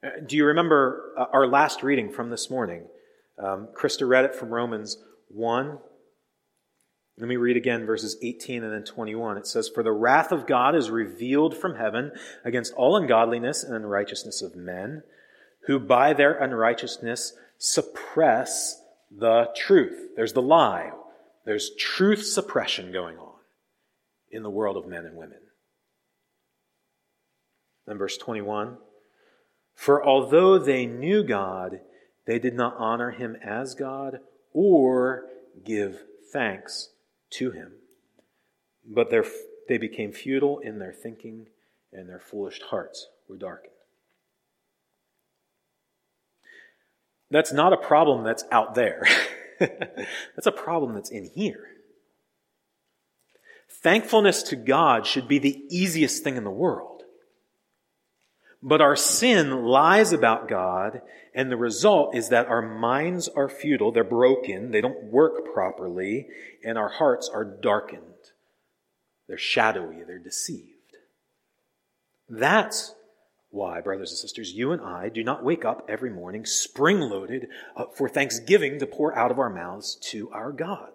Uh, 0.01 0.09
do 0.25 0.37
you 0.37 0.45
remember 0.45 1.13
uh, 1.17 1.25
our 1.33 1.47
last 1.47 1.83
reading 1.83 2.09
from 2.09 2.29
this 2.29 2.49
morning? 2.49 2.83
Um, 3.37 3.67
Krista 3.77 4.07
read 4.07 4.25
it 4.25 4.35
from 4.35 4.49
Romans 4.49 4.97
1. 5.27 5.79
Let 7.17 7.27
me 7.27 7.35
read 7.35 7.57
again 7.57 7.85
verses 7.85 8.17
18 8.23 8.63
and 8.63 8.73
then 8.73 8.83
21. 8.83 9.37
It 9.37 9.45
says, 9.45 9.69
For 9.69 9.83
the 9.83 9.91
wrath 9.91 10.31
of 10.31 10.47
God 10.47 10.75
is 10.75 10.89
revealed 10.89 11.55
from 11.55 11.75
heaven 11.75 12.11
against 12.43 12.73
all 12.73 12.97
ungodliness 12.97 13.63
and 13.63 13.75
unrighteousness 13.75 14.41
of 14.41 14.55
men, 14.55 15.03
who 15.67 15.79
by 15.79 16.13
their 16.13 16.33
unrighteousness 16.33 17.33
suppress 17.59 18.81
the 19.15 19.49
truth. 19.55 20.09
There's 20.15 20.33
the 20.33 20.41
lie. 20.41 20.91
There's 21.45 21.71
truth 21.77 22.25
suppression 22.25 22.91
going 22.91 23.17
on 23.17 23.35
in 24.31 24.41
the 24.41 24.49
world 24.49 24.75
of 24.75 24.87
men 24.87 25.05
and 25.05 25.15
women. 25.15 25.37
Then 27.85 27.99
verse 27.99 28.17
21. 28.17 28.77
For 29.75 30.03
although 30.03 30.57
they 30.57 30.87
knew 30.87 31.23
God, 31.23 31.81
they 32.25 32.39
did 32.39 32.55
not 32.55 32.75
honor 32.77 33.11
him 33.11 33.35
as 33.43 33.75
God 33.75 34.19
or 34.51 35.25
give 35.63 36.03
thanks 36.31 36.89
to 37.33 37.51
him. 37.51 37.73
But 38.85 39.09
they 39.67 39.77
became 39.77 40.11
futile 40.11 40.59
in 40.59 40.79
their 40.79 40.93
thinking, 40.93 41.47
and 41.91 42.09
their 42.09 42.19
foolish 42.19 42.61
hearts 42.61 43.07
were 43.27 43.37
darkened. 43.37 43.73
That's 47.31 47.51
not 47.51 47.73
a 47.73 47.77
problem 47.77 48.23
that's 48.23 48.43
out 48.51 48.75
there. 48.75 49.07
that's 49.59 50.45
a 50.45 50.51
problem 50.51 50.93
that's 50.93 51.09
in 51.09 51.31
here. 51.33 51.67
Thankfulness 53.81 54.43
to 54.43 54.55
God 54.55 55.07
should 55.07 55.27
be 55.27 55.39
the 55.39 55.63
easiest 55.69 56.23
thing 56.23 56.37
in 56.37 56.43
the 56.43 56.51
world. 56.51 56.92
But 58.65 58.79
our 58.79 58.95
sin 58.95 59.65
lies 59.65 60.13
about 60.13 60.47
God, 60.47 61.01
and 61.35 61.51
the 61.51 61.57
result 61.57 62.15
is 62.15 62.29
that 62.29 62.47
our 62.47 62.61
minds 62.61 63.27
are 63.27 63.49
futile, 63.49 63.91
they're 63.91 64.05
broken, 64.05 64.71
they 64.71 64.79
don't 64.79 65.11
work 65.11 65.53
properly, 65.53 66.27
and 66.63 66.77
our 66.77 66.87
hearts 66.87 67.29
are 67.31 67.43
darkened. 67.43 68.01
They're 69.27 69.37
shadowy, 69.37 70.03
they're 70.07 70.17
deceived. 70.17 70.69
That's 72.29 72.95
why, 73.49 73.81
brothers 73.81 74.11
and 74.11 74.17
sisters, 74.17 74.53
you 74.53 74.71
and 74.71 74.81
I 74.81 75.09
do 75.09 75.25
not 75.25 75.43
wake 75.43 75.65
up 75.65 75.85
every 75.89 76.09
morning 76.09 76.45
spring 76.45 77.01
loaded 77.01 77.47
for 77.95 78.07
thanksgiving 78.07 78.79
to 78.79 78.87
pour 78.87 79.17
out 79.17 79.29
of 79.29 79.39
our 79.39 79.49
mouths 79.49 79.97
to 80.11 80.31
our 80.31 80.53
God. 80.53 80.89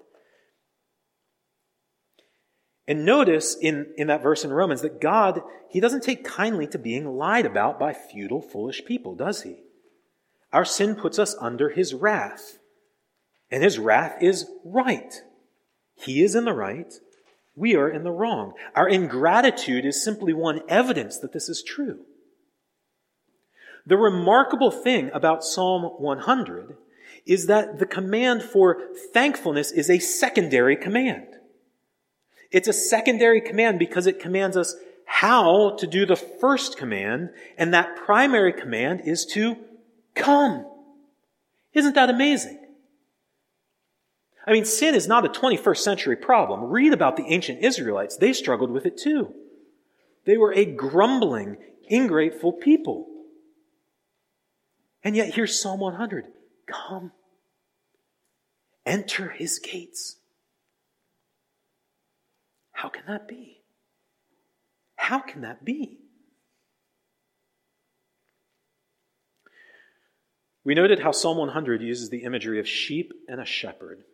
And 2.88 3.04
notice 3.04 3.54
in, 3.54 3.92
in 3.98 4.06
that 4.06 4.22
verse 4.22 4.44
in 4.44 4.50
Romans 4.50 4.80
that 4.80 4.98
God, 4.98 5.42
He 5.68 5.78
doesn't 5.78 6.02
take 6.02 6.24
kindly 6.24 6.66
to 6.68 6.78
being 6.78 7.06
lied 7.06 7.44
about 7.44 7.78
by 7.78 7.92
futile, 7.92 8.40
foolish 8.40 8.86
people, 8.86 9.14
does 9.14 9.42
He? 9.42 9.56
Our 10.54 10.64
sin 10.64 10.94
puts 10.94 11.18
us 11.18 11.36
under 11.38 11.68
His 11.68 11.92
wrath. 11.92 12.56
And 13.50 13.62
His 13.62 13.78
wrath 13.78 14.16
is 14.22 14.50
right. 14.64 15.22
He 15.96 16.22
is 16.22 16.34
in 16.34 16.46
the 16.46 16.54
right. 16.54 16.94
We 17.54 17.76
are 17.76 17.90
in 17.90 18.04
the 18.04 18.10
wrong. 18.10 18.54
Our 18.74 18.88
ingratitude 18.88 19.84
is 19.84 20.02
simply 20.02 20.32
one 20.32 20.62
evidence 20.66 21.18
that 21.18 21.34
this 21.34 21.50
is 21.50 21.62
true. 21.62 22.06
The 23.84 23.98
remarkable 23.98 24.70
thing 24.70 25.10
about 25.12 25.44
Psalm 25.44 25.82
100 25.82 26.76
is 27.26 27.46
that 27.46 27.78
the 27.78 27.86
command 27.86 28.42
for 28.42 28.80
thankfulness 29.12 29.72
is 29.72 29.90
a 29.90 29.98
secondary 29.98 30.76
command. 30.76 31.37
It's 32.50 32.68
a 32.68 32.72
secondary 32.72 33.40
command 33.40 33.78
because 33.78 34.06
it 34.06 34.20
commands 34.20 34.56
us 34.56 34.74
how 35.04 35.76
to 35.78 35.86
do 35.86 36.06
the 36.06 36.16
first 36.16 36.76
command, 36.76 37.30
and 37.56 37.72
that 37.72 37.96
primary 37.96 38.52
command 38.52 39.02
is 39.04 39.24
to 39.26 39.56
come. 40.14 40.66
Isn't 41.72 41.94
that 41.94 42.10
amazing? 42.10 42.58
I 44.46 44.52
mean, 44.52 44.64
sin 44.64 44.94
is 44.94 45.08
not 45.08 45.24
a 45.24 45.28
21st 45.28 45.78
century 45.78 46.16
problem. 46.16 46.64
Read 46.64 46.92
about 46.92 47.16
the 47.16 47.26
ancient 47.26 47.62
Israelites. 47.62 48.16
They 48.16 48.32
struggled 48.32 48.70
with 48.70 48.86
it 48.86 48.96
too. 48.96 49.34
They 50.24 50.36
were 50.36 50.52
a 50.52 50.64
grumbling, 50.64 51.56
ingrateful 51.86 52.52
people. 52.52 53.06
And 55.02 55.16
yet 55.16 55.34
here's 55.34 55.60
Psalm 55.60 55.80
100. 55.80 56.26
Come. 56.66 57.12
Enter 58.84 59.30
his 59.30 59.58
gates 59.58 60.17
how 62.78 62.88
can 62.88 63.02
that 63.08 63.26
be? 63.26 63.60
How 64.94 65.18
can 65.18 65.40
that 65.40 65.64
be? 65.64 65.98
We 70.62 70.76
noted 70.76 71.00
how 71.00 71.10
Psalm 71.10 71.38
100 71.38 71.82
uses 71.82 72.08
the 72.08 72.22
imagery 72.22 72.60
of 72.60 72.68
sheep 72.68 73.12
and 73.28 73.40
a 73.40 73.44
shepherd 73.44 74.04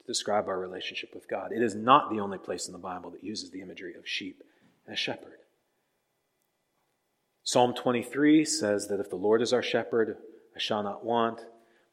to 0.00 0.06
describe 0.08 0.48
our 0.48 0.58
relationship 0.58 1.14
with 1.14 1.28
God. 1.28 1.52
It 1.52 1.62
is 1.62 1.76
not 1.76 2.10
the 2.10 2.18
only 2.18 2.38
place 2.38 2.66
in 2.66 2.72
the 2.72 2.80
Bible 2.80 3.10
that 3.10 3.22
uses 3.22 3.52
the 3.52 3.60
imagery 3.60 3.94
of 3.94 4.08
sheep 4.08 4.42
and 4.86 4.94
a 4.94 4.98
shepherd. 4.98 5.38
Psalm 7.44 7.74
23 7.74 8.44
says 8.44 8.88
that 8.88 8.98
if 8.98 9.08
the 9.08 9.14
Lord 9.14 9.40
is 9.40 9.52
our 9.52 9.62
shepherd, 9.62 10.16
I 10.56 10.58
shall 10.58 10.82
not 10.82 11.04
want. 11.04 11.42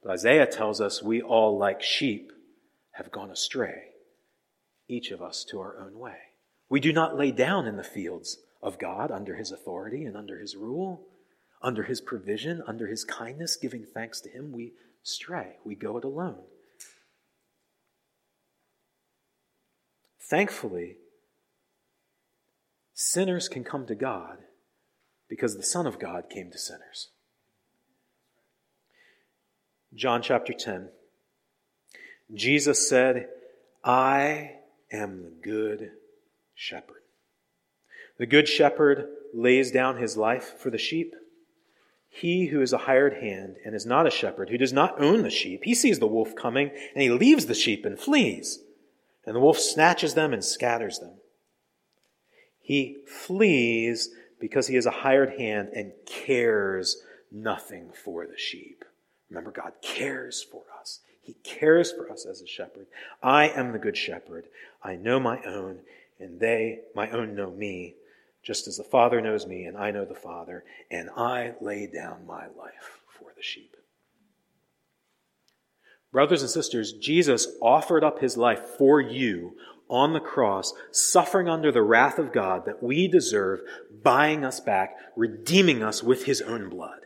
But 0.02 0.14
Isaiah 0.14 0.48
tells 0.48 0.82
us 0.82 1.04
we 1.04 1.22
all, 1.22 1.60
like 1.60 1.84
sheep, 1.84 2.32
have 2.94 3.12
gone 3.12 3.30
astray 3.30 3.90
each 4.88 5.12
of 5.12 5.22
us 5.22 5.44
to 5.46 5.60
our 5.60 5.80
own 5.80 6.00
way. 6.00 6.18
We 6.70 6.80
do 6.80 6.92
not 6.92 7.18
lay 7.18 7.32
down 7.32 7.68
in 7.68 7.78
the 7.78 7.84
fields 7.84 8.40
of 8.62 8.80
God 8.80 9.12
under 9.12 9.36
his 9.36 9.52
authority 9.52 10.04
and 10.04 10.18
under 10.18 10.40
his 10.40 10.56
rule, 10.56 11.08
under 11.62 11.84
his 11.84 12.02
provision, 12.02 12.64
under 12.68 12.88
his 12.88 13.04
kindness, 13.04 13.56
giving 13.56 13.86
thanks 13.86 14.22
to 14.22 14.30
him. 14.30 14.52
We 14.52 14.74
stray, 15.04 15.58
we 15.64 15.76
go 15.76 15.98
it 15.98 16.04
alone. 16.04 16.42
Thankfully, 20.20 20.98
sinners 22.94 23.48
can 23.48 23.64
come 23.64 23.86
to 23.88 23.96
God 23.96 24.40
because 25.30 25.56
the 25.56 25.64
Son 25.64 25.88
of 25.88 26.00
God 26.00 26.30
came 26.30 26.52
to 26.52 26.58
sinners. 26.58 27.10
John 29.94 30.22
chapter 30.22 30.54
10. 30.54 30.90
Jesus 32.34 32.90
said, 32.90 33.30
I 33.84 34.57
am 34.92 35.24
the 35.24 35.34
good 35.42 35.92
shepherd. 36.54 37.04
The 38.18 38.26
good 38.26 38.48
shepherd 38.48 39.08
lays 39.34 39.72
down 39.72 39.98
his 39.98 40.18
life 40.18 40.58
for 40.58 40.70
the 40.70 40.78
sheep. 40.78 41.14
He 42.10 42.48
who 42.48 42.62
is 42.62 42.74
a 42.74 42.80
hired 42.80 43.16
hand 43.16 43.58
and 43.64 43.76
is 43.76 43.86
not 43.86 44.08
a 44.08 44.12
shepherd, 44.12 44.50
who 44.50 44.58
does 44.58 44.74
not 44.74 45.00
own 45.00 45.22
the 45.22 45.30
sheep, 45.30 45.62
he 45.64 45.76
sees 45.76 46.00
the 46.00 46.08
wolf 46.08 46.36
coming 46.36 46.72
and 46.94 47.02
he 47.04 47.10
leaves 47.10 47.46
the 47.46 47.54
sheep 47.54 47.86
and 47.86 48.00
flees. 48.00 48.60
And 49.26 49.36
the 49.36 49.42
wolf 49.42 49.60
snatches 49.60 50.14
them 50.14 50.34
and 50.34 50.44
scatters 50.44 51.00
them. 51.00 51.16
He 52.62 52.98
flees 53.06 54.10
because 54.40 54.68
he 54.68 54.78
is 54.78 54.86
a 54.86 54.92
hired 54.92 55.38
hand 55.38 55.70
and 55.74 55.92
cares 56.06 57.02
nothing 57.32 57.92
for 57.92 58.26
the 58.26 58.38
sheep. 58.38 58.86
Remember, 59.30 59.52
God 59.52 59.74
cares 59.82 60.42
for 60.42 60.64
us. 60.80 61.02
He 61.28 61.34
cares 61.44 61.92
for 61.92 62.10
us 62.10 62.26
as 62.26 62.42
a 62.42 62.48
shepherd. 62.48 62.88
I 63.22 63.50
am 63.50 63.74
the 63.74 63.80
good 63.80 63.98
shepherd. 63.98 64.46
I 64.82 64.96
know 64.96 65.20
my 65.20 65.44
own, 65.44 65.80
and 66.22 66.40
they, 66.40 66.80
my 66.96 67.10
own, 67.10 67.36
know 67.36 67.52
me, 67.52 67.96
just 68.42 68.66
as 68.66 68.78
the 68.78 68.86
Father 68.86 69.20
knows 69.20 69.46
me, 69.46 69.66
and 69.66 69.78
I 69.78 69.92
know 69.92 70.06
the 70.06 70.16
Father, 70.16 70.64
and 70.90 71.10
I 71.18 71.56
lay 71.60 71.86
down 71.86 72.26
my 72.26 72.46
life 72.46 73.02
for 73.10 73.34
the 73.36 73.44
sheep. 73.44 73.76
Brothers 76.14 76.44
and 76.44 76.50
sisters, 76.50 76.94
Jesus 76.94 77.50
offered 77.62 78.06
up 78.06 78.20
his 78.20 78.38
life 78.38 78.62
for 78.78 79.02
you 79.02 79.58
on 79.90 80.14
the 80.14 80.22
cross, 80.22 80.74
suffering 80.92 81.50
under 81.50 81.74
the 81.74 81.82
wrath 81.82 82.20
of 82.20 82.32
God 82.32 82.64
that 82.68 82.82
we 82.82 83.10
deserve, 83.10 83.60
buying 84.02 84.46
us 84.46 84.62
back, 84.62 84.96
redeeming 85.18 85.84
us 85.84 86.02
with 86.02 86.24
his 86.24 86.42
own 86.42 86.70
blood. 86.70 87.02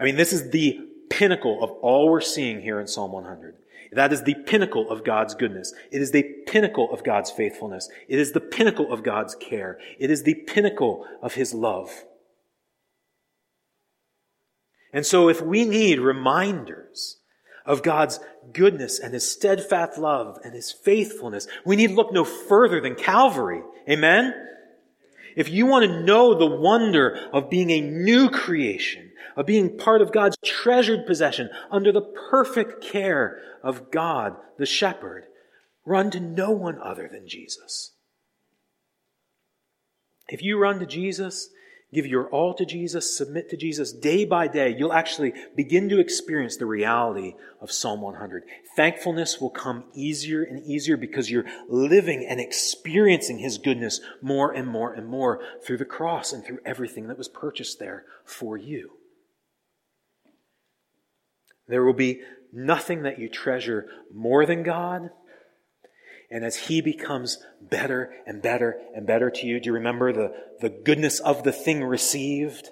I 0.00 0.02
mean, 0.02 0.16
this 0.16 0.32
is 0.32 0.50
the 0.50 0.88
pinnacle 1.10 1.62
of 1.62 1.70
all 1.82 2.08
we're 2.08 2.20
seeing 2.20 2.62
here 2.62 2.80
in 2.80 2.86
Psalm 2.86 3.12
100. 3.12 3.56
That 3.92 4.12
is 4.12 4.22
the 4.22 4.34
pinnacle 4.34 4.90
of 4.90 5.04
God's 5.04 5.34
goodness. 5.34 5.74
It 5.90 6.00
is 6.00 6.12
the 6.12 6.22
pinnacle 6.46 6.92
of 6.92 7.02
God's 7.02 7.30
faithfulness. 7.30 7.88
It 8.08 8.20
is 8.20 8.32
the 8.32 8.40
pinnacle 8.40 8.92
of 8.92 9.02
God's 9.02 9.34
care. 9.34 9.78
It 9.98 10.10
is 10.10 10.22
the 10.22 10.34
pinnacle 10.34 11.06
of 11.20 11.34
his 11.34 11.52
love. 11.52 11.90
And 14.92 15.04
so 15.04 15.28
if 15.28 15.40
we 15.42 15.64
need 15.64 16.00
reminders 16.00 17.18
of 17.66 17.82
God's 17.82 18.20
goodness 18.52 18.98
and 18.98 19.12
his 19.12 19.30
steadfast 19.30 19.98
love 19.98 20.38
and 20.44 20.54
his 20.54 20.72
faithfulness, 20.72 21.46
we 21.64 21.76
need 21.76 21.90
look 21.90 22.12
no 22.12 22.24
further 22.24 22.80
than 22.80 22.94
Calvary. 22.94 23.62
Amen? 23.88 24.34
If 25.36 25.48
you 25.48 25.66
want 25.66 25.84
to 25.84 26.02
know 26.02 26.34
the 26.34 26.46
wonder 26.46 27.28
of 27.32 27.50
being 27.50 27.70
a 27.70 27.80
new 27.80 28.30
creation, 28.30 29.09
of 29.36 29.46
being 29.46 29.76
part 29.76 30.02
of 30.02 30.12
God's 30.12 30.36
treasured 30.44 31.06
possession 31.06 31.50
under 31.70 31.92
the 31.92 32.02
perfect 32.30 32.82
care 32.82 33.40
of 33.62 33.90
God, 33.90 34.36
the 34.58 34.66
shepherd, 34.66 35.24
run 35.84 36.10
to 36.10 36.20
no 36.20 36.50
one 36.50 36.78
other 36.80 37.08
than 37.10 37.28
Jesus. 37.28 37.92
If 40.28 40.42
you 40.42 40.58
run 40.58 40.78
to 40.78 40.86
Jesus, 40.86 41.50
give 41.92 42.06
your 42.06 42.28
all 42.28 42.54
to 42.54 42.64
Jesus, 42.64 43.16
submit 43.16 43.50
to 43.50 43.56
Jesus 43.56 43.92
day 43.92 44.24
by 44.24 44.46
day, 44.46 44.74
you'll 44.76 44.92
actually 44.92 45.32
begin 45.56 45.88
to 45.88 45.98
experience 45.98 46.56
the 46.56 46.66
reality 46.66 47.34
of 47.60 47.72
Psalm 47.72 48.00
100. 48.00 48.44
Thankfulness 48.76 49.40
will 49.40 49.50
come 49.50 49.84
easier 49.92 50.42
and 50.42 50.64
easier 50.64 50.96
because 50.96 51.30
you're 51.30 51.46
living 51.68 52.24
and 52.24 52.40
experiencing 52.40 53.38
His 53.38 53.58
goodness 53.58 54.00
more 54.22 54.52
and 54.52 54.68
more 54.68 54.92
and 54.92 55.08
more 55.08 55.40
through 55.64 55.78
the 55.78 55.84
cross 55.84 56.32
and 56.32 56.44
through 56.44 56.60
everything 56.64 57.08
that 57.08 57.18
was 57.18 57.28
purchased 57.28 57.80
there 57.80 58.04
for 58.24 58.56
you. 58.56 58.92
There 61.70 61.84
will 61.84 61.94
be 61.94 62.20
nothing 62.52 63.04
that 63.04 63.18
you 63.18 63.28
treasure 63.28 63.86
more 64.12 64.44
than 64.44 64.62
God 64.62 65.10
and 66.30 66.44
as 66.44 66.56
he 66.56 66.80
becomes 66.80 67.38
better 67.60 68.12
and 68.24 68.40
better 68.40 68.80
and 68.94 69.06
better 69.06 69.30
to 69.30 69.46
you, 69.46 69.58
do 69.58 69.68
you 69.68 69.72
remember 69.74 70.12
the, 70.12 70.32
the 70.60 70.70
goodness 70.70 71.18
of 71.18 71.42
the 71.42 71.52
thing 71.52 71.82
received 71.82 72.70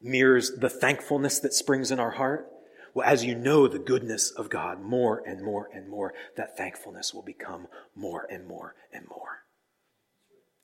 mirrors 0.00 0.52
the 0.56 0.70
thankfulness 0.70 1.40
that 1.40 1.52
springs 1.52 1.90
in 1.90 1.98
our 1.98 2.12
heart? 2.12 2.48
Well, 2.94 3.08
as 3.08 3.24
you 3.24 3.34
know 3.34 3.66
the 3.66 3.78
goodness 3.78 4.30
of 4.30 4.50
God 4.50 4.80
more 4.80 5.22
and 5.26 5.42
more 5.42 5.68
and 5.74 5.88
more, 5.88 6.14
that 6.36 6.56
thankfulness 6.56 7.12
will 7.12 7.22
become 7.22 7.66
more 7.96 8.26
and 8.30 8.46
more 8.46 8.76
and 8.92 9.08
more. 9.08 9.40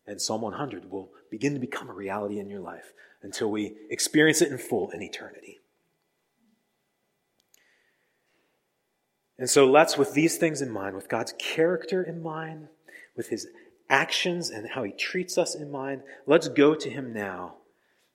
And 0.07 0.21
Psalm 0.21 0.43
100 0.43 0.91
will 0.91 1.11
begin 1.31 1.55
to 1.55 1.61
become 1.61 1.91
a 1.91 1.95
reality 1.95 2.39
in 2.39 2.49
your 2.49 2.61
life 2.61 2.93
until 3.23 3.51
we 3.51 3.75
experience 3.91 4.43
it 4.43 4.53
in 4.53 4.59
full 4.59 4.91
in 4.91 5.03
eternity. 5.03 5.59
And 9.39 9.49
so 9.49 9.71
let's, 9.71 9.97
with 9.97 10.15
these 10.15 10.37
things 10.37 10.61
in 10.61 10.71
mind, 10.71 10.97
with 10.97 11.09
God's 11.09 11.33
character 11.39 12.03
in 12.03 12.23
mind, 12.23 12.69
with 13.17 13.29
his 13.29 13.47
actions 13.89 14.51
and 14.51 14.69
how 14.69 14.83
he 14.83 14.93
treats 14.93 15.39
us 15.39 15.55
in 15.55 15.71
mind, 15.71 16.03
let's 16.27 16.49
go 16.49 16.75
to 16.75 16.91
him 16.91 17.13
now 17.13 17.55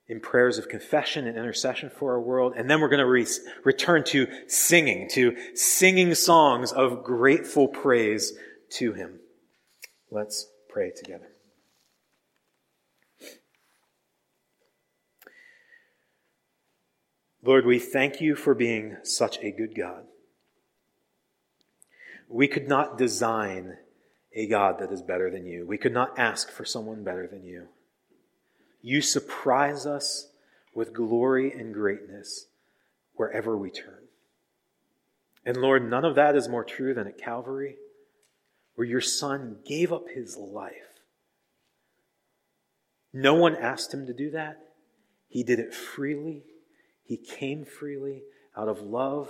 in 0.08 0.20
prayers 0.20 0.58
of 0.58 0.68
confession 0.68 1.26
and 1.26 1.38
intercession 1.38 1.90
for 1.90 2.12
our 2.12 2.22
world. 2.22 2.54
And 2.58 2.70
then 2.70 2.82
we're 2.82 2.90
going 2.90 3.00
to 3.00 3.06
re- 3.06 3.26
return 3.64 4.04
to 4.06 4.28
singing, 4.48 5.08
to 5.12 5.36
singing 5.56 6.14
songs 6.14 6.74
of 6.74 7.04
grateful 7.04 7.70
praise 7.70 8.34
to 8.72 8.94
him. 8.94 9.20
Let's 10.12 10.48
pray 10.70 10.92
together. 10.92 11.30
Lord, 17.46 17.66
we 17.66 17.80
thank 17.80 18.22
you 18.22 18.36
for 18.36 18.54
being 18.54 18.98
such 19.04 19.38
a 19.40 19.52
good 19.52 19.76
God. 19.76 20.06
We 22.28 22.48
could 22.48 22.68
not 22.68 22.98
design 22.98 23.78
a 24.34 24.48
God 24.48 24.80
that 24.80 24.92
is 24.92 25.02
better 25.02 25.30
than 25.30 25.46
you. 25.46 25.66
We 25.66 25.78
could 25.78 25.94
not 25.94 26.18
ask 26.18 26.50
for 26.50 26.66
someone 26.66 27.04
better 27.04 27.28
than 27.28 27.44
you. 27.44 27.68
You 28.82 29.02
surprise 29.02 29.86
us 29.86 30.30
with 30.74 30.94
glory 30.94 31.52
and 31.52 31.74
greatness 31.74 32.48
wherever 33.16 33.56
we 33.56 33.70
turn. 33.70 34.04
And 35.46 35.58
Lord, 35.58 35.90
none 35.90 36.06
of 36.06 36.16
that 36.16 36.36
is 36.36 36.48
more 36.48 36.64
true 36.64 36.94
than 36.94 37.08
at 37.08 37.18
Calvary, 37.18 37.76
where 38.76 38.88
your 38.88 39.02
Son 39.02 39.58
gave 39.66 39.94
up 39.94 40.10
his 40.10 40.38
life. 40.38 41.02
No 43.14 43.36
one 43.36 43.56
asked 43.56 43.94
him 43.94 44.08
to 44.08 44.14
do 44.14 44.32
that. 44.32 44.58
He 45.28 45.44
did 45.44 45.60
it 45.60 45.74
freely. 45.74 46.44
He 47.04 47.18
came 47.18 47.66
freely 47.66 48.24
out 48.58 48.68
of 48.68 48.82
love 48.82 49.30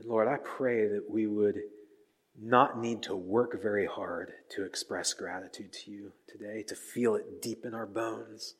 and 0.00 0.08
Lord, 0.08 0.28
I 0.28 0.36
pray 0.36 0.88
that 0.88 1.10
we 1.10 1.26
would 1.26 1.60
not 2.40 2.78
need 2.78 3.02
to 3.02 3.14
work 3.14 3.60
very 3.60 3.86
hard 3.86 4.32
to 4.50 4.64
express 4.64 5.12
gratitude 5.12 5.72
to 5.72 5.90
you 5.90 6.12
today, 6.26 6.62
to 6.68 6.74
feel 6.74 7.14
it 7.14 7.42
deep 7.42 7.64
in 7.64 7.74
our 7.74 7.86
bones. 7.86 8.54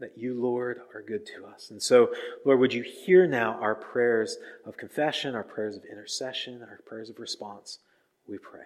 That 0.00 0.18
you, 0.18 0.34
Lord, 0.34 0.80
are 0.92 1.02
good 1.02 1.24
to 1.26 1.46
us. 1.46 1.70
And 1.70 1.82
so, 1.82 2.12
Lord, 2.44 2.58
would 2.58 2.74
you 2.74 2.82
hear 2.82 3.26
now 3.26 3.58
our 3.60 3.76
prayers 3.76 4.36
of 4.66 4.76
confession, 4.76 5.34
our 5.34 5.44
prayers 5.44 5.76
of 5.76 5.84
intercession, 5.84 6.60
our 6.62 6.80
prayers 6.84 7.08
of 7.08 7.18
response? 7.18 7.78
We 8.28 8.38
pray. 8.38 8.64